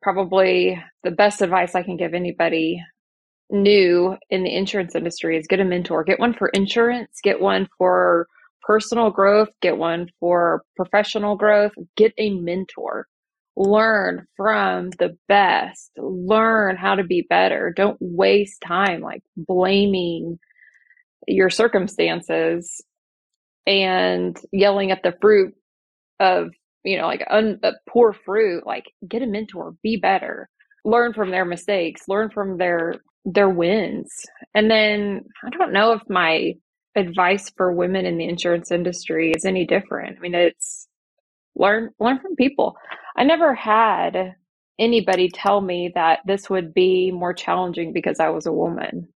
probably 0.00 0.82
the 1.02 1.10
best 1.10 1.42
advice 1.42 1.74
I 1.74 1.82
can 1.82 1.96
give 1.96 2.14
anybody 2.14 2.82
new 3.50 4.16
in 4.30 4.42
the 4.42 4.54
insurance 4.54 4.94
industry 4.94 5.36
is 5.36 5.46
get 5.46 5.60
a 5.60 5.64
mentor. 5.64 6.04
Get 6.04 6.18
one 6.18 6.32
for 6.32 6.48
insurance, 6.48 7.20
get 7.22 7.40
one 7.40 7.68
for 7.76 8.26
personal 8.62 9.10
growth, 9.10 9.48
get 9.60 9.76
one 9.76 10.08
for 10.20 10.62
professional 10.76 11.36
growth, 11.36 11.72
get 11.96 12.14
a 12.18 12.30
mentor. 12.30 13.06
Learn 13.56 14.26
from 14.36 14.90
the 14.90 15.16
best. 15.28 15.92
Learn 15.98 16.76
how 16.76 16.96
to 16.96 17.04
be 17.04 17.26
better. 17.28 17.72
Don't 17.76 17.98
waste 18.00 18.62
time 18.66 19.00
like 19.02 19.22
blaming 19.36 20.38
your 21.28 21.50
circumstances 21.50 22.80
and 23.66 24.38
yelling 24.52 24.90
at 24.92 25.02
the 25.02 25.14
fruit 25.20 25.54
of 26.20 26.50
you 26.84 26.96
know, 26.98 27.06
like 27.06 27.24
un, 27.30 27.58
uh, 27.64 27.72
poor 27.88 28.12
fruit, 28.12 28.64
like 28.66 28.84
get 29.08 29.22
a 29.22 29.26
mentor, 29.26 29.74
be 29.82 29.96
better, 29.96 30.48
learn 30.84 31.12
from 31.12 31.30
their 31.30 31.44
mistakes, 31.44 32.02
learn 32.08 32.30
from 32.30 32.58
their 32.58 32.94
their 33.24 33.48
wins. 33.48 34.10
And 34.54 34.70
then 34.70 35.24
I 35.44 35.50
don't 35.50 35.72
know 35.72 35.92
if 35.92 36.02
my 36.08 36.54
advice 36.96 37.50
for 37.56 37.72
women 37.72 38.06
in 38.06 38.18
the 38.18 38.28
insurance 38.28 38.70
industry 38.70 39.32
is 39.36 39.44
any 39.44 39.66
different. 39.66 40.16
I 40.16 40.20
mean, 40.20 40.34
it's 40.34 40.86
learn 41.56 41.90
learn 42.00 42.20
from 42.20 42.36
people. 42.36 42.76
I 43.16 43.24
never 43.24 43.54
had 43.54 44.34
anybody 44.78 45.28
tell 45.28 45.60
me 45.60 45.92
that 45.94 46.20
this 46.26 46.48
would 46.50 46.74
be 46.74 47.10
more 47.10 47.34
challenging 47.34 47.92
because 47.92 48.20
I 48.20 48.30
was 48.30 48.46
a 48.46 48.52
woman. 48.52 49.08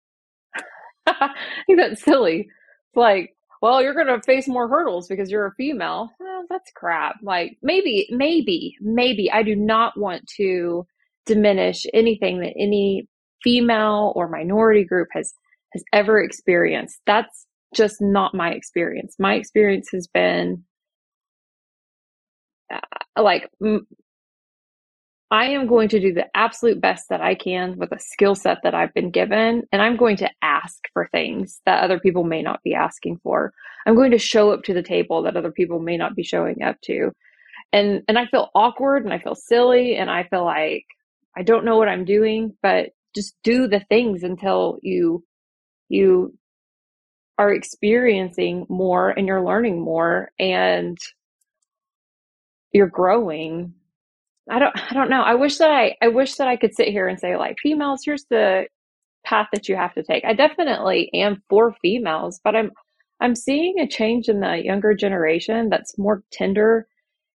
I 1.06 1.30
think 1.66 1.78
that's 1.78 2.02
silly. 2.02 2.48
It's 2.90 2.96
like 2.96 3.34
well, 3.64 3.80
you're 3.82 3.94
going 3.94 4.08
to 4.08 4.20
face 4.20 4.46
more 4.46 4.68
hurdles 4.68 5.08
because 5.08 5.30
you're 5.30 5.46
a 5.46 5.54
female. 5.54 6.10
That's 6.50 6.70
crap. 6.76 7.16
Like 7.22 7.56
maybe, 7.62 8.06
maybe, 8.10 8.76
maybe 8.82 9.32
I 9.32 9.42
do 9.42 9.56
not 9.56 9.98
want 9.98 10.28
to 10.36 10.86
diminish 11.24 11.86
anything 11.94 12.40
that 12.40 12.52
any 12.58 13.08
female 13.42 14.12
or 14.16 14.28
minority 14.28 14.84
group 14.84 15.08
has 15.12 15.32
has 15.72 15.82
ever 15.94 16.20
experienced. 16.20 17.00
That's 17.06 17.46
just 17.74 18.02
not 18.02 18.34
my 18.34 18.50
experience. 18.50 19.16
My 19.18 19.32
experience 19.32 19.88
has 19.92 20.06
been 20.08 20.62
like 23.22 23.50
I 25.34 25.46
am 25.46 25.66
going 25.66 25.88
to 25.88 26.00
do 26.00 26.12
the 26.12 26.26
absolute 26.36 26.80
best 26.80 27.08
that 27.08 27.20
I 27.20 27.34
can 27.34 27.76
with 27.76 27.90
a 27.90 27.98
skill 27.98 28.34
set 28.34 28.58
that 28.62 28.74
I've 28.74 28.94
been 28.94 29.10
given. 29.10 29.64
And 29.72 29.82
I'm 29.82 29.96
going 29.96 30.16
to 30.18 30.30
ask 30.42 30.84
for 30.92 31.08
things 31.08 31.60
that 31.66 31.82
other 31.82 31.98
people 31.98 32.24
may 32.24 32.40
not 32.40 32.62
be 32.62 32.74
asking 32.74 33.18
for. 33.22 33.52
I'm 33.84 33.96
going 33.96 34.12
to 34.12 34.18
show 34.18 34.52
up 34.52 34.62
to 34.64 34.74
the 34.74 34.82
table 34.82 35.22
that 35.22 35.36
other 35.36 35.50
people 35.50 35.80
may 35.80 35.96
not 35.96 36.14
be 36.14 36.22
showing 36.22 36.62
up 36.62 36.76
to. 36.82 37.10
And, 37.72 38.02
and 38.06 38.16
I 38.16 38.26
feel 38.26 38.50
awkward 38.54 39.04
and 39.04 39.12
I 39.12 39.18
feel 39.18 39.34
silly 39.34 39.96
and 39.96 40.08
I 40.08 40.22
feel 40.24 40.44
like 40.44 40.84
I 41.36 41.42
don't 41.42 41.64
know 41.64 41.78
what 41.78 41.88
I'm 41.88 42.04
doing, 42.04 42.56
but 42.62 42.90
just 43.14 43.34
do 43.42 43.66
the 43.66 43.80
things 43.80 44.22
until 44.22 44.78
you, 44.82 45.24
you 45.88 46.38
are 47.38 47.52
experiencing 47.52 48.66
more 48.68 49.10
and 49.10 49.26
you're 49.26 49.44
learning 49.44 49.80
more 49.80 50.30
and 50.38 50.96
you're 52.74 52.88
growing 52.88 53.74
I 54.50 54.58
don't 54.58 54.76
I 54.90 54.94
don't 54.94 55.10
know. 55.10 55.22
I 55.22 55.34
wish 55.34 55.58
that 55.58 55.70
I 55.70 55.96
I 56.02 56.08
wish 56.08 56.36
that 56.36 56.48
I 56.48 56.56
could 56.56 56.74
sit 56.74 56.88
here 56.88 57.08
and 57.08 57.18
say 57.18 57.36
like 57.36 57.56
females, 57.62 58.02
here's 58.04 58.26
the 58.30 58.66
path 59.24 59.48
that 59.52 59.68
you 59.68 59.76
have 59.76 59.94
to 59.94 60.02
take. 60.02 60.24
I 60.24 60.34
definitely 60.34 61.10
am 61.14 61.42
for 61.48 61.74
females, 61.80 62.40
but 62.44 62.54
I'm 62.54 62.70
I'm 63.20 63.34
seeing 63.34 63.80
a 63.80 63.88
change 63.88 64.28
in 64.28 64.40
the 64.40 64.62
younger 64.62 64.94
generation 64.94 65.70
that's 65.70 65.96
more 65.98 66.22
tender 66.32 66.86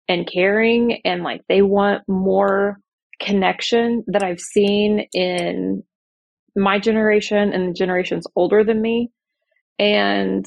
and 0.08 0.28
caring 0.32 1.02
and 1.06 1.24
like 1.24 1.42
they 1.50 1.62
want 1.64 2.04
more 2.08 2.80
connection 3.20 4.04
that 4.08 4.24
I've 4.24 4.40
seen 4.40 5.08
in 5.14 5.84
my 6.56 6.80
generation 6.80 7.54
and 7.54 7.70
the 7.70 7.74
generations 7.74 8.28
older 8.36 8.64
than 8.64 8.82
me. 8.82 9.12
And 9.80 10.46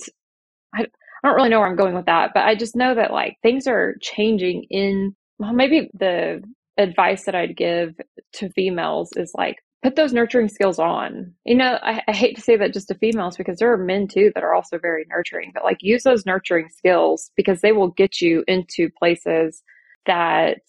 I, 0.75 0.87
I 1.23 1.29
don't 1.29 1.37
really 1.37 1.51
know 1.51 1.61
where 1.61 1.69
I'm 1.69 1.77
going 1.77 1.95
with 1.95 2.07
that, 2.07 2.33
but 2.35 2.45
I 2.45 2.55
just 2.55 2.77
know 2.77 2.95
that 2.95 3.13
like 3.13 3.37
things 3.43 3.67
are 3.67 3.97
changing 4.01 4.65
in 4.71 5.15
well, 5.39 5.53
maybe 5.53 5.91
the 5.95 6.43
advice 6.79 7.25
that 7.25 7.35
I'd 7.35 7.57
give 7.57 7.95
to 8.35 8.49
females 8.51 9.11
is 9.17 9.33
like, 9.35 9.57
put 9.83 9.97
those 9.97 10.13
nurturing 10.13 10.49
skills 10.49 10.79
on. 10.79 11.33
You 11.45 11.57
know, 11.57 11.79
I, 11.83 12.01
I, 12.07 12.13
hate 12.13 12.37
to 12.37 12.43
say 12.43 12.57
that 12.57 12.73
just 12.73 12.89
to 12.89 12.95
females 12.95 13.37
because 13.37 13.59
there 13.59 13.73
are 13.73 13.77
men 13.77 14.07
too 14.07 14.31
that 14.35 14.45
are 14.45 14.55
also 14.55 14.79
very 14.79 15.05
nurturing, 15.09 15.51
but 15.53 15.65
like 15.65 15.79
use 15.81 16.05
those 16.05 16.25
nurturing 16.25 16.69
skills 16.69 17.33
because 17.37 17.61
they 17.61 17.73
will 17.73 17.89
get 17.89 18.21
you 18.21 18.45
into 18.47 18.89
places 18.97 19.63
that 20.07 20.61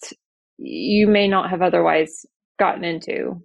you 0.58 1.06
may 1.06 1.28
not 1.28 1.50
have 1.50 1.62
otherwise 1.62 2.26
gotten 2.58 2.84
into. 2.84 3.40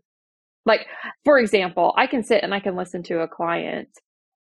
Like, 0.66 0.88
for 1.24 1.38
example, 1.38 1.94
I 1.98 2.08
can 2.08 2.24
sit 2.24 2.44
and 2.44 2.54
I 2.54 2.60
can 2.60 2.76
listen 2.76 3.04
to 3.04 3.20
a 3.20 3.28
client 3.28 3.90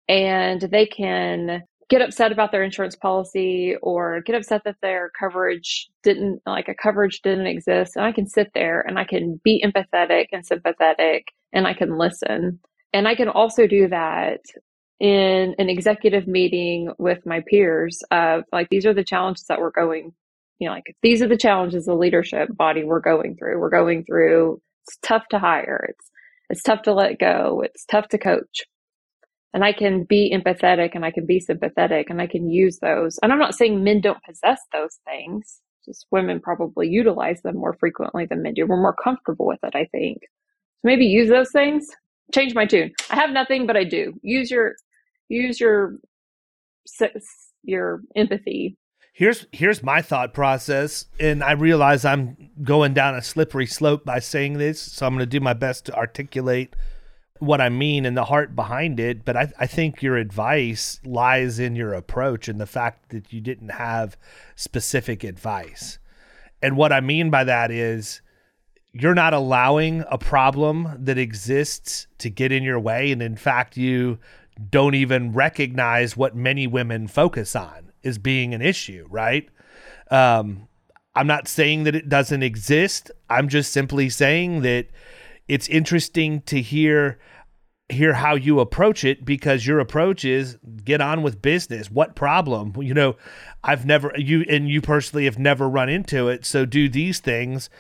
and 0.08 0.62
they 0.62 0.86
can 0.86 1.62
get 1.88 2.02
upset 2.02 2.32
about 2.32 2.52
their 2.52 2.62
insurance 2.62 2.96
policy 2.96 3.76
or 3.82 4.20
get 4.22 4.34
upset 4.34 4.62
that 4.64 4.76
their 4.82 5.10
coverage 5.18 5.88
didn't 6.02 6.40
like 6.46 6.68
a 6.68 6.74
coverage 6.74 7.20
didn't 7.22 7.46
exist 7.46 7.96
and 7.96 8.04
i 8.04 8.12
can 8.12 8.26
sit 8.26 8.50
there 8.54 8.80
and 8.86 8.98
i 8.98 9.04
can 9.04 9.40
be 9.42 9.64
empathetic 9.64 10.26
and 10.32 10.46
sympathetic 10.46 11.32
and 11.52 11.66
i 11.66 11.74
can 11.74 11.98
listen. 11.98 12.58
And 12.92 13.06
i 13.06 13.14
can 13.14 13.28
also 13.28 13.66
do 13.66 13.88
that 13.88 14.40
in 15.00 15.54
an 15.58 15.68
executive 15.68 16.26
meeting 16.26 16.90
with 16.98 17.24
my 17.24 17.42
peers 17.48 18.02
of 18.10 18.44
like 18.52 18.68
these 18.70 18.86
are 18.86 18.94
the 18.94 19.04
challenges 19.04 19.44
that 19.48 19.60
we're 19.60 19.70
going 19.70 20.12
you 20.58 20.68
know 20.68 20.74
like 20.74 20.96
these 21.02 21.22
are 21.22 21.28
the 21.28 21.36
challenges 21.36 21.84
the 21.84 21.94
leadership 21.94 22.48
body 22.56 22.84
we're 22.84 23.00
going 23.00 23.36
through. 23.36 23.60
We're 23.60 23.70
going 23.70 24.04
through 24.04 24.60
it's 24.88 24.98
tough 25.02 25.28
to 25.30 25.38
hire. 25.38 25.86
It's 25.90 26.10
it's 26.50 26.62
tough 26.62 26.82
to 26.82 26.94
let 26.94 27.18
go. 27.18 27.62
It's 27.64 27.84
tough 27.84 28.08
to 28.08 28.18
coach 28.18 28.64
and 29.54 29.64
I 29.64 29.72
can 29.72 30.04
be 30.04 30.34
empathetic 30.34 30.90
and 30.94 31.04
I 31.04 31.10
can 31.10 31.26
be 31.26 31.40
sympathetic 31.40 32.10
and 32.10 32.20
I 32.20 32.26
can 32.26 32.50
use 32.50 32.78
those. 32.80 33.18
And 33.22 33.32
I'm 33.32 33.38
not 33.38 33.54
saying 33.54 33.82
men 33.82 34.00
don't 34.00 34.22
possess 34.22 34.60
those 34.72 34.98
things, 35.06 35.60
just 35.84 36.06
women 36.10 36.40
probably 36.40 36.88
utilize 36.88 37.40
them 37.42 37.56
more 37.56 37.74
frequently 37.80 38.26
than 38.26 38.42
men 38.42 38.54
do. 38.54 38.66
We're 38.66 38.80
more 38.80 38.96
comfortable 39.02 39.46
with 39.46 39.60
it, 39.62 39.74
I 39.74 39.86
think. 39.86 40.18
So 40.76 40.84
maybe 40.84 41.06
use 41.06 41.28
those 41.28 41.50
things. 41.50 41.88
Change 42.34 42.54
my 42.54 42.66
tune. 42.66 42.92
I 43.10 43.16
have 43.16 43.30
nothing, 43.30 43.66
but 43.66 43.76
I 43.76 43.84
do. 43.84 44.12
Use 44.22 44.50
your 44.50 44.74
use 45.28 45.58
your 45.58 45.96
your 47.62 48.02
empathy. 48.14 48.76
Here's 49.14 49.46
here's 49.50 49.82
my 49.82 50.02
thought 50.02 50.34
process, 50.34 51.06
and 51.18 51.42
I 51.42 51.52
realize 51.52 52.04
I'm 52.04 52.50
going 52.62 52.92
down 52.94 53.14
a 53.14 53.22
slippery 53.22 53.66
slope 53.66 54.04
by 54.04 54.18
saying 54.20 54.58
this, 54.58 54.80
so 54.80 55.06
I'm 55.06 55.14
going 55.14 55.20
to 55.20 55.26
do 55.26 55.40
my 55.40 55.54
best 55.54 55.86
to 55.86 55.94
articulate 55.96 56.76
what 57.40 57.60
I 57.60 57.68
mean 57.68 58.04
and 58.04 58.16
the 58.16 58.24
heart 58.24 58.54
behind 58.54 58.98
it, 59.00 59.24
but 59.24 59.36
I, 59.36 59.52
I 59.58 59.66
think 59.66 60.02
your 60.02 60.16
advice 60.16 61.00
lies 61.04 61.58
in 61.58 61.76
your 61.76 61.94
approach 61.94 62.48
and 62.48 62.60
the 62.60 62.66
fact 62.66 63.10
that 63.10 63.32
you 63.32 63.40
didn't 63.40 63.70
have 63.70 64.16
specific 64.56 65.24
advice. 65.24 65.98
And 66.62 66.76
what 66.76 66.92
I 66.92 67.00
mean 67.00 67.30
by 67.30 67.44
that 67.44 67.70
is 67.70 68.20
you're 68.92 69.14
not 69.14 69.34
allowing 69.34 70.04
a 70.10 70.18
problem 70.18 70.96
that 70.98 71.18
exists 71.18 72.06
to 72.18 72.30
get 72.30 72.52
in 72.52 72.62
your 72.62 72.80
way. 72.80 73.12
And 73.12 73.22
in 73.22 73.36
fact, 73.36 73.76
you 73.76 74.18
don't 74.70 74.94
even 74.94 75.32
recognize 75.32 76.16
what 76.16 76.34
many 76.34 76.66
women 76.66 77.06
focus 77.06 77.54
on 77.54 77.92
as 78.02 78.18
being 78.18 78.54
an 78.54 78.62
issue, 78.62 79.06
right? 79.08 79.48
Um, 80.10 80.68
I'm 81.14 81.26
not 81.26 81.48
saying 81.48 81.84
that 81.84 81.94
it 81.94 82.08
doesn't 82.08 82.42
exist. 82.42 83.10
I'm 83.28 83.48
just 83.48 83.72
simply 83.72 84.08
saying 84.08 84.62
that 84.62 84.86
it's 85.48 85.68
interesting 85.68 86.42
to 86.42 86.60
hear 86.60 87.18
hear 87.90 88.12
how 88.12 88.34
you 88.34 88.60
approach 88.60 89.02
it 89.02 89.24
because 89.24 89.66
your 89.66 89.80
approach 89.80 90.22
is 90.22 90.58
get 90.84 91.00
on 91.00 91.22
with 91.22 91.40
business. 91.40 91.90
What 91.90 92.14
problem? 92.14 92.74
You 92.78 92.92
know, 92.92 93.16
I've 93.64 93.86
never 93.86 94.12
you 94.16 94.44
and 94.48 94.68
you 94.68 94.80
personally 94.80 95.24
have 95.24 95.38
never 95.38 95.68
run 95.68 95.88
into 95.88 96.28
it. 96.28 96.44
So 96.44 96.66
do 96.66 96.88
these 96.88 97.18
things 97.20 97.70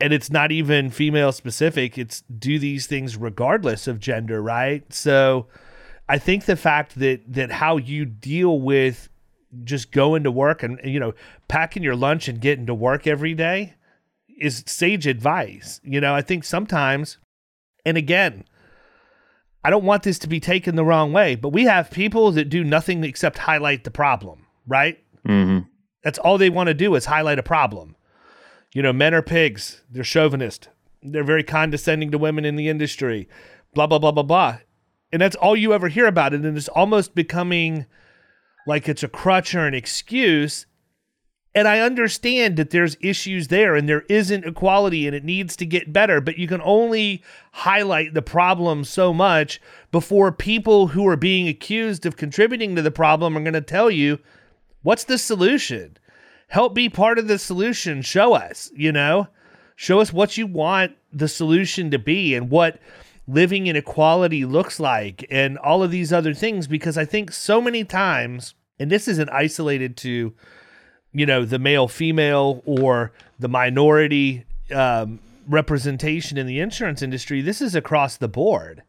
and 0.00 0.12
it's 0.12 0.30
not 0.30 0.50
even 0.50 0.90
female 0.90 1.32
specific. 1.32 1.98
It's 1.98 2.22
do 2.22 2.58
these 2.58 2.86
things 2.86 3.16
regardless 3.16 3.86
of 3.86 4.00
gender, 4.00 4.40
right? 4.40 4.90
So 4.92 5.48
I 6.08 6.18
think 6.18 6.44
the 6.44 6.56
fact 6.56 6.98
that 6.98 7.20
that 7.32 7.50
how 7.50 7.76
you 7.76 8.04
deal 8.04 8.60
with 8.60 9.08
just 9.64 9.90
going 9.90 10.22
to 10.22 10.30
work 10.30 10.62
and 10.62 10.80
you 10.84 11.00
know 11.00 11.12
packing 11.48 11.82
your 11.82 11.96
lunch 11.96 12.28
and 12.28 12.40
getting 12.40 12.66
to 12.66 12.74
work 12.74 13.06
every 13.06 13.34
day 13.34 13.74
is 14.40 14.64
sage 14.66 15.06
advice. 15.06 15.80
You 15.84 16.00
know, 16.00 16.14
I 16.14 16.22
think 16.22 16.44
sometimes 16.44 17.18
and 17.84 17.96
again, 17.96 18.44
I 19.64 19.70
don't 19.70 19.84
want 19.84 20.02
this 20.02 20.18
to 20.20 20.28
be 20.28 20.40
taken 20.40 20.76
the 20.76 20.84
wrong 20.84 21.12
way, 21.12 21.34
but 21.34 21.50
we 21.50 21.64
have 21.64 21.90
people 21.90 22.32
that 22.32 22.48
do 22.48 22.64
nothing 22.64 23.04
except 23.04 23.38
highlight 23.38 23.84
the 23.84 23.90
problem, 23.90 24.46
right? 24.66 24.98
Mm-hmm. 25.26 25.66
That's 26.02 26.18
all 26.18 26.38
they 26.38 26.50
want 26.50 26.68
to 26.68 26.74
do 26.74 26.94
is 26.94 27.06
highlight 27.06 27.38
a 27.38 27.42
problem. 27.42 27.96
You 28.72 28.82
know, 28.82 28.92
men 28.92 29.14
are 29.14 29.22
pigs. 29.22 29.82
They're 29.90 30.04
chauvinist. 30.04 30.68
They're 31.02 31.24
very 31.24 31.42
condescending 31.42 32.10
to 32.10 32.18
women 32.18 32.44
in 32.44 32.56
the 32.56 32.68
industry. 32.68 33.28
Blah 33.74 33.86
blah 33.86 33.98
blah 33.98 34.12
blah 34.12 34.22
blah. 34.22 34.58
And 35.12 35.20
that's 35.20 35.36
all 35.36 35.56
you 35.56 35.74
ever 35.74 35.88
hear 35.88 36.06
about 36.06 36.32
it. 36.32 36.44
And 36.44 36.56
it's 36.56 36.68
almost 36.68 37.14
becoming 37.14 37.86
like 38.66 38.88
it's 38.88 39.02
a 39.02 39.08
crutch 39.08 39.54
or 39.54 39.66
an 39.66 39.74
excuse. 39.74 40.66
And 41.54 41.66
I 41.66 41.80
understand 41.80 42.56
that 42.56 42.70
there's 42.70 42.96
issues 43.00 43.48
there 43.48 43.74
and 43.74 43.88
there 43.88 44.04
isn't 44.08 44.44
equality 44.44 45.06
and 45.06 45.16
it 45.16 45.24
needs 45.24 45.56
to 45.56 45.66
get 45.66 45.92
better, 45.92 46.20
but 46.20 46.38
you 46.38 46.46
can 46.46 46.60
only 46.62 47.24
highlight 47.52 48.14
the 48.14 48.22
problem 48.22 48.84
so 48.84 49.12
much 49.12 49.60
before 49.90 50.30
people 50.30 50.88
who 50.88 51.06
are 51.08 51.16
being 51.16 51.48
accused 51.48 52.06
of 52.06 52.16
contributing 52.16 52.76
to 52.76 52.82
the 52.82 52.92
problem 52.92 53.36
are 53.36 53.42
going 53.42 53.52
to 53.54 53.60
tell 53.60 53.90
you, 53.90 54.20
what's 54.82 55.02
the 55.04 55.18
solution? 55.18 55.96
Help 56.46 56.72
be 56.72 56.88
part 56.88 57.18
of 57.18 57.26
the 57.26 57.38
solution. 57.38 58.00
Show 58.02 58.34
us, 58.34 58.70
you 58.76 58.92
know, 58.92 59.26
show 59.74 60.00
us 60.00 60.12
what 60.12 60.36
you 60.36 60.46
want 60.46 60.92
the 61.12 61.28
solution 61.28 61.90
to 61.90 61.98
be 61.98 62.36
and 62.36 62.48
what 62.48 62.78
living 63.26 63.66
in 63.66 63.74
equality 63.74 64.44
looks 64.44 64.78
like 64.78 65.24
and 65.30 65.58
all 65.58 65.82
of 65.82 65.90
these 65.90 66.12
other 66.12 66.34
things 66.34 66.68
because 66.68 66.96
I 66.96 67.04
think 67.04 67.32
so 67.32 67.60
many 67.60 67.84
times, 67.84 68.54
and 68.78 68.88
this 68.88 69.08
isn't 69.08 69.30
isolated 69.30 69.96
to 69.98 70.32
you 71.12 71.26
know 71.26 71.44
the 71.44 71.58
male 71.58 71.88
female 71.88 72.62
or 72.64 73.12
the 73.38 73.48
minority 73.48 74.44
um, 74.74 75.18
representation 75.48 76.38
in 76.38 76.46
the 76.46 76.60
insurance 76.60 77.02
industry 77.02 77.40
this 77.40 77.60
is 77.60 77.74
across 77.74 78.16
the 78.16 78.28
board. 78.28 78.82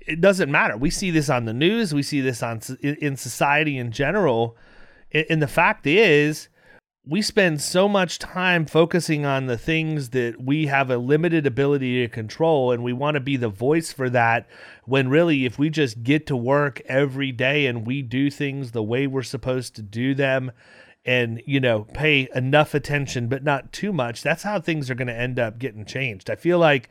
It 0.00 0.20
doesn't 0.20 0.52
matter. 0.52 0.76
We 0.76 0.90
see 0.90 1.10
this 1.10 1.28
on 1.28 1.46
the 1.46 1.52
news. 1.52 1.92
We 1.92 2.02
see 2.02 2.20
this 2.20 2.42
on 2.42 2.60
in 2.80 3.16
society 3.16 3.76
in 3.76 3.90
general. 3.90 4.56
And 5.12 5.42
the 5.42 5.48
fact 5.48 5.84
is 5.84 6.48
we 7.08 7.22
spend 7.22 7.62
so 7.62 7.88
much 7.88 8.18
time 8.18 8.66
focusing 8.66 9.24
on 9.24 9.46
the 9.46 9.56
things 9.56 10.10
that 10.10 10.42
we 10.42 10.66
have 10.66 10.90
a 10.90 10.96
limited 10.96 11.46
ability 11.46 12.02
to 12.02 12.12
control 12.12 12.72
and 12.72 12.82
we 12.82 12.92
want 12.92 13.14
to 13.14 13.20
be 13.20 13.36
the 13.36 13.48
voice 13.48 13.92
for 13.92 14.10
that 14.10 14.48
when 14.84 15.08
really 15.08 15.44
if 15.44 15.56
we 15.56 15.70
just 15.70 16.02
get 16.02 16.26
to 16.26 16.36
work 16.36 16.82
every 16.86 17.30
day 17.30 17.66
and 17.66 17.86
we 17.86 18.02
do 18.02 18.28
things 18.28 18.72
the 18.72 18.82
way 18.82 19.06
we're 19.06 19.22
supposed 19.22 19.76
to 19.76 19.82
do 19.82 20.14
them 20.14 20.50
and 21.06 21.42
you 21.46 21.60
know 21.60 21.84
pay 21.94 22.28
enough 22.34 22.74
attention 22.74 23.28
but 23.28 23.44
not 23.44 23.72
too 23.72 23.92
much 23.92 24.22
that's 24.22 24.42
how 24.42 24.60
things 24.60 24.90
are 24.90 24.94
going 24.94 25.08
to 25.08 25.16
end 25.16 25.38
up 25.38 25.58
getting 25.58 25.84
changed. 25.84 26.28
I 26.28 26.34
feel 26.34 26.58
like 26.58 26.90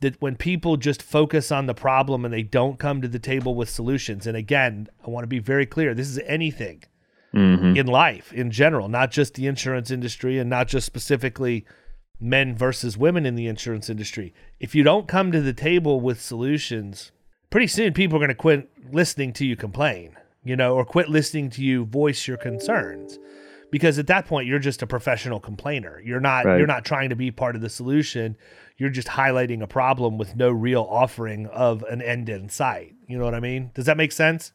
that 0.00 0.20
when 0.20 0.34
people 0.34 0.78
just 0.78 1.02
focus 1.02 1.52
on 1.52 1.66
the 1.66 1.74
problem 1.74 2.24
and 2.24 2.32
they 2.32 2.42
don't 2.42 2.78
come 2.78 3.02
to 3.02 3.08
the 3.08 3.18
table 3.18 3.54
with 3.54 3.68
solutions 3.68 4.26
and 4.26 4.34
again 4.34 4.88
i 5.06 5.10
want 5.10 5.22
to 5.22 5.28
be 5.28 5.38
very 5.38 5.66
clear 5.66 5.92
this 5.92 6.08
is 6.08 6.18
anything 6.24 6.82
mm-hmm. 7.34 7.76
in 7.76 7.86
life 7.86 8.32
in 8.32 8.50
general 8.50 8.88
not 8.88 9.10
just 9.10 9.34
the 9.34 9.46
insurance 9.46 9.90
industry 9.90 10.38
and 10.38 10.48
not 10.48 10.66
just 10.66 10.86
specifically 10.86 11.66
men 12.20 12.54
versus 12.54 12.98
women 12.98 13.24
in 13.24 13.34
the 13.34 13.46
insurance 13.46 13.88
industry. 13.88 14.34
If 14.58 14.74
you 14.74 14.82
don't 14.82 15.08
come 15.08 15.32
to 15.32 15.40
the 15.40 15.54
table 15.54 16.00
with 16.00 16.20
solutions 16.20 17.12
pretty 17.50 17.66
soon 17.66 17.92
people 17.92 18.16
are 18.16 18.20
going 18.20 18.28
to 18.28 18.34
quit 18.34 18.70
listening 18.92 19.32
to 19.32 19.44
you 19.44 19.56
complain 19.56 20.16
you 20.44 20.56
know 20.56 20.74
or 20.74 20.84
quit 20.84 21.08
listening 21.08 21.50
to 21.50 21.62
you 21.62 21.84
voice 21.84 22.28
your 22.28 22.36
concerns 22.36 23.18
because 23.70 23.98
at 23.98 24.06
that 24.08 24.26
point 24.26 24.46
you're 24.46 24.58
just 24.58 24.82
a 24.82 24.86
professional 24.86 25.40
complainer. 25.40 26.00
You're 26.04 26.20
not 26.20 26.44
right. 26.44 26.58
you're 26.58 26.66
not 26.66 26.84
trying 26.84 27.10
to 27.10 27.16
be 27.16 27.30
part 27.30 27.56
of 27.56 27.62
the 27.62 27.68
solution. 27.68 28.36
You're 28.76 28.90
just 28.90 29.08
highlighting 29.08 29.62
a 29.62 29.66
problem 29.66 30.18
with 30.18 30.36
no 30.36 30.50
real 30.50 30.86
offering 30.88 31.46
of 31.46 31.82
an 31.84 32.00
end 32.00 32.28
in 32.28 32.48
sight. 32.48 32.94
You 33.06 33.18
know 33.18 33.24
what 33.24 33.34
I 33.34 33.40
mean? 33.40 33.70
Does 33.74 33.86
that 33.86 33.96
make 33.96 34.12
sense? 34.12 34.52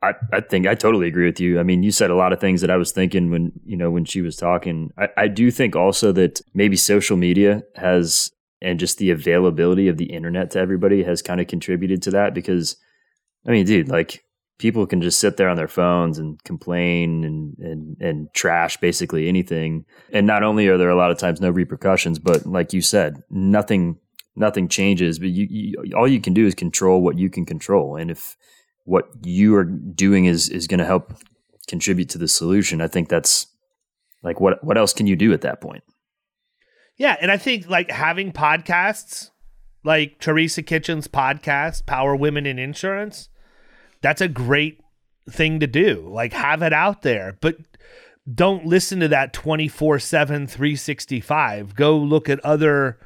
I, 0.00 0.14
I 0.32 0.40
think 0.40 0.66
I 0.66 0.74
totally 0.76 1.08
agree 1.08 1.26
with 1.26 1.40
you. 1.40 1.58
I 1.58 1.64
mean, 1.64 1.82
you 1.82 1.90
said 1.90 2.10
a 2.10 2.14
lot 2.14 2.32
of 2.32 2.40
things 2.40 2.60
that 2.60 2.70
I 2.70 2.76
was 2.76 2.92
thinking 2.92 3.30
when 3.30 3.52
you 3.64 3.76
know 3.76 3.90
when 3.90 4.04
she 4.04 4.20
was 4.22 4.36
talking. 4.36 4.92
I, 4.96 5.08
I 5.16 5.28
do 5.28 5.50
think 5.50 5.74
also 5.74 6.12
that 6.12 6.40
maybe 6.54 6.76
social 6.76 7.16
media 7.16 7.62
has 7.74 8.30
and 8.60 8.78
just 8.78 8.98
the 8.98 9.10
availability 9.10 9.88
of 9.88 9.96
the 9.96 10.06
internet 10.06 10.50
to 10.52 10.58
everybody 10.58 11.02
has 11.04 11.22
kind 11.22 11.40
of 11.40 11.46
contributed 11.46 12.02
to 12.02 12.10
that 12.12 12.34
because 12.34 12.76
I 13.46 13.50
mean, 13.50 13.66
dude, 13.66 13.88
like 13.88 14.24
people 14.58 14.86
can 14.86 15.00
just 15.00 15.20
sit 15.20 15.36
there 15.36 15.48
on 15.48 15.56
their 15.56 15.68
phones 15.68 16.18
and 16.18 16.42
complain 16.44 17.24
and, 17.24 17.56
and, 17.58 17.96
and 18.00 18.34
trash 18.34 18.76
basically 18.76 19.28
anything. 19.28 19.84
And 20.12 20.26
not 20.26 20.42
only 20.42 20.66
are 20.68 20.76
there 20.76 20.90
a 20.90 20.96
lot 20.96 21.10
of 21.10 21.18
times 21.18 21.40
no 21.40 21.50
repercussions, 21.50 22.18
but 22.18 22.44
like 22.44 22.72
you 22.72 22.82
said, 22.82 23.22
nothing 23.30 23.98
nothing 24.36 24.68
changes. 24.68 25.18
But 25.18 25.30
you, 25.30 25.46
you 25.48 25.96
all 25.96 26.08
you 26.08 26.20
can 26.20 26.34
do 26.34 26.46
is 26.46 26.54
control 26.54 27.00
what 27.00 27.18
you 27.18 27.30
can 27.30 27.46
control. 27.46 27.96
And 27.96 28.10
if 28.10 28.36
what 28.84 29.08
you 29.22 29.54
are 29.54 29.64
doing 29.64 30.26
is 30.26 30.48
is 30.48 30.66
going 30.66 30.78
to 30.78 30.86
help 30.86 31.14
contribute 31.68 32.08
to 32.10 32.18
the 32.18 32.28
solution, 32.28 32.80
I 32.80 32.88
think 32.88 33.08
that's 33.08 33.46
like 34.22 34.40
what 34.40 34.62
what 34.64 34.76
else 34.76 34.92
can 34.92 35.06
you 35.06 35.16
do 35.16 35.32
at 35.32 35.42
that 35.42 35.60
point? 35.60 35.84
Yeah, 36.96 37.16
and 37.20 37.30
I 37.30 37.36
think 37.36 37.68
like 37.68 37.92
having 37.92 38.32
podcasts 38.32 39.30
like 39.84 40.18
Teresa 40.18 40.64
Kitchen's 40.64 41.06
podcast, 41.06 41.86
Power 41.86 42.16
Women 42.16 42.44
in 42.44 42.58
Insurance 42.58 43.28
that's 44.00 44.20
a 44.20 44.28
great 44.28 44.80
thing 45.30 45.60
to 45.60 45.66
do. 45.66 46.08
Like 46.08 46.32
have 46.32 46.62
it 46.62 46.72
out 46.72 47.02
there, 47.02 47.36
but 47.40 47.56
don't 48.32 48.66
listen 48.66 49.00
to 49.00 49.08
that 49.08 49.32
24/7 49.32 50.48
365. 50.48 51.74
Go 51.74 51.96
look 51.96 52.28
at 52.28 52.40
other 52.40 52.98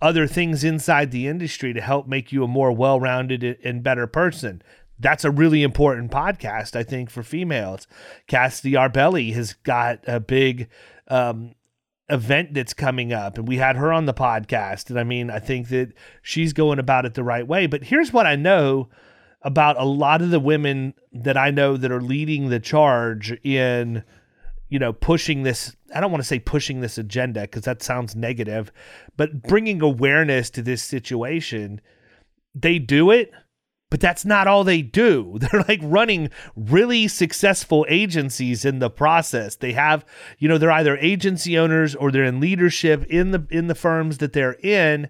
other 0.00 0.26
things 0.26 0.62
inside 0.62 1.10
the 1.10 1.26
industry 1.26 1.72
to 1.72 1.80
help 1.80 2.06
make 2.06 2.30
you 2.30 2.44
a 2.44 2.48
more 2.48 2.70
well-rounded 2.70 3.42
and 3.64 3.82
better 3.82 4.06
person. 4.06 4.62
That's 5.00 5.24
a 5.24 5.30
really 5.30 5.62
important 5.62 6.12
podcast, 6.12 6.76
I 6.76 6.84
think, 6.84 7.10
for 7.10 7.24
females. 7.24 7.88
Cassidy 8.28 8.72
Arbelli 8.72 9.32
has 9.34 9.54
got 9.54 10.00
a 10.06 10.20
big 10.20 10.68
um, 11.08 11.54
event 12.08 12.54
that's 12.54 12.74
coming 12.74 13.12
up, 13.12 13.38
and 13.38 13.48
we 13.48 13.56
had 13.56 13.76
her 13.76 13.92
on 13.92 14.06
the 14.06 14.14
podcast. 14.14 14.90
And 14.90 14.98
I 14.98 15.04
mean, 15.04 15.30
I 15.30 15.40
think 15.40 15.68
that 15.68 15.92
she's 16.22 16.52
going 16.52 16.78
about 16.78 17.04
it 17.04 17.14
the 17.14 17.24
right 17.24 17.46
way. 17.46 17.66
But 17.66 17.84
here's 17.84 18.12
what 18.12 18.26
I 18.26 18.36
know 18.36 18.88
about 19.42 19.80
a 19.80 19.84
lot 19.84 20.22
of 20.22 20.30
the 20.30 20.40
women 20.40 20.94
that 21.12 21.36
I 21.36 21.50
know 21.50 21.76
that 21.76 21.92
are 21.92 22.02
leading 22.02 22.48
the 22.48 22.60
charge 22.60 23.32
in, 23.44 24.02
you 24.68 24.78
know, 24.78 24.92
pushing 24.92 25.42
this. 25.42 25.76
I 25.94 26.00
don't 26.00 26.10
want 26.10 26.22
to 26.22 26.28
say 26.28 26.38
pushing 26.38 26.80
this 26.80 26.98
agenda 26.98 27.42
because 27.42 27.62
that 27.62 27.82
sounds 27.82 28.16
negative, 28.16 28.72
but 29.16 29.42
bringing 29.42 29.80
awareness 29.80 30.50
to 30.50 30.62
this 30.62 30.82
situation. 30.82 31.80
They 32.54 32.78
do 32.80 33.10
it, 33.10 33.30
but 33.90 34.00
that's 34.00 34.24
not 34.24 34.46
all 34.46 34.64
they 34.64 34.82
do. 34.82 35.36
They're 35.40 35.64
like 35.68 35.80
running 35.82 36.30
really 36.56 37.08
successful 37.08 37.86
agencies 37.88 38.64
in 38.64 38.80
the 38.80 38.90
process. 38.90 39.56
They 39.56 39.72
have, 39.72 40.04
you 40.38 40.48
know, 40.48 40.58
they're 40.58 40.72
either 40.72 40.96
agency 40.98 41.58
owners 41.58 41.94
or 41.94 42.10
they're 42.10 42.24
in 42.24 42.40
leadership 42.40 43.04
in 43.04 43.30
the 43.30 43.46
in 43.50 43.68
the 43.68 43.74
firms 43.74 44.18
that 44.18 44.32
they're 44.32 44.58
in, 44.62 45.08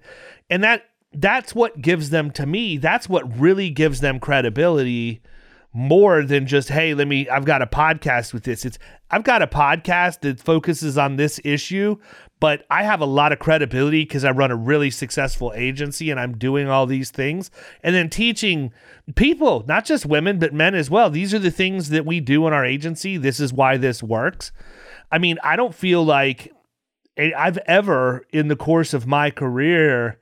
and 0.51 0.63
that 0.63 0.85
that's 1.21 1.55
what 1.55 1.81
gives 1.81 2.11
them 2.11 2.31
to 2.31 2.47
me 2.47 2.77
that's 2.77 3.09
what 3.09 3.39
really 3.39 3.71
gives 3.71 4.01
them 4.01 4.21
credibility 4.21 5.21
more 5.73 6.23
than 6.23 6.47
just 6.47 6.71
hey 6.71 6.95
let 6.95 7.07
me 7.07 7.29
i've 7.29 7.45
got 7.45 7.61
a 7.61 7.67
podcast 7.67 8.33
with 8.33 8.45
this. 8.45 8.65
It's 8.65 8.79
i've 9.11 9.25
got 9.25 9.43
a 9.43 9.47
podcast 9.47 10.21
that 10.21 10.41
focuses 10.41 10.97
on 10.97 11.17
this 11.17 11.41
issue 11.45 11.97
but 12.41 12.65
i 12.71 12.83
have 12.85 13.01
a 13.01 13.07
lot 13.07 13.33
of 13.33 13.39
credibility 13.39 14.03
because 14.03 14.25
i 14.25 14.31
run 14.31 14.51
a 14.51 14.57
really 14.57 14.91
successful 14.91 15.53
agency 15.55 16.11
and 16.11 16.19
i'm 16.19 16.39
doing 16.39 16.69
all 16.69 16.87
these 16.87 17.11
things. 17.11 17.51
And 17.83 17.95
then 17.95 18.09
teaching 18.09 18.73
people 19.15 19.65
not 19.69 19.85
just 19.85 20.07
women 20.07 20.39
but 20.39 20.55
men 20.55 20.75
as 20.75 20.89
well 20.89 21.11
these 21.11 21.35
are 21.35 21.39
the 21.39 21.51
things 21.51 21.91
that 21.91 22.07
we 22.07 22.21
do 22.21 22.47
in 22.47 22.53
our 22.53 22.65
agency. 22.65 23.17
This 23.17 23.41
is 23.41 23.53
why 23.53 23.77
this 23.77 24.03
works. 24.03 24.53
I 25.13 25.19
mean 25.19 25.39
i 25.43 25.55
don't 25.55 25.75
feel 25.75 26.03
like 26.03 26.53
eh, 27.19 27.33
i've 27.37 27.59
ever 27.67 28.25
in 28.31 28.49
the 28.49 28.57
course 28.57 28.95
of 28.95 29.07
my 29.07 29.31
career 29.31 30.19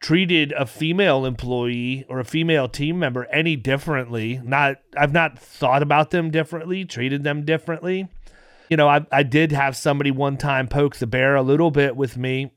treated 0.00 0.52
a 0.52 0.66
female 0.66 1.26
employee 1.26 2.06
or 2.08 2.18
a 2.18 2.24
female 2.24 2.68
team 2.68 2.98
member 2.98 3.26
any 3.26 3.54
differently. 3.54 4.40
Not 4.42 4.78
I've 4.96 5.12
not 5.12 5.38
thought 5.38 5.82
about 5.82 6.10
them 6.10 6.30
differently, 6.30 6.84
treated 6.84 7.22
them 7.22 7.44
differently. 7.44 8.08
You 8.68 8.76
know, 8.76 8.88
I 8.88 9.06
I 9.12 9.22
did 9.22 9.52
have 9.52 9.76
somebody 9.76 10.10
one 10.10 10.36
time 10.36 10.66
poke 10.68 10.96
the 10.96 11.06
bear 11.06 11.36
a 11.36 11.42
little 11.42 11.70
bit 11.70 11.96
with 11.96 12.16
me 12.16 12.52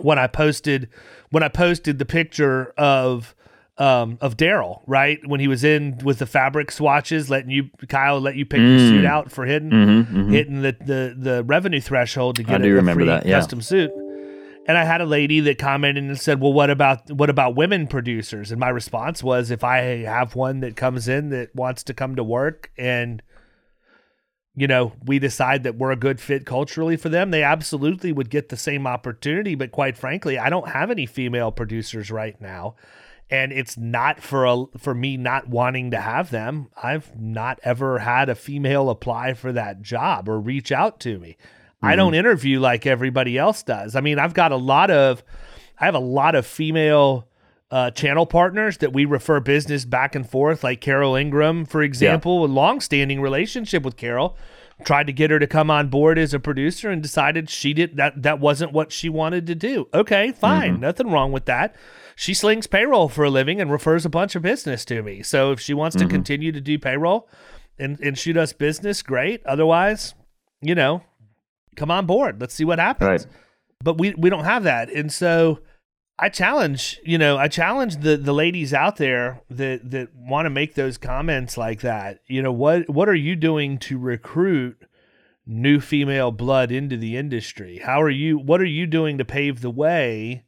when 0.00 0.18
I 0.18 0.26
posted 0.26 0.88
when 1.30 1.42
I 1.42 1.48
posted 1.48 1.98
the 1.98 2.04
picture 2.04 2.72
of 2.76 3.34
um, 3.76 4.18
of 4.20 4.36
Daryl, 4.36 4.82
right? 4.88 5.20
When 5.24 5.38
he 5.38 5.46
was 5.46 5.62
in 5.62 5.98
with 6.02 6.18
the 6.18 6.26
fabric 6.26 6.72
swatches, 6.72 7.30
letting 7.30 7.50
you 7.50 7.70
Kyle 7.88 8.20
let 8.20 8.34
you 8.34 8.44
pick 8.44 8.60
mm. 8.60 8.70
your 8.70 8.78
suit 8.78 9.04
out 9.04 9.30
for 9.30 9.46
hitting 9.46 9.70
mm-hmm, 9.70 10.16
mm-hmm. 10.16 10.32
hitting 10.32 10.62
the, 10.62 10.76
the 10.80 11.14
the 11.16 11.44
revenue 11.44 11.80
threshold 11.80 12.36
to 12.36 12.42
get 12.42 12.60
a, 12.60 12.78
a 12.78 12.94
free 12.94 13.06
that, 13.06 13.24
yeah. 13.24 13.38
custom 13.38 13.62
suit. 13.62 13.92
And 14.68 14.78
I 14.78 14.84
had 14.84 15.00
a 15.00 15.06
lady 15.06 15.40
that 15.40 15.58
commented 15.58 16.04
and 16.04 16.20
said, 16.20 16.40
"Well, 16.40 16.52
what 16.52 16.70
about 16.70 17.10
what 17.10 17.30
about 17.30 17.56
women 17.56 17.88
producers?" 17.88 18.52
And 18.52 18.60
my 18.60 18.68
response 18.68 19.22
was, 19.22 19.50
if 19.50 19.64
I 19.64 19.78
have 20.04 20.36
one 20.36 20.60
that 20.60 20.76
comes 20.76 21.08
in 21.08 21.30
that 21.30 21.54
wants 21.56 21.82
to 21.84 21.94
come 21.94 22.14
to 22.16 22.22
work 22.22 22.70
and 22.78 23.22
you 24.54 24.66
know, 24.66 24.92
we 25.04 25.20
decide 25.20 25.62
that 25.62 25.76
we're 25.76 25.92
a 25.92 25.96
good 25.96 26.20
fit 26.20 26.44
culturally 26.44 26.96
for 26.96 27.08
them, 27.08 27.30
they 27.30 27.44
absolutely 27.44 28.10
would 28.10 28.28
get 28.28 28.48
the 28.48 28.56
same 28.56 28.88
opportunity. 28.88 29.54
But 29.54 29.70
quite 29.70 29.96
frankly, 29.96 30.36
I 30.36 30.50
don't 30.50 30.68
have 30.70 30.90
any 30.90 31.06
female 31.06 31.52
producers 31.52 32.10
right 32.10 32.38
now 32.40 32.74
and 33.30 33.52
it's 33.52 33.76
not 33.76 34.22
for 34.22 34.46
a 34.46 34.64
for 34.78 34.94
me 34.94 35.16
not 35.16 35.48
wanting 35.48 35.90
to 35.90 36.00
have 36.00 36.30
them. 36.30 36.68
I've 36.82 37.18
not 37.18 37.60
ever 37.62 38.00
had 38.00 38.28
a 38.28 38.34
female 38.34 38.90
apply 38.90 39.34
for 39.34 39.52
that 39.52 39.82
job 39.82 40.28
or 40.28 40.40
reach 40.40 40.72
out 40.72 40.98
to 41.00 41.18
me. 41.18 41.36
Mm-hmm. 41.78 41.86
I 41.86 41.96
don't 41.96 42.14
interview 42.14 42.60
like 42.60 42.86
everybody 42.86 43.38
else 43.38 43.62
does. 43.62 43.96
I 43.96 44.00
mean, 44.00 44.18
I've 44.18 44.34
got 44.34 44.52
a 44.52 44.56
lot 44.56 44.90
of 44.90 45.22
I 45.78 45.84
have 45.84 45.94
a 45.94 46.00
lot 46.00 46.34
of 46.34 46.46
female 46.46 47.28
uh, 47.70 47.90
channel 47.90 48.26
partners 48.26 48.78
that 48.78 48.92
we 48.92 49.04
refer 49.04 49.40
business 49.40 49.84
back 49.84 50.14
and 50.14 50.28
forth, 50.28 50.64
like 50.64 50.80
Carol 50.80 51.14
Ingram, 51.14 51.64
for 51.66 51.82
example, 51.82 52.40
yeah. 52.40 52.46
a 52.46 52.48
long-standing 52.52 53.20
relationship 53.20 53.82
with 53.82 53.96
Carol. 53.96 54.36
Tried 54.84 55.08
to 55.08 55.12
get 55.12 55.32
her 55.32 55.40
to 55.40 55.46
come 55.48 55.72
on 55.72 55.88
board 55.88 56.18
as 56.18 56.32
a 56.32 56.38
producer 56.38 56.88
and 56.88 57.02
decided 57.02 57.50
she 57.50 57.74
did 57.74 57.96
that 57.96 58.22
that 58.22 58.38
wasn't 58.38 58.72
what 58.72 58.92
she 58.92 59.08
wanted 59.08 59.46
to 59.48 59.56
do. 59.56 59.88
Okay, 59.92 60.30
fine. 60.30 60.74
Mm-hmm. 60.74 60.82
Nothing 60.82 61.10
wrong 61.10 61.32
with 61.32 61.46
that 61.46 61.74
she 62.18 62.34
slings 62.34 62.66
payroll 62.66 63.08
for 63.08 63.22
a 63.22 63.30
living 63.30 63.60
and 63.60 63.70
refers 63.70 64.04
a 64.04 64.08
bunch 64.08 64.34
of 64.34 64.42
business 64.42 64.84
to 64.84 65.04
me. 65.04 65.22
So 65.22 65.52
if 65.52 65.60
she 65.60 65.72
wants 65.72 65.94
mm-hmm. 65.94 66.08
to 66.08 66.12
continue 66.12 66.50
to 66.50 66.60
do 66.60 66.76
payroll 66.76 67.28
and, 67.78 67.98
and 68.00 68.18
shoot 68.18 68.36
us 68.36 68.52
business, 68.52 69.02
great. 69.02 69.40
Otherwise, 69.46 70.14
you 70.60 70.74
know, 70.74 71.04
come 71.78 71.90
on 71.90 72.06
board. 72.06 72.40
Let's 72.40 72.54
see 72.54 72.64
what 72.64 72.78
happens. 72.78 73.08
Right. 73.08 73.26
But 73.82 73.98
we, 73.98 74.14
we 74.14 74.28
don't 74.28 74.44
have 74.44 74.64
that. 74.64 74.90
And 74.90 75.12
so 75.12 75.60
I 76.18 76.28
challenge, 76.28 76.98
you 77.04 77.16
know, 77.16 77.38
I 77.38 77.48
challenge 77.48 77.98
the 77.98 78.16
the 78.16 78.32
ladies 78.32 78.74
out 78.74 78.96
there 78.96 79.40
that 79.50 79.90
that 79.90 80.14
want 80.14 80.46
to 80.46 80.50
make 80.50 80.74
those 80.74 80.98
comments 80.98 81.56
like 81.56 81.80
that. 81.82 82.20
You 82.26 82.42
know, 82.42 82.52
what 82.52 82.88
what 82.90 83.08
are 83.08 83.14
you 83.14 83.36
doing 83.36 83.78
to 83.78 83.98
recruit 83.98 84.76
new 85.46 85.80
female 85.80 86.32
blood 86.32 86.72
into 86.72 86.96
the 86.96 87.16
industry? 87.16 87.78
How 87.78 88.02
are 88.02 88.10
you 88.10 88.38
what 88.38 88.60
are 88.60 88.66
you 88.66 88.86
doing 88.86 89.16
to 89.18 89.24
pave 89.24 89.60
the 89.60 89.70
way 89.70 90.44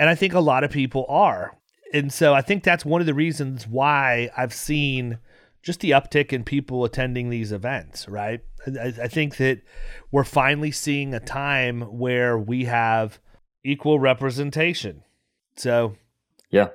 and 0.00 0.08
I 0.08 0.14
think 0.14 0.32
a 0.32 0.40
lot 0.40 0.64
of 0.64 0.70
people 0.70 1.04
are. 1.10 1.58
And 1.92 2.10
so 2.10 2.32
I 2.32 2.40
think 2.40 2.64
that's 2.64 2.86
one 2.86 3.02
of 3.02 3.06
the 3.06 3.12
reasons 3.12 3.66
why 3.66 4.30
I've 4.34 4.54
seen 4.54 5.18
just 5.62 5.80
the 5.80 5.90
uptick 5.90 6.32
in 6.32 6.44
people 6.44 6.84
attending 6.84 7.30
these 7.30 7.52
events, 7.52 8.08
right? 8.08 8.40
I, 8.66 8.94
I 9.02 9.08
think 9.08 9.36
that 9.36 9.60
we're 10.10 10.24
finally 10.24 10.70
seeing 10.70 11.14
a 11.14 11.20
time 11.20 11.82
where 11.98 12.38
we 12.38 12.64
have 12.64 13.18
equal 13.64 13.98
representation. 13.98 15.02
So, 15.56 15.96
yeah. 16.50 16.68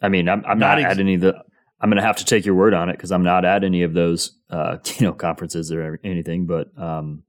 I 0.00 0.08
mean, 0.08 0.28
I'm, 0.28 0.44
I'm 0.46 0.58
not, 0.58 0.78
not 0.78 0.84
ex- 0.84 0.92
at 0.92 1.00
any 1.00 1.14
of 1.14 1.20
the. 1.22 1.34
I'm 1.80 1.90
going 1.90 2.00
to 2.00 2.06
have 2.06 2.16
to 2.16 2.24
take 2.24 2.46
your 2.46 2.54
word 2.54 2.72
on 2.72 2.88
it 2.88 2.96
because 2.96 3.12
I'm 3.12 3.24
not 3.24 3.44
at 3.44 3.62
any 3.62 3.82
of 3.82 3.92
those, 3.92 4.38
uh, 4.50 4.78
you 4.98 5.06
know, 5.06 5.12
conferences 5.12 5.72
or 5.72 5.98
anything. 6.04 6.46
But 6.46 6.76
um, 6.78 7.24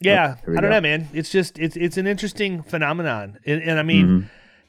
yeah, 0.00 0.36
oh, 0.46 0.52
I 0.52 0.54
don't 0.54 0.62
go. 0.62 0.70
know, 0.70 0.80
man. 0.80 1.08
It's 1.12 1.30
just 1.30 1.58
it's 1.58 1.76
it's 1.76 1.96
an 1.96 2.06
interesting 2.06 2.62
phenomenon, 2.62 3.38
and, 3.46 3.62
and 3.62 3.78
I 3.78 3.82
mean, 3.82 4.06
mm-hmm. 4.06 4.26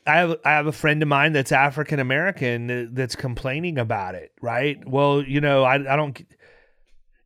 I 0.08 0.18
have 0.18 0.38
I 0.46 0.52
have 0.52 0.68
a 0.68 0.72
friend 0.72 1.02
of 1.02 1.08
mine 1.08 1.34
that's 1.34 1.52
African 1.52 2.00
American 2.00 2.94
that's 2.94 3.16
complaining 3.16 3.78
about 3.78 4.16
it. 4.16 4.32
Right? 4.42 4.80
Well, 4.88 5.22
you 5.22 5.42
know, 5.42 5.64
I 5.64 5.76
I 5.76 5.96
don't. 5.96 6.20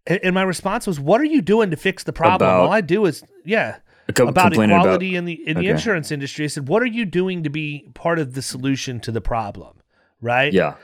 And 0.08 0.34
my 0.34 0.42
response 0.42 0.88
was, 0.88 1.00
"What 1.00 1.22
are 1.22 1.26
you 1.26 1.42
doing 1.42 1.70
to 1.70 1.78
fix 1.78 2.04
the 2.04 2.14
problem?" 2.14 2.50
About, 2.50 2.66
All 2.66 2.72
I 2.72 2.82
do 2.82 3.06
is, 3.06 3.24
yeah, 3.46 3.78
co- 4.16 4.28
about 4.28 4.54
equality 4.54 5.16
about, 5.16 5.18
in 5.20 5.26
the 5.26 5.48
in 5.48 5.58
the 5.58 5.68
insurance 5.68 6.12
industry. 6.12 6.46
I 6.46 6.48
said, 6.48 6.68
"What 6.68 6.82
are 6.82 6.88
you 6.88 7.06
doing 7.06 7.44
to 7.44 7.50
be 7.50 7.90
part 7.94 8.18
of 8.18 8.34
the 8.34 8.42
solution 8.42 9.00
to 9.02 9.12
the 9.12 9.22
problem?" 9.22 9.78
Right? 10.20 10.52
Yeah. 10.52 10.76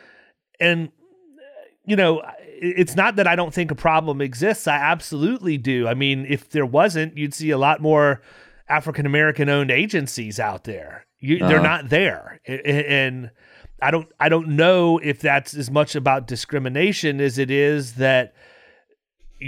And 0.60 0.92
you 1.86 1.96
know, 1.96 2.22
it's 2.46 2.96
not 2.96 3.16
that 3.16 3.26
I 3.26 3.36
don't 3.36 3.54
think 3.54 3.72
a 3.72 3.76
problem 3.76 4.22
exists. 4.22 4.68
I 4.68 4.76
absolutely 4.76 5.58
do. 5.58 5.88
I 5.88 5.96
mean, 5.96 6.26
if 6.30 6.50
there 6.50 6.66
wasn't, 6.66 7.18
you'd 7.18 7.34
see 7.34 7.50
a 7.50 7.58
lot 7.58 7.82
more 7.82 8.22
African 8.70 9.08
American 9.08 9.50
owned 9.50 9.72
agencies 9.72 10.40
out 10.40 10.66
there. 10.66 11.07
You, 11.20 11.38
uh-huh. 11.38 11.48
They're 11.48 11.62
not 11.62 11.90
there, 11.90 12.40
and 12.46 13.32
I 13.82 13.92
don't. 13.92 14.08
I 14.20 14.30
don't 14.30 14.50
know 14.50 15.00
if 15.00 15.20
that's 15.20 15.54
as 15.54 15.72
much 15.72 15.96
about 15.96 16.28
discrimination 16.28 17.20
as 17.20 17.38
it 17.38 17.50
is 17.50 17.94
that 17.94 18.34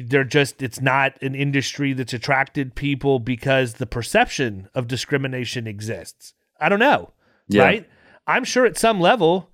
they're 0.06 0.24
just. 0.24 0.62
It's 0.62 0.82
not 0.82 1.22
an 1.22 1.36
industry 1.36 1.94
that's 1.94 2.14
attracted 2.14 2.76
people 2.76 3.20
because 3.20 3.76
the 3.76 3.86
perception 3.86 4.68
of 4.74 4.88
discrimination 4.88 5.68
exists. 5.68 6.34
I 6.60 6.70
don't 6.70 6.80
know. 6.80 7.14
Yeah. 7.48 7.64
Right. 7.64 7.90
I'm 8.28 8.44
sure 8.44 8.66
at 8.66 8.78
some 8.78 9.00
level 9.00 9.50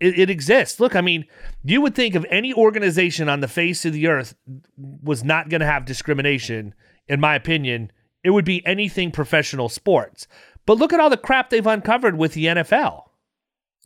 it, 0.00 0.18
it, 0.18 0.30
exists. 0.30 0.78
Look, 0.78 0.94
I 0.94 1.00
mean, 1.00 1.24
you 1.64 1.80
would 1.80 1.94
think 1.94 2.14
of 2.14 2.26
any 2.30 2.52
organization 2.52 3.28
on 3.28 3.40
the 3.40 3.48
face 3.48 3.84
of 3.84 3.92
the 3.92 4.06
earth 4.06 4.34
was 4.76 5.24
not 5.24 5.48
going 5.48 5.60
to 5.60 5.66
have 5.66 5.84
discrimination, 5.84 6.74
in 7.08 7.20
my 7.20 7.34
opinion, 7.34 7.90
it 8.22 8.30
would 8.30 8.44
be 8.44 8.64
anything 8.66 9.10
professional 9.10 9.68
sports. 9.68 10.26
But 10.66 10.78
look 10.78 10.92
at 10.92 11.00
all 11.00 11.10
the 11.10 11.16
crap 11.16 11.50
they've 11.50 11.66
uncovered 11.66 12.16
with 12.16 12.34
the 12.34 12.46
NFL. 12.46 13.04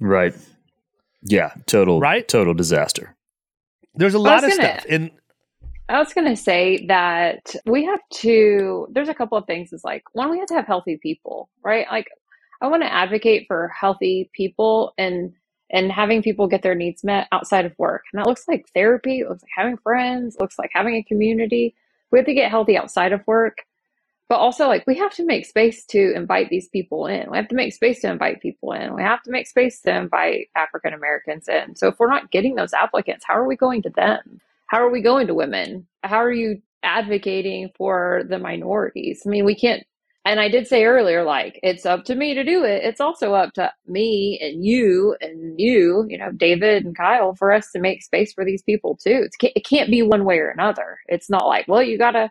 Right. 0.01 0.35
Yeah, 1.23 1.53
total 1.67 2.01
right? 2.01 2.27
total 2.27 2.55
disaster. 2.55 3.17
There's 3.95 4.15
a 4.15 4.19
lot 4.19 4.45
of 4.45 4.51
gonna, 4.51 4.63
stuff. 4.63 4.85
And 4.89 5.11
I 5.89 5.99
was 5.99 6.13
going 6.13 6.29
to 6.29 6.37
say 6.37 6.87
that 6.87 7.55
we 7.67 7.85
have 7.87 8.01
to 8.15 8.87
there's 8.93 9.09
a 9.09 9.15
couple 9.15 9.37
of 9.39 9.47
things 9.47 9.73
is 9.73 9.85
like 9.85 10.05
one 10.13 10.31
we 10.31 10.39
have 10.39 10.49
to 10.49 10.55
have 10.55 10.67
healthy 10.67 10.99
people, 11.03 11.49
right? 11.65 11.87
Like 11.91 12.09
I 12.61 12.69
want 12.69 12.83
to 12.83 12.93
advocate 12.93 13.47
for 13.49 13.73
healthy 13.79 14.31
people 14.33 14.93
and 14.99 15.33
and 15.71 15.93
having 15.93 16.23
people 16.23 16.47
get 16.47 16.63
their 16.63 16.75
needs 16.75 17.05
met 17.05 17.29
outside 17.33 17.67
of 17.67 17.75
work. 17.79 18.05
And 18.13 18.21
that 18.21 18.29
looks 18.29 18.49
like 18.49 18.67
therapy, 18.73 19.21
it 19.21 19.29
looks 19.29 19.43
like 19.43 19.51
having 19.55 19.77
friends, 19.79 20.37
looks 20.41 20.59
like 20.59 20.71
having 20.73 20.95
a 20.95 21.03
community. 21.03 21.75
We 22.11 22.19
have 22.19 22.27
to 22.27 22.35
get 22.35 22.51
healthy 22.51 22.77
outside 22.77 23.13
of 23.13 23.27
work. 23.27 23.59
But 24.29 24.37
also, 24.37 24.67
like, 24.69 24.87
we 24.87 24.97
have 24.97 25.13
to 25.15 25.25
make 25.25 25.47
space 25.47 25.85
to 25.87 26.13
invite 26.15 26.51
these 26.51 26.69
people 26.69 27.07
in. 27.07 27.31
We 27.31 27.37
have 27.39 27.49
to 27.49 27.55
make 27.55 27.73
space 27.73 28.01
to 28.03 28.11
invite 28.11 28.43
people 28.43 28.73
in. 28.73 28.95
We 28.95 29.03
have 29.03 29.23
to 29.25 29.31
make 29.31 29.47
space 29.47 29.81
to 29.83 29.97
invite 29.97 30.49
African 30.57 30.95
Americans 30.95 31.49
in. 31.49 31.77
So, 31.77 31.89
if 31.89 31.99
we're 31.99 32.11
not 32.11 32.31
getting 32.31 32.55
those 32.55 32.75
applicants, 32.75 33.25
how 33.27 33.35
are 33.35 33.47
we 33.49 33.57
going 33.57 33.83
to 33.83 33.91
them? 33.91 34.41
How 34.67 34.79
are 34.85 34.91
we 34.91 35.01
going 35.03 35.29
to 35.29 35.35
women? 35.35 35.87
How 36.05 36.19
are 36.19 36.33
you 36.33 36.61
advocating 36.83 37.71
for 37.77 38.23
the 38.29 38.39
minorities? 38.39 39.23
I 39.27 39.31
mean, 39.31 39.45
we 39.47 39.55
can't 39.55 39.85
and 40.25 40.41
I 40.41 40.51
did 40.51 40.67
say 40.67 40.85
earlier, 40.85 41.25
like, 41.25 41.59
it's 41.63 41.87
up 41.87 42.05
to 42.05 42.15
me 42.15 42.35
to 42.35 42.45
do 42.45 42.63
it. 42.63 42.85
It's 42.85 43.01
also 43.01 43.33
up 43.35 43.55
to 43.55 43.73
me 43.87 44.39
and 44.43 44.63
you 44.63 45.17
and 45.23 45.59
you, 45.59 46.05
you 46.09 46.19
know, 46.19 46.31
David 46.33 46.85
and 46.85 46.95
Kyle, 46.95 47.35
for 47.35 47.51
us 47.51 47.71
to 47.73 47.81
make 47.81 48.03
space 48.03 48.35
for 48.35 48.45
these 48.45 48.63
people 48.63 48.97
too. 48.97 49.23
It's, 49.25 49.37
it 49.43 49.65
can't 49.65 49.91
be 49.91 50.03
one 50.03 50.27
way 50.27 50.39
or 50.39 50.51
another. 50.51 50.99
It's 51.09 51.31
not 51.31 51.47
like, 51.47 51.67
well, 51.67 51.83
you 51.83 51.97
gotta, 51.97 52.31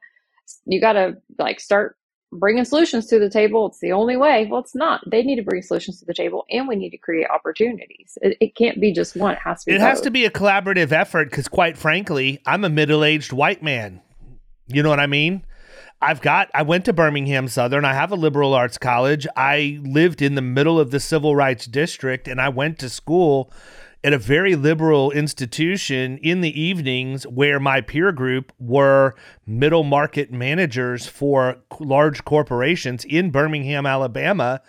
you 0.65 0.81
gotta 0.81 1.17
like 1.37 1.59
start 1.59 1.95
bringing 2.33 2.65
solutions 2.65 3.07
to 3.07 3.19
the 3.19 3.29
table. 3.29 3.67
It's 3.67 3.79
the 3.79 3.91
only 3.93 4.17
way. 4.17 4.47
Well, 4.49 4.59
it's 4.59 4.75
not. 4.75 5.01
They 5.09 5.23
need 5.23 5.37
to 5.37 5.43
bring 5.43 5.61
solutions 5.61 5.99
to 5.99 6.05
the 6.05 6.13
table, 6.13 6.45
and 6.49 6.67
we 6.67 6.75
need 6.75 6.89
to 6.89 6.97
create 6.97 7.27
opportunities. 7.29 8.17
It, 8.21 8.37
it 8.41 8.55
can't 8.55 8.79
be 8.81 8.91
just 8.91 9.15
one. 9.15 9.33
It 9.33 9.39
has 9.43 9.63
to. 9.63 9.67
Be 9.67 9.75
it 9.75 9.79
both. 9.79 9.87
has 9.87 10.01
to 10.01 10.11
be 10.11 10.25
a 10.25 10.29
collaborative 10.29 10.91
effort 10.91 11.29
because, 11.29 11.47
quite 11.47 11.77
frankly, 11.77 12.41
I'm 12.45 12.63
a 12.65 12.69
middle-aged 12.69 13.31
white 13.31 13.63
man. 13.63 14.01
You 14.67 14.83
know 14.83 14.89
what 14.89 14.99
I 14.99 15.07
mean? 15.07 15.43
I've 16.01 16.21
got, 16.21 16.49
I 16.53 16.61
went 16.61 16.85
to 16.85 16.93
Birmingham 16.93 17.47
Southern. 17.47 17.83
I 17.83 17.93
have 17.93 18.11
a 18.11 18.15
liberal 18.15 18.53
arts 18.53 18.77
college. 18.77 19.25
I 19.35 19.79
lived 19.81 20.21
in 20.21 20.35
the 20.35 20.41
middle 20.41 20.79
of 20.79 20.91
the 20.91 20.99
civil 20.99 21.35
rights 21.35 21.65
district 21.65 22.27
and 22.27 22.39
I 22.39 22.49
went 22.49 22.77
to 22.79 22.89
school 22.89 23.51
at 24.03 24.13
a 24.13 24.17
very 24.17 24.55
liberal 24.55 25.11
institution 25.11 26.17
in 26.19 26.41
the 26.41 26.59
evenings 26.59 27.25
where 27.27 27.59
my 27.59 27.81
peer 27.81 28.11
group 28.11 28.53
were 28.59 29.15
middle 29.45 29.83
market 29.83 30.31
managers 30.31 31.07
for 31.07 31.57
large 31.79 32.23
corporations 32.23 33.03
in 33.05 33.31
Birmingham, 33.31 33.85
Alabama 33.85 34.61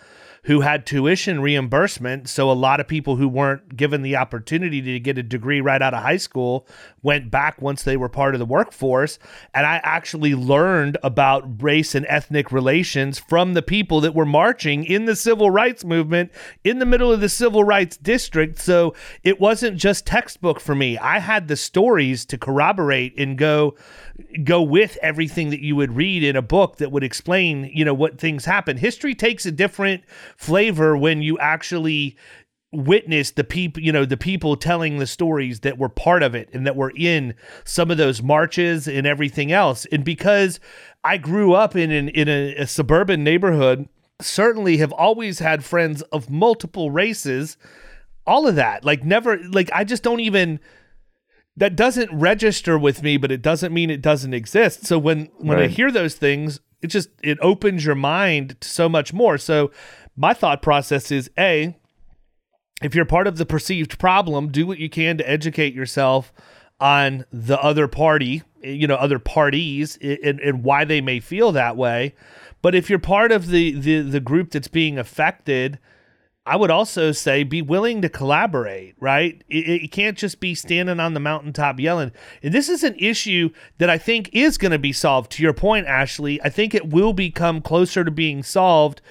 who 0.43 0.61
had 0.61 0.85
tuition 0.85 1.41
reimbursement. 1.41 2.29
So 2.29 2.49
a 2.49 2.53
lot 2.53 2.79
of 2.79 2.87
people 2.87 3.15
who 3.17 3.27
weren't 3.27 3.75
given 3.75 4.01
the 4.01 4.15
opportunity 4.15 4.81
to 4.81 4.99
get 4.99 5.17
a 5.17 5.23
degree 5.23 5.61
right 5.61 5.81
out 5.81 5.93
of 5.93 6.01
high 6.01 6.17
school 6.17 6.67
went 7.01 7.31
back 7.31 7.61
once 7.61 7.83
they 7.83 7.97
were 7.97 8.09
part 8.09 8.35
of 8.35 8.39
the 8.39 8.45
workforce. 8.45 9.19
And 9.53 9.65
I 9.65 9.79
actually 9.83 10.35
learned 10.35 10.97
about 11.03 11.61
race 11.61 11.95
and 11.95 12.05
ethnic 12.07 12.51
relations 12.51 13.19
from 13.19 13.53
the 13.53 13.61
people 13.61 14.01
that 14.01 14.15
were 14.15 14.25
marching 14.25 14.83
in 14.83 15.05
the 15.05 15.15
civil 15.15 15.49
rights 15.49 15.83
movement 15.83 16.31
in 16.63 16.79
the 16.79 16.85
middle 16.85 17.11
of 17.11 17.21
the 17.21 17.29
civil 17.29 17.63
rights 17.63 17.97
district. 17.97 18.59
So 18.59 18.93
it 19.23 19.39
wasn't 19.39 19.77
just 19.77 20.05
textbook 20.05 20.59
for 20.59 20.75
me. 20.75 20.97
I 20.97 21.19
had 21.19 21.47
the 21.47 21.55
stories 21.55 22.25
to 22.25 22.37
corroborate 22.37 23.17
and 23.17 23.37
go 23.37 23.75
go 24.43 24.61
with 24.61 24.97
everything 25.01 25.49
that 25.49 25.61
you 25.61 25.75
would 25.75 25.95
read 25.95 26.23
in 26.23 26.35
a 26.35 26.41
book 26.41 26.77
that 26.77 26.91
would 26.91 27.03
explain, 27.03 27.71
you 27.73 27.85
know, 27.85 27.93
what 27.93 28.19
things 28.19 28.45
happen. 28.45 28.77
History 28.77 29.15
takes 29.15 29.45
a 29.45 29.51
different 29.51 30.03
flavor 30.37 30.97
when 30.97 31.21
you 31.21 31.37
actually 31.39 32.17
witnessed 32.71 33.35
the 33.35 33.43
people, 33.43 33.81
you 33.81 33.91
know, 33.91 34.05
the 34.05 34.17
people 34.17 34.55
telling 34.55 34.99
the 34.99 35.07
stories 35.07 35.61
that 35.61 35.77
were 35.77 35.89
part 35.89 36.21
of 36.21 36.35
it 36.35 36.49
and 36.53 36.67
that 36.67 36.75
were 36.75 36.93
in 36.95 37.33
some 37.63 37.89
of 37.89 37.97
those 37.97 38.21
marches 38.21 38.87
and 38.87 39.07
everything 39.07 39.51
else. 39.51 39.85
And 39.91 40.03
because 40.03 40.59
I 41.03 41.17
grew 41.17 41.53
up 41.53 41.75
in 41.75 41.91
an, 41.91 42.09
in 42.09 42.27
a, 42.27 42.55
a 42.55 42.67
suburban 42.67 43.23
neighborhood, 43.23 43.89
certainly 44.21 44.77
have 44.77 44.91
always 44.91 45.39
had 45.39 45.63
friends 45.63 46.01
of 46.03 46.29
multiple 46.29 46.91
races. 46.91 47.57
All 48.27 48.47
of 48.47 48.55
that, 48.55 48.85
like 48.85 49.03
never, 49.03 49.37
like 49.49 49.71
I 49.73 49.83
just 49.83 50.03
don't 50.03 50.19
even 50.19 50.59
that 51.57 51.75
doesn't 51.75 52.11
register 52.13 52.77
with 52.77 53.01
me, 53.03 53.17
but 53.17 53.31
it 53.31 53.41
doesn't 53.41 53.73
mean 53.73 53.89
it 53.89 54.01
doesn't 54.01 54.33
exist. 54.33 54.85
So 54.85 54.99
when 54.99 55.29
when 55.37 55.57
right. 55.57 55.65
I 55.65 55.67
hear 55.67 55.91
those 55.91 56.15
things, 56.15 56.59
it 56.81 56.87
just 56.87 57.09
it 57.23 57.39
opens 57.41 57.83
your 57.83 57.95
mind 57.95 58.61
to 58.61 58.69
so 58.69 58.87
much 58.87 59.13
more. 59.13 59.37
So 59.37 59.71
my 60.15 60.33
thought 60.33 60.61
process 60.61 61.11
is 61.11 61.29
a 61.37 61.75
if 62.81 62.95
you're 62.95 63.05
part 63.05 63.27
of 63.27 63.37
the 63.37 63.45
perceived 63.45 63.99
problem, 63.99 64.51
do 64.51 64.65
what 64.65 64.79
you 64.79 64.89
can 64.89 65.17
to 65.17 65.29
educate 65.29 65.73
yourself 65.73 66.33
on 66.79 67.25
the 67.31 67.61
other 67.61 67.87
party, 67.87 68.43
you 68.61 68.87
know, 68.87 68.95
other 68.95 69.19
parties 69.19 69.97
and, 70.01 70.39
and 70.39 70.63
why 70.63 70.85
they 70.85 71.01
may 71.01 71.19
feel 71.19 71.51
that 71.51 71.75
way. 71.75 72.15
But 72.61 72.75
if 72.75 72.89
you're 72.89 72.99
part 72.99 73.31
of 73.31 73.47
the, 73.47 73.71
the 73.71 74.01
the 74.01 74.19
group 74.19 74.51
that's 74.51 74.67
being 74.67 74.97
affected, 74.97 75.79
I 76.45 76.55
would 76.55 76.71
also 76.71 77.11
say 77.11 77.43
be 77.43 77.61
willing 77.61 78.01
to 78.01 78.09
collaborate, 78.09 78.95
right? 78.99 79.43
It, 79.49 79.83
it, 79.83 79.91
can't 79.91 80.17
just 80.17 80.39
be 80.39 80.55
standing 80.55 80.99
on 80.99 81.13
the 81.13 81.19
mountaintop 81.19 81.79
yelling. 81.79 82.11
And 82.41 82.53
this 82.53 82.69
is 82.69 82.83
an 82.83 82.95
issue 82.97 83.51
that 83.77 83.89
I 83.89 83.97
think 83.97 84.29
is 84.33 84.57
going 84.57 84.71
to 84.71 84.79
be 84.79 84.91
solved. 84.91 85.31
To 85.33 85.43
your 85.43 85.53
point, 85.53 85.85
Ashley, 85.85 86.41
I 86.41 86.49
think 86.49 86.73
it 86.73 86.89
will 86.89 87.13
become 87.13 87.61
closer 87.61 88.03
to 88.03 88.11
being 88.11 88.41
solved 88.41 89.01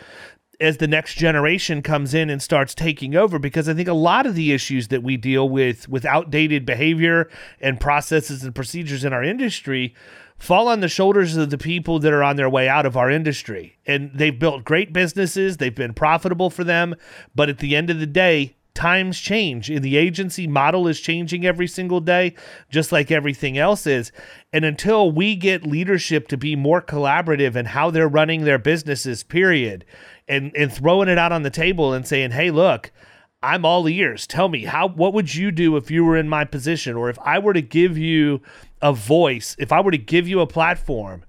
as 0.61 0.78
the 0.78 0.88
next 0.88 1.14
generation 1.14 1.82
comes 1.82 2.14
in 2.14 2.30
and 2.30 2.42
starts 2.42 2.74
taking 2.74 3.14
over 3.14 3.38
because 3.38 3.68
I 3.68 3.74
think 3.74 3.88
a 3.88 3.92
lot 3.92 4.26
of 4.26 4.34
the 4.34 4.52
issues 4.52 4.88
that 4.88 5.02
we 5.02 5.16
deal 5.16 5.48
with 5.48 5.88
with 5.88 6.04
outdated 6.04 6.66
behavior 6.66 7.30
and 7.61 7.80
processes 7.80 8.42
and 8.42 8.54
procedures 8.54 9.04
in 9.04 9.12
our 9.12 9.22
industry 9.22 9.94
fall 10.38 10.68
on 10.68 10.80
the 10.80 10.88
shoulders 10.88 11.36
of 11.36 11.50
the 11.50 11.59
people 11.59 11.98
that 11.98 12.12
are 12.12 12.22
on 12.22 12.36
their 12.36 12.48
way 12.48 12.68
out 12.68 12.86
of 12.86 12.96
our 12.96 13.11
industry. 13.11 13.76
And 13.86 14.11
they've 14.14 14.38
built 14.38 14.64
great 14.64 14.92
businesses, 14.92 15.56
they've 15.56 15.74
been 15.74 15.94
profitable 15.94 16.50
for 16.50 16.64
them, 16.64 16.94
but 17.34 17.48
at 17.48 17.59
the 17.59 17.74
end 17.74 17.90
of 17.90 17.98
the 17.98 18.06
day, 18.06 18.54
times 18.78 19.18
change 19.18 19.68
and 19.68 19.82
the 19.82 19.96
agency 19.96 20.46
model 20.46 20.86
is 20.86 21.00
changing 21.00 21.44
every 21.44 21.66
single 21.66 21.98
day 21.98 22.32
just 22.70 22.92
like 22.92 23.11
everything 23.11 23.59
else 23.59 23.88
is 23.88 24.12
and 24.52 24.64
until 24.64 25.11
we 25.11 25.34
get 25.34 25.66
leadership 25.66 26.28
to 26.28 26.36
be 26.36 26.54
more 26.54 26.80
collaborative 26.80 27.56
in 27.56 27.66
how 27.66 27.90
they're 27.90 28.06
running 28.06 28.44
their 28.44 28.56
businesses 28.56 29.24
period 29.24 29.84
and 30.29 30.55
and 30.57 30.72
throwing 30.72 31.09
it 31.09 31.18
out 31.18 31.33
on 31.33 31.43
the 31.43 31.51
table 31.51 31.93
and 31.93 32.07
saying 32.07 32.31
hey 32.31 32.51
look 32.51 32.93
I'm 33.41 33.64
all 33.64 33.89
ears. 33.89 34.26
Tell 34.26 34.49
me 34.49 34.64
how 34.64 34.89
what 34.89 35.14
would 35.14 35.35
you 35.35 35.53
do 35.53 35.76
if 35.76 35.91
you 35.91 36.05
were 36.05 36.16
in 36.16 36.29
my 36.29 36.45
position 36.45 36.97
or 36.97 37.09
if 37.09 37.18
I 37.20 37.39
were 37.39 37.53
to 37.53 37.62
give 37.62 37.97
you 37.97 38.43
a 38.83 38.93
voice, 38.93 39.55
if 39.59 39.70
I 39.70 39.81
were 39.81 39.93
to 39.93 39.99
give 39.99 40.26
you 40.26 40.41
a 40.41 40.47
platform. 40.47 41.24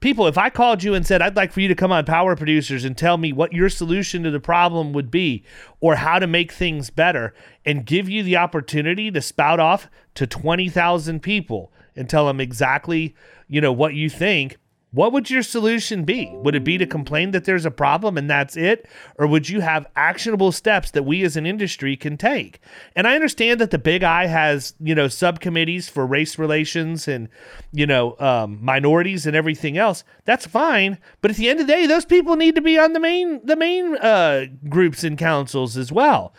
People, 0.00 0.26
if 0.26 0.36
I 0.36 0.50
called 0.50 0.82
you 0.82 0.94
and 0.94 1.06
said 1.06 1.22
I'd 1.22 1.36
like 1.36 1.52
for 1.52 1.60
you 1.60 1.68
to 1.68 1.76
come 1.76 1.92
on 1.92 2.04
Power 2.04 2.34
Producers 2.34 2.84
and 2.84 2.98
tell 2.98 3.16
me 3.16 3.32
what 3.32 3.52
your 3.52 3.68
solution 3.68 4.24
to 4.24 4.32
the 4.32 4.40
problem 4.40 4.92
would 4.92 5.12
be 5.12 5.44
or 5.78 5.94
how 5.94 6.18
to 6.18 6.26
make 6.26 6.50
things 6.50 6.90
better 6.90 7.32
and 7.64 7.86
give 7.86 8.08
you 8.08 8.24
the 8.24 8.36
opportunity 8.36 9.12
to 9.12 9.22
spout 9.22 9.60
off 9.60 9.88
to 10.16 10.26
20,000 10.26 11.22
people 11.22 11.72
and 11.94 12.10
tell 12.10 12.26
them 12.26 12.40
exactly, 12.40 13.14
you 13.46 13.60
know, 13.60 13.72
what 13.72 13.94
you 13.94 14.10
think, 14.10 14.56
what 14.92 15.12
would 15.12 15.30
your 15.30 15.42
solution 15.42 16.04
be? 16.04 16.30
Would 16.32 16.54
it 16.54 16.64
be 16.64 16.76
to 16.76 16.86
complain 16.86 17.30
that 17.30 17.46
there's 17.46 17.64
a 17.64 17.70
problem 17.70 18.18
and 18.18 18.28
that's 18.28 18.58
it? 18.58 18.86
Or 19.18 19.26
would 19.26 19.48
you 19.48 19.60
have 19.60 19.86
actionable 19.96 20.52
steps 20.52 20.90
that 20.90 21.04
we 21.04 21.22
as 21.22 21.34
an 21.34 21.46
industry 21.46 21.96
can 21.96 22.18
take? 22.18 22.60
And 22.94 23.06
I 23.06 23.14
understand 23.14 23.58
that 23.60 23.70
the 23.70 23.78
Big 23.78 24.02
I 24.02 24.26
has, 24.26 24.74
you 24.78 24.94
know, 24.94 25.08
subcommittees 25.08 25.88
for 25.88 26.06
race 26.06 26.38
relations 26.38 27.08
and, 27.08 27.30
you 27.72 27.86
know, 27.86 28.16
um, 28.18 28.62
minorities 28.62 29.26
and 29.26 29.34
everything 29.34 29.78
else. 29.78 30.04
That's 30.26 30.46
fine. 30.46 30.98
But 31.22 31.30
at 31.30 31.38
the 31.38 31.48
end 31.48 31.60
of 31.60 31.66
the 31.66 31.72
day, 31.72 31.86
those 31.86 32.04
people 32.04 32.36
need 32.36 32.54
to 32.56 32.60
be 32.60 32.78
on 32.78 32.92
the 32.92 33.00
main, 33.00 33.44
the 33.46 33.56
main 33.56 33.96
uh, 33.96 34.44
groups 34.68 35.04
and 35.04 35.16
councils 35.16 35.78
as 35.78 35.90
well. 35.90 36.34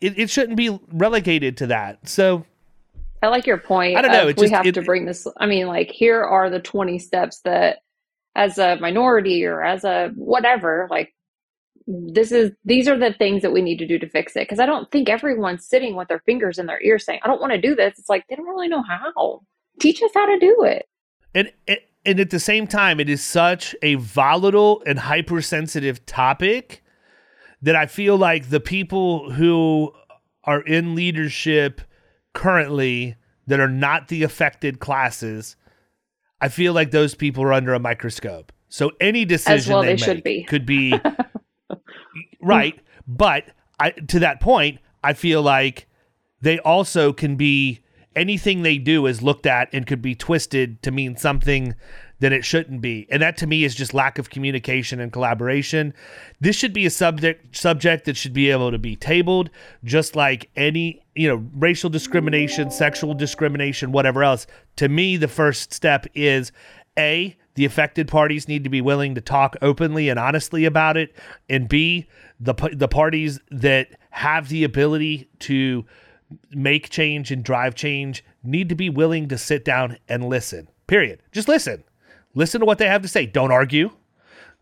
It, 0.00 0.18
it 0.18 0.28
shouldn't 0.28 0.56
be 0.56 0.76
relegated 0.90 1.56
to 1.58 1.68
that. 1.68 2.08
So, 2.08 2.46
I 3.22 3.28
like 3.28 3.46
your 3.46 3.58
point. 3.58 3.96
I 3.96 4.02
don't 4.02 4.10
know. 4.10 4.26
we 4.26 4.34
just, 4.34 4.52
have 4.52 4.66
it, 4.66 4.74
to 4.74 4.82
bring 4.82 5.04
this. 5.04 5.28
I 5.36 5.46
mean, 5.46 5.68
like, 5.68 5.92
here 5.92 6.20
are 6.20 6.50
the 6.50 6.58
20 6.58 6.98
steps 6.98 7.38
that 7.42 7.81
as 8.34 8.58
a 8.58 8.76
minority 8.80 9.44
or 9.44 9.62
as 9.62 9.84
a 9.84 10.10
whatever 10.14 10.86
like 10.90 11.12
this 11.86 12.32
is 12.32 12.52
these 12.64 12.88
are 12.88 12.98
the 12.98 13.12
things 13.12 13.42
that 13.42 13.52
we 13.52 13.60
need 13.60 13.78
to 13.78 13.86
do 13.86 13.98
to 13.98 14.08
fix 14.08 14.36
it. 14.36 14.40
Because 14.40 14.60
i 14.60 14.66
don't 14.66 14.90
think 14.90 15.08
everyone's 15.08 15.66
sitting 15.66 15.96
with 15.96 16.08
their 16.08 16.20
fingers 16.20 16.58
in 16.58 16.66
their 16.66 16.82
ears 16.82 17.04
saying 17.04 17.20
i 17.22 17.28
don't 17.28 17.40
want 17.40 17.52
to 17.52 17.60
do 17.60 17.74
this. 17.74 17.98
It's 17.98 18.08
like 18.08 18.24
they 18.28 18.36
don't 18.36 18.46
really 18.46 18.68
know 18.68 18.82
how. 18.82 19.40
Teach 19.80 20.02
us 20.02 20.10
how 20.14 20.26
to 20.26 20.38
do 20.38 20.64
it. 20.64 20.86
And 21.34 21.50
and 22.04 22.20
at 22.20 22.30
the 22.30 22.40
same 22.40 22.66
time 22.66 23.00
it 23.00 23.08
is 23.08 23.22
such 23.22 23.74
a 23.82 23.94
volatile 23.96 24.82
and 24.86 24.98
hypersensitive 24.98 26.04
topic 26.06 26.82
that 27.60 27.76
i 27.76 27.86
feel 27.86 28.16
like 28.16 28.50
the 28.50 28.60
people 28.60 29.30
who 29.32 29.92
are 30.44 30.62
in 30.62 30.94
leadership 30.94 31.80
currently 32.32 33.16
that 33.46 33.60
are 33.60 33.68
not 33.68 34.08
the 34.08 34.22
affected 34.22 34.80
classes 34.80 35.56
I 36.42 36.48
feel 36.48 36.72
like 36.72 36.90
those 36.90 37.14
people 37.14 37.44
are 37.44 37.52
under 37.52 37.72
a 37.72 37.78
microscope. 37.78 38.52
So 38.68 38.90
any 39.00 39.24
decision 39.24 39.72
well 39.72 39.82
they, 39.82 39.94
they 39.94 40.14
make 40.14 40.24
be. 40.24 40.42
could 40.44 40.66
be 40.66 40.92
right, 42.42 42.78
but 43.06 43.44
I, 43.78 43.90
to 43.92 44.18
that 44.18 44.40
point, 44.40 44.80
I 45.04 45.12
feel 45.12 45.40
like 45.40 45.88
they 46.40 46.58
also 46.58 47.12
can 47.12 47.36
be 47.36 47.80
anything 48.16 48.62
they 48.62 48.78
do 48.78 49.06
is 49.06 49.22
looked 49.22 49.46
at 49.46 49.68
and 49.72 49.86
could 49.86 50.02
be 50.02 50.14
twisted 50.14 50.82
to 50.82 50.90
mean 50.90 51.16
something 51.16 51.74
that 52.22 52.32
it 52.32 52.44
shouldn't 52.44 52.80
be. 52.80 53.08
And 53.10 53.20
that 53.20 53.36
to 53.38 53.48
me 53.48 53.64
is 53.64 53.74
just 53.74 53.92
lack 53.92 54.16
of 54.16 54.30
communication 54.30 55.00
and 55.00 55.12
collaboration. 55.12 55.92
This 56.40 56.54
should 56.54 56.72
be 56.72 56.86
a 56.86 56.90
subject 56.90 57.56
subject 57.56 58.04
that 58.04 58.16
should 58.16 58.32
be 58.32 58.48
able 58.48 58.70
to 58.70 58.78
be 58.78 58.94
tabled 58.94 59.50
just 59.82 60.14
like 60.14 60.48
any, 60.54 61.02
you 61.16 61.26
know, 61.26 61.44
racial 61.56 61.90
discrimination, 61.90 62.70
sexual 62.70 63.12
discrimination, 63.12 63.90
whatever 63.90 64.22
else. 64.22 64.46
To 64.76 64.88
me, 64.88 65.16
the 65.16 65.26
first 65.26 65.72
step 65.72 66.06
is 66.14 66.52
A, 66.96 67.36
the 67.56 67.64
affected 67.64 68.06
parties 68.06 68.46
need 68.46 68.62
to 68.62 68.70
be 68.70 68.80
willing 68.80 69.16
to 69.16 69.20
talk 69.20 69.56
openly 69.60 70.08
and 70.08 70.16
honestly 70.16 70.64
about 70.64 70.96
it, 70.96 71.16
and 71.50 71.68
B, 71.68 72.06
the 72.38 72.54
the 72.72 72.88
parties 72.88 73.40
that 73.50 73.88
have 74.10 74.48
the 74.48 74.62
ability 74.62 75.28
to 75.40 75.84
make 76.52 76.88
change 76.88 77.32
and 77.32 77.42
drive 77.42 77.74
change 77.74 78.24
need 78.44 78.68
to 78.68 78.76
be 78.76 78.88
willing 78.88 79.26
to 79.26 79.36
sit 79.36 79.64
down 79.64 79.98
and 80.08 80.28
listen. 80.28 80.68
Period. 80.86 81.20
Just 81.32 81.48
listen. 81.48 81.82
Listen 82.34 82.60
to 82.60 82.66
what 82.66 82.78
they 82.78 82.88
have 82.88 83.02
to 83.02 83.08
say. 83.08 83.26
Don't 83.26 83.52
argue. 83.52 83.90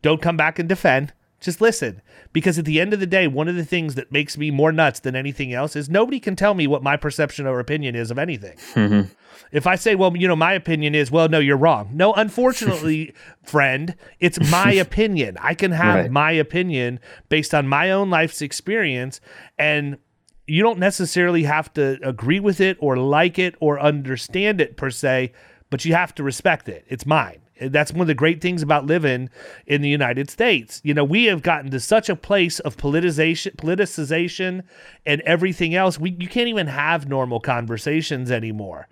Don't 0.02 0.22
come 0.22 0.36
back 0.36 0.58
and 0.58 0.68
defend. 0.68 1.12
Just 1.40 1.60
listen. 1.60 2.02
Because 2.32 2.58
at 2.58 2.64
the 2.64 2.80
end 2.80 2.92
of 2.92 3.00
the 3.00 3.06
day, 3.06 3.26
one 3.26 3.48
of 3.48 3.56
the 3.56 3.64
things 3.64 3.94
that 3.94 4.12
makes 4.12 4.36
me 4.36 4.50
more 4.50 4.72
nuts 4.72 5.00
than 5.00 5.16
anything 5.16 5.52
else 5.52 5.74
is 5.74 5.88
nobody 5.88 6.20
can 6.20 6.36
tell 6.36 6.54
me 6.54 6.66
what 6.66 6.82
my 6.82 6.96
perception 6.96 7.46
or 7.46 7.58
opinion 7.58 7.96
is 7.96 8.10
of 8.10 8.18
anything. 8.18 8.56
Mm-hmm. 8.74 9.12
If 9.52 9.66
I 9.66 9.74
say, 9.76 9.94
well, 9.94 10.16
you 10.16 10.28
know, 10.28 10.36
my 10.36 10.52
opinion 10.52 10.94
is, 10.94 11.10
well, 11.10 11.28
no, 11.28 11.38
you're 11.38 11.56
wrong. 11.56 11.90
No, 11.92 12.12
unfortunately, 12.12 13.14
friend, 13.42 13.96
it's 14.20 14.38
my 14.50 14.72
opinion. 14.74 15.38
I 15.40 15.54
can 15.54 15.72
have 15.72 15.94
right. 15.96 16.10
my 16.10 16.32
opinion 16.32 17.00
based 17.28 17.54
on 17.54 17.66
my 17.66 17.90
own 17.90 18.10
life's 18.10 18.42
experience. 18.42 19.20
And 19.58 19.98
you 20.46 20.62
don't 20.62 20.78
necessarily 20.78 21.44
have 21.44 21.72
to 21.74 21.98
agree 22.02 22.40
with 22.40 22.60
it 22.60 22.76
or 22.80 22.96
like 22.96 23.38
it 23.38 23.54
or 23.60 23.80
understand 23.80 24.60
it 24.60 24.76
per 24.76 24.90
se, 24.90 25.32
but 25.70 25.84
you 25.84 25.94
have 25.94 26.14
to 26.16 26.22
respect 26.22 26.68
it. 26.68 26.84
It's 26.88 27.06
mine. 27.06 27.40
That's 27.60 27.92
one 27.92 28.02
of 28.02 28.06
the 28.06 28.14
great 28.14 28.40
things 28.40 28.62
about 28.62 28.86
living 28.86 29.30
in 29.66 29.82
the 29.82 29.88
United 29.88 30.30
States. 30.30 30.80
You 30.84 30.94
know, 30.94 31.04
we 31.04 31.26
have 31.26 31.42
gotten 31.42 31.70
to 31.70 31.80
such 31.80 32.08
a 32.08 32.16
place 32.16 32.58
of 32.60 32.76
politicization, 32.76 33.56
politicization, 33.56 34.62
and 35.04 35.20
everything 35.22 35.74
else. 35.74 35.98
We 35.98 36.16
you 36.18 36.28
can't 36.28 36.48
even 36.48 36.66
have 36.66 37.08
normal 37.08 37.40
conversations 37.40 38.30
anymore. 38.30 38.88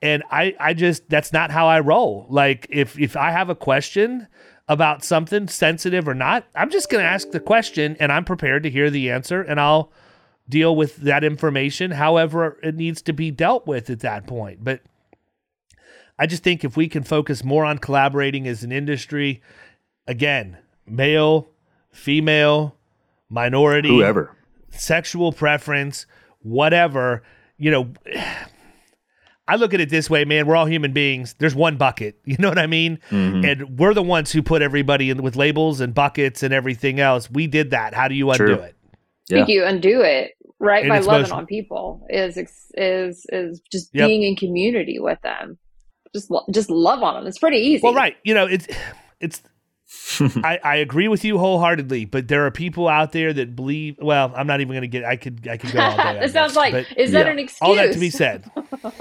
And 0.00 0.24
I, 0.30 0.56
I 0.58 0.74
just 0.74 1.08
that's 1.08 1.32
not 1.32 1.50
how 1.50 1.66
I 1.66 1.80
roll. 1.80 2.26
Like 2.28 2.66
if 2.70 2.98
if 2.98 3.16
I 3.16 3.30
have 3.30 3.48
a 3.48 3.54
question 3.54 4.28
about 4.68 5.04
something 5.04 5.48
sensitive 5.48 6.08
or 6.08 6.14
not, 6.14 6.46
I'm 6.54 6.70
just 6.70 6.88
going 6.88 7.02
to 7.02 7.08
ask 7.08 7.30
the 7.30 7.40
question, 7.40 7.96
and 7.98 8.12
I'm 8.12 8.24
prepared 8.24 8.62
to 8.62 8.70
hear 8.70 8.90
the 8.90 9.10
answer, 9.10 9.42
and 9.42 9.60
I'll 9.60 9.92
deal 10.48 10.74
with 10.74 10.96
that 10.96 11.24
information 11.24 11.92
however 11.92 12.58
it 12.62 12.74
needs 12.74 13.00
to 13.02 13.12
be 13.12 13.30
dealt 13.30 13.66
with 13.66 13.88
at 13.90 14.00
that 14.00 14.26
point. 14.26 14.62
But 14.62 14.80
I 16.22 16.26
just 16.26 16.44
think 16.44 16.62
if 16.62 16.76
we 16.76 16.88
can 16.88 17.02
focus 17.02 17.42
more 17.42 17.64
on 17.64 17.78
collaborating 17.78 18.46
as 18.46 18.62
an 18.62 18.70
industry, 18.70 19.42
again, 20.06 20.56
male, 20.86 21.50
female, 21.90 22.76
minority, 23.28 23.88
whoever, 23.88 24.36
sexual 24.70 25.32
preference, 25.32 26.06
whatever, 26.38 27.24
you 27.58 27.72
know, 27.72 27.92
I 29.48 29.56
look 29.56 29.74
at 29.74 29.80
it 29.80 29.90
this 29.90 30.08
way, 30.08 30.24
man. 30.24 30.46
We're 30.46 30.54
all 30.54 30.66
human 30.66 30.92
beings. 30.92 31.34
There's 31.40 31.56
one 31.56 31.76
bucket. 31.76 32.20
You 32.24 32.36
know 32.38 32.50
what 32.50 32.58
I 32.60 32.68
mean? 32.68 33.00
Mm-hmm. 33.10 33.44
And 33.44 33.76
we're 33.80 33.92
the 33.92 34.00
ones 34.00 34.30
who 34.30 34.44
put 34.44 34.62
everybody 34.62 35.10
in 35.10 35.24
with 35.24 35.34
labels 35.34 35.80
and 35.80 35.92
buckets 35.92 36.44
and 36.44 36.54
everything 36.54 37.00
else. 37.00 37.28
We 37.28 37.48
did 37.48 37.72
that. 37.72 37.94
How 37.94 38.06
do 38.06 38.14
you 38.14 38.30
undo 38.30 38.46
True. 38.46 38.54
it? 38.54 38.76
Yeah. 39.28 39.38
I 39.38 39.40
think 39.40 39.48
you 39.48 39.64
undo 39.64 40.02
it 40.02 40.34
right? 40.62 40.84
And 40.84 40.88
By 40.88 41.00
loving 41.00 41.22
most... 41.22 41.32
on 41.32 41.46
people 41.46 42.06
is 42.08 42.38
is 42.74 43.26
is 43.28 43.60
just 43.70 43.90
yep. 43.92 44.06
being 44.06 44.22
in 44.22 44.36
community 44.36 44.98
with 44.98 45.20
them. 45.22 45.58
Just 46.14 46.30
just 46.50 46.70
love 46.70 47.02
on 47.02 47.14
them. 47.14 47.26
It's 47.26 47.38
pretty 47.38 47.58
easy. 47.58 47.80
Well, 47.82 47.94
right. 47.94 48.16
You 48.22 48.34
know, 48.34 48.46
it's 48.46 48.66
it's 49.20 49.42
I, 50.20 50.58
I 50.62 50.76
agree 50.76 51.08
with 51.08 51.24
you 51.24 51.38
wholeheartedly, 51.38 52.06
but 52.06 52.28
there 52.28 52.46
are 52.46 52.50
people 52.50 52.88
out 52.88 53.12
there 53.12 53.32
that 53.32 53.54
believe. 53.54 53.96
Well, 54.00 54.32
I'm 54.34 54.46
not 54.46 54.60
even 54.60 54.72
going 54.72 54.82
to 54.82 54.88
get. 54.88 55.04
I 55.04 55.16
could. 55.16 55.46
I 55.46 55.56
could 55.56 55.72
go 55.72 55.80
all 55.80 55.96
day. 55.96 56.20
it 56.24 56.32
sounds 56.32 56.52
this, 56.52 56.56
like. 56.56 56.72
But, 56.72 56.86
is 56.96 57.12
that 57.12 57.26
yeah. 57.26 57.32
an 57.32 57.38
excuse? 57.38 57.68
All 57.68 57.74
that 57.74 57.92
to 57.92 57.98
be 57.98 58.10
said. 58.10 58.50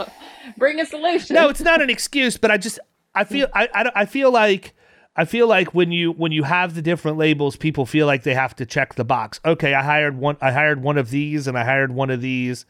Bring 0.58 0.80
a 0.80 0.86
solution. 0.86 1.36
No, 1.36 1.50
it's 1.50 1.62
not 1.62 1.82
an 1.82 1.90
excuse, 1.90 2.38
but 2.38 2.52
I 2.52 2.58
just. 2.58 2.80
I 3.16 3.24
feel. 3.24 3.48
I, 3.54 3.70
I. 3.74 3.92
I 3.96 4.06
feel 4.06 4.32
like. 4.32 4.74
I 5.14 5.26
feel 5.26 5.46
like 5.46 5.74
when 5.74 5.92
you 5.92 6.14
when 6.14 6.32
you 6.32 6.44
have 6.44 6.74
the 6.74 6.82
different 6.82 7.18
labels, 7.18 7.58
people 7.58 7.86
feel 7.86 8.08
like 8.08 8.24
they 8.24 8.34
have 8.34 8.56
to 8.58 8.66
check 8.66 8.96
the 8.96 9.04
box. 9.04 9.42
Okay, 9.46 9.74
I 9.74 9.84
hired 9.84 10.18
one. 10.18 10.38
I 10.42 10.52
hired 10.52 10.82
one 10.82 10.98
of 10.98 11.10
these, 11.10 11.48
and 11.48 11.58
I 11.58 11.66
hired 11.66 11.92
one 11.92 12.10
of 12.10 12.22
these. 12.22 12.66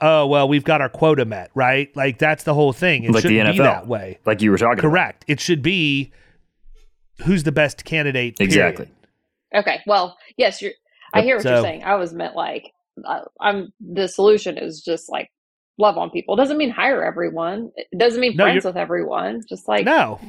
Oh 0.00 0.26
well, 0.26 0.48
we've 0.48 0.64
got 0.64 0.80
our 0.80 0.88
quota 0.88 1.24
met, 1.24 1.50
right? 1.54 1.94
Like 1.96 2.18
that's 2.18 2.44
the 2.44 2.54
whole 2.54 2.72
thing. 2.72 3.04
It 3.04 3.10
like 3.10 3.22
shouldn't 3.22 3.52
be 3.52 3.58
that 3.58 3.86
way. 3.86 4.18
Like 4.24 4.40
you 4.40 4.50
were 4.50 4.58
talking. 4.58 4.80
Correct. 4.80 5.24
About. 5.24 5.32
It 5.32 5.40
should 5.40 5.62
be 5.62 6.12
who's 7.24 7.42
the 7.42 7.52
best 7.52 7.84
candidate. 7.84 8.38
Period. 8.38 8.50
Exactly. 8.50 8.88
Okay. 9.54 9.80
Well, 9.86 10.16
yes, 10.36 10.62
you're. 10.62 10.72
I 11.12 11.22
hear 11.22 11.36
what 11.36 11.42
so, 11.42 11.54
you're 11.54 11.62
saying. 11.62 11.82
I 11.82 11.96
was 11.96 12.12
meant 12.12 12.34
like 12.34 12.72
uh, 13.04 13.22
I'm. 13.40 13.72
The 13.80 14.08
solution 14.08 14.56
is 14.56 14.80
just 14.80 15.10
like 15.10 15.30
love 15.78 15.98
on 15.98 16.10
people. 16.10 16.34
It 16.34 16.38
doesn't 16.38 16.56
mean 16.56 16.70
hire 16.70 17.04
everyone. 17.04 17.70
It 17.76 17.98
doesn't 17.98 18.20
mean 18.20 18.36
no, 18.36 18.44
friends 18.44 18.64
with 18.64 18.76
everyone. 18.76 19.42
Just 19.48 19.68
like 19.68 19.84
no, 19.84 20.20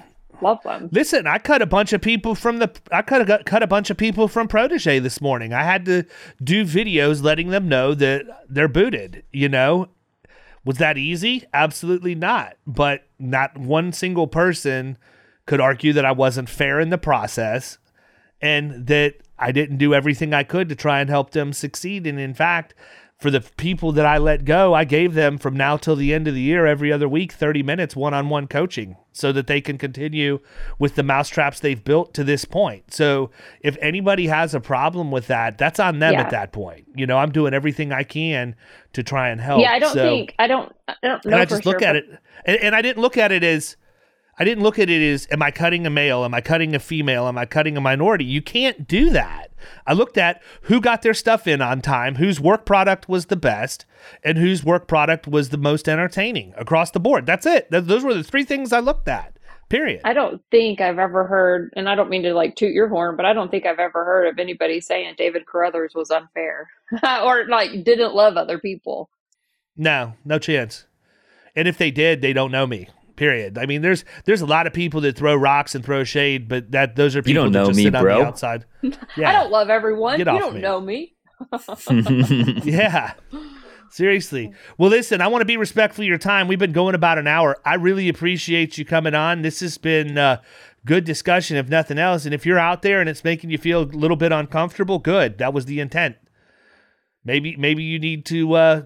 love 0.41 0.61
them. 0.63 0.89
Listen, 0.91 1.27
I 1.27 1.37
cut 1.37 1.61
a 1.61 1.65
bunch 1.65 1.93
of 1.93 2.01
people 2.01 2.35
from 2.35 2.59
the. 2.59 2.71
I 2.91 3.01
cut 3.01 3.29
a, 3.29 3.43
cut 3.43 3.63
a 3.63 3.67
bunch 3.67 3.89
of 3.89 3.97
people 3.97 4.27
from 4.27 4.47
Protege 4.47 4.99
this 4.99 5.21
morning. 5.21 5.53
I 5.53 5.63
had 5.63 5.85
to 5.85 6.05
do 6.43 6.65
videos 6.65 7.23
letting 7.23 7.49
them 7.49 7.67
know 7.67 7.93
that 7.93 8.25
they're 8.49 8.67
booted. 8.67 9.23
You 9.31 9.49
know, 9.49 9.89
was 10.63 10.77
that 10.77 10.97
easy? 10.97 11.45
Absolutely 11.53 12.15
not. 12.15 12.57
But 12.65 13.07
not 13.19 13.57
one 13.57 13.93
single 13.93 14.27
person 14.27 14.97
could 15.45 15.61
argue 15.61 15.93
that 15.93 16.05
I 16.05 16.11
wasn't 16.11 16.49
fair 16.49 16.79
in 16.79 16.89
the 16.89 16.97
process 16.97 17.77
and 18.41 18.87
that 18.87 19.15
I 19.37 19.51
didn't 19.51 19.77
do 19.77 19.93
everything 19.93 20.33
I 20.33 20.43
could 20.43 20.69
to 20.69 20.75
try 20.75 20.99
and 20.99 21.09
help 21.09 21.31
them 21.31 21.51
succeed. 21.51 22.05
And 22.05 22.19
in 22.19 22.33
fact, 22.33 22.75
for 23.21 23.29
the 23.29 23.41
people 23.55 23.91
that 23.91 24.05
I 24.05 24.17
let 24.17 24.45
go, 24.45 24.73
I 24.73 24.83
gave 24.83 25.13
them 25.13 25.37
from 25.37 25.55
now 25.55 25.77
till 25.77 25.95
the 25.95 26.11
end 26.11 26.27
of 26.27 26.33
the 26.33 26.41
year, 26.41 26.65
every 26.65 26.91
other 26.91 27.07
week, 27.07 27.31
30 27.31 27.61
minutes 27.61 27.95
one 27.95 28.15
on 28.15 28.29
one 28.29 28.47
coaching 28.47 28.97
so 29.11 29.31
that 29.31 29.45
they 29.45 29.61
can 29.61 29.77
continue 29.77 30.39
with 30.79 30.95
the 30.95 31.03
mousetraps 31.03 31.59
they've 31.59 31.83
built 31.83 32.15
to 32.15 32.23
this 32.23 32.45
point. 32.45 32.91
So 32.91 33.29
if 33.61 33.77
anybody 33.79 34.25
has 34.25 34.55
a 34.55 34.59
problem 34.59 35.11
with 35.11 35.27
that, 35.27 35.59
that's 35.59 35.79
on 35.79 35.99
them 35.99 36.13
yeah. 36.13 36.21
at 36.21 36.31
that 36.31 36.51
point. 36.51 36.87
You 36.95 37.05
know, 37.05 37.19
I'm 37.19 37.31
doing 37.31 37.53
everything 37.53 37.91
I 37.91 38.01
can 38.01 38.55
to 38.93 39.03
try 39.03 39.29
and 39.29 39.39
help. 39.39 39.61
Yeah, 39.61 39.71
I 39.71 39.77
don't 39.77 39.93
so, 39.93 40.01
think, 40.01 40.33
I 40.39 40.47
don't, 40.47 40.75
I 40.87 40.95
don't 41.03 41.23
know. 41.23 41.31
And 41.33 41.41
I 41.41 41.45
just 41.45 41.63
look 41.63 41.81
sure, 41.81 41.89
at 41.89 42.03
but... 42.03 42.13
it, 42.15 42.19
and, 42.45 42.57
and 42.57 42.75
I 42.75 42.81
didn't 42.81 43.03
look 43.03 43.17
at 43.17 43.31
it 43.31 43.43
as, 43.43 43.77
I 44.39 44.45
didn't 44.45 44.63
look 44.63 44.79
at 44.79 44.89
it 44.89 45.13
as 45.13 45.27
am 45.29 45.43
I 45.43 45.51
cutting 45.51 45.85
a 45.85 45.91
male? 45.91 46.25
Am 46.25 46.33
I 46.33 46.41
cutting 46.41 46.73
a 46.73 46.79
female? 46.79 47.27
Am 47.27 47.37
I 47.37 47.45
cutting 47.45 47.77
a 47.77 47.81
minority? 47.81 48.25
You 48.25 48.41
can't 48.41 48.87
do 48.87 49.11
that. 49.11 49.50
I 49.85 49.93
looked 49.93 50.17
at 50.17 50.41
who 50.63 50.81
got 50.81 51.01
their 51.01 51.13
stuff 51.13 51.47
in 51.47 51.61
on 51.61 51.81
time, 51.81 52.15
whose 52.15 52.39
work 52.39 52.65
product 52.65 53.09
was 53.09 53.27
the 53.27 53.35
best, 53.35 53.85
and 54.23 54.37
whose 54.37 54.63
work 54.63 54.87
product 54.87 55.27
was 55.27 55.49
the 55.49 55.57
most 55.57 55.87
entertaining 55.87 56.53
across 56.57 56.91
the 56.91 56.99
board. 56.99 57.25
That's 57.25 57.45
it. 57.45 57.67
those 57.69 58.03
were 58.03 58.13
the 58.13 58.23
three 58.23 58.43
things 58.43 58.73
I 58.73 58.79
looked 58.79 59.07
at. 59.07 59.37
Period. 59.69 60.01
I 60.03 60.11
don't 60.11 60.41
think 60.51 60.81
I've 60.81 60.99
ever 60.99 61.25
heard, 61.25 61.71
and 61.77 61.87
I 61.87 61.95
don't 61.95 62.09
mean 62.09 62.23
to 62.23 62.33
like 62.33 62.57
toot 62.57 62.73
your 62.73 62.89
horn, 62.89 63.15
but 63.15 63.25
I 63.25 63.31
don't 63.31 63.49
think 63.49 63.65
I've 63.65 63.79
ever 63.79 64.03
heard 64.03 64.27
of 64.27 64.37
anybody 64.37 64.81
saying 64.81 65.15
David 65.17 65.45
Carothers 65.45 65.95
was 65.95 66.11
unfair 66.11 66.69
or 67.23 67.45
like 67.47 67.71
didn't 67.85 68.13
love 68.13 68.35
other 68.35 68.59
people. 68.59 69.09
No, 69.77 70.15
no 70.25 70.39
chance. 70.39 70.85
And 71.55 71.69
if 71.69 71.77
they 71.77 71.89
did, 71.89 72.21
they 72.21 72.33
don't 72.33 72.51
know 72.51 72.67
me. 72.67 72.89
Period. 73.21 73.59
I 73.59 73.67
mean, 73.67 73.83
there's 73.83 74.03
there's 74.25 74.41
a 74.41 74.47
lot 74.47 74.65
of 74.65 74.73
people 74.73 74.99
that 75.01 75.15
throw 75.15 75.35
rocks 75.35 75.75
and 75.75 75.85
throw 75.85 76.03
shade, 76.03 76.47
but 76.47 76.71
that 76.71 76.95
those 76.95 77.15
are 77.15 77.21
people 77.21 77.29
you 77.29 77.35
don't 77.35 77.51
that 77.51 77.59
know 77.59 77.65
just 77.67 77.77
me, 77.77 77.83
sit 77.83 77.91
bro. 77.91 78.15
on 78.15 78.19
the 78.21 78.27
outside. 78.27 78.65
Yeah. 79.15 79.29
I 79.29 79.33
don't 79.33 79.51
love 79.51 79.69
everyone. 79.69 80.17
Get 80.17 80.25
you 80.33 80.39
don't 80.39 80.55
me. 80.55 80.61
know 80.61 80.81
me. 80.81 81.13
yeah. 82.65 83.13
Seriously. 83.91 84.51
Well, 84.79 84.89
listen, 84.89 85.21
I 85.21 85.27
want 85.27 85.41
to 85.41 85.45
be 85.45 85.55
respectful 85.55 86.01
of 86.01 86.07
your 86.07 86.17
time. 86.17 86.47
We've 86.47 86.57
been 86.57 86.71
going 86.71 86.95
about 86.95 87.19
an 87.19 87.27
hour. 87.27 87.57
I 87.63 87.75
really 87.75 88.09
appreciate 88.09 88.79
you 88.79 88.85
coming 88.85 89.13
on. 89.13 89.43
This 89.43 89.59
has 89.59 89.77
been 89.77 90.17
uh, 90.17 90.41
good 90.83 91.03
discussion, 91.03 91.57
if 91.57 91.69
nothing 91.69 91.99
else. 91.99 92.25
And 92.25 92.33
if 92.33 92.43
you're 92.43 92.57
out 92.57 92.81
there 92.81 93.01
and 93.01 93.07
it's 93.07 93.23
making 93.23 93.51
you 93.51 93.59
feel 93.59 93.83
a 93.83 93.83
little 93.83 94.17
bit 94.17 94.31
uncomfortable, 94.31 94.97
good. 94.97 95.37
That 95.37 95.53
was 95.53 95.65
the 95.65 95.79
intent. 95.79 96.15
Maybe 97.23 97.55
maybe 97.55 97.83
you 97.83 97.99
need 97.99 98.25
to 98.25 98.53
uh, 98.55 98.81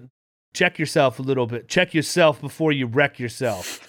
check 0.52 0.78
yourself 0.78 1.18
a 1.18 1.22
little 1.22 1.46
bit. 1.46 1.70
Check 1.70 1.94
yourself 1.94 2.38
before 2.38 2.70
you 2.70 2.86
wreck 2.86 3.18
yourself 3.18 3.85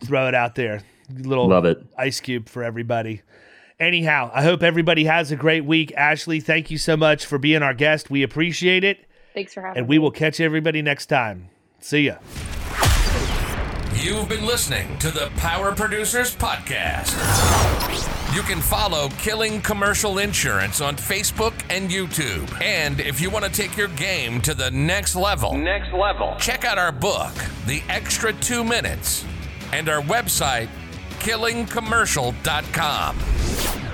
throw 0.00 0.28
it 0.28 0.34
out 0.34 0.54
there. 0.54 0.82
Little 1.10 1.48
Love 1.48 1.64
it. 1.64 1.84
ice 1.96 2.20
cube 2.20 2.48
for 2.48 2.62
everybody. 2.64 3.22
Anyhow, 3.78 4.30
I 4.32 4.42
hope 4.42 4.62
everybody 4.62 5.04
has 5.04 5.30
a 5.30 5.36
great 5.36 5.64
week. 5.64 5.92
Ashley, 5.96 6.40
thank 6.40 6.70
you 6.70 6.78
so 6.78 6.96
much 6.96 7.26
for 7.26 7.38
being 7.38 7.62
our 7.62 7.74
guest. 7.74 8.10
We 8.10 8.22
appreciate 8.22 8.84
it. 8.84 9.06
Thanks 9.34 9.52
for 9.52 9.60
having 9.60 9.76
and 9.76 9.76
me. 9.76 9.80
And 9.80 9.88
we 9.88 9.98
will 9.98 10.10
catch 10.10 10.40
everybody 10.40 10.80
next 10.80 11.06
time. 11.06 11.50
See 11.80 12.06
ya. 12.06 12.16
You've 13.94 14.28
been 14.28 14.46
listening 14.46 14.98
to 14.98 15.10
the 15.10 15.30
Power 15.36 15.74
Producers 15.74 16.34
Podcast. 16.34 17.14
You 18.34 18.42
can 18.42 18.60
follow 18.60 19.08
Killing 19.18 19.60
Commercial 19.62 20.18
Insurance 20.18 20.80
on 20.80 20.96
Facebook 20.96 21.54
and 21.70 21.90
YouTube. 21.90 22.50
And 22.62 23.00
if 23.00 23.20
you 23.20 23.30
want 23.30 23.44
to 23.44 23.50
take 23.50 23.76
your 23.76 23.88
game 23.88 24.40
to 24.42 24.54
the 24.54 24.70
next 24.70 25.16
level, 25.16 25.54
next 25.56 25.92
level, 25.92 26.34
check 26.38 26.64
out 26.64 26.78
our 26.78 26.92
book, 26.92 27.32
The 27.66 27.82
Extra 27.88 28.32
2 28.34 28.64
Minutes 28.64 29.24
and 29.72 29.88
our 29.88 30.02
website, 30.02 30.68
killingcommercial.com. 31.20 33.85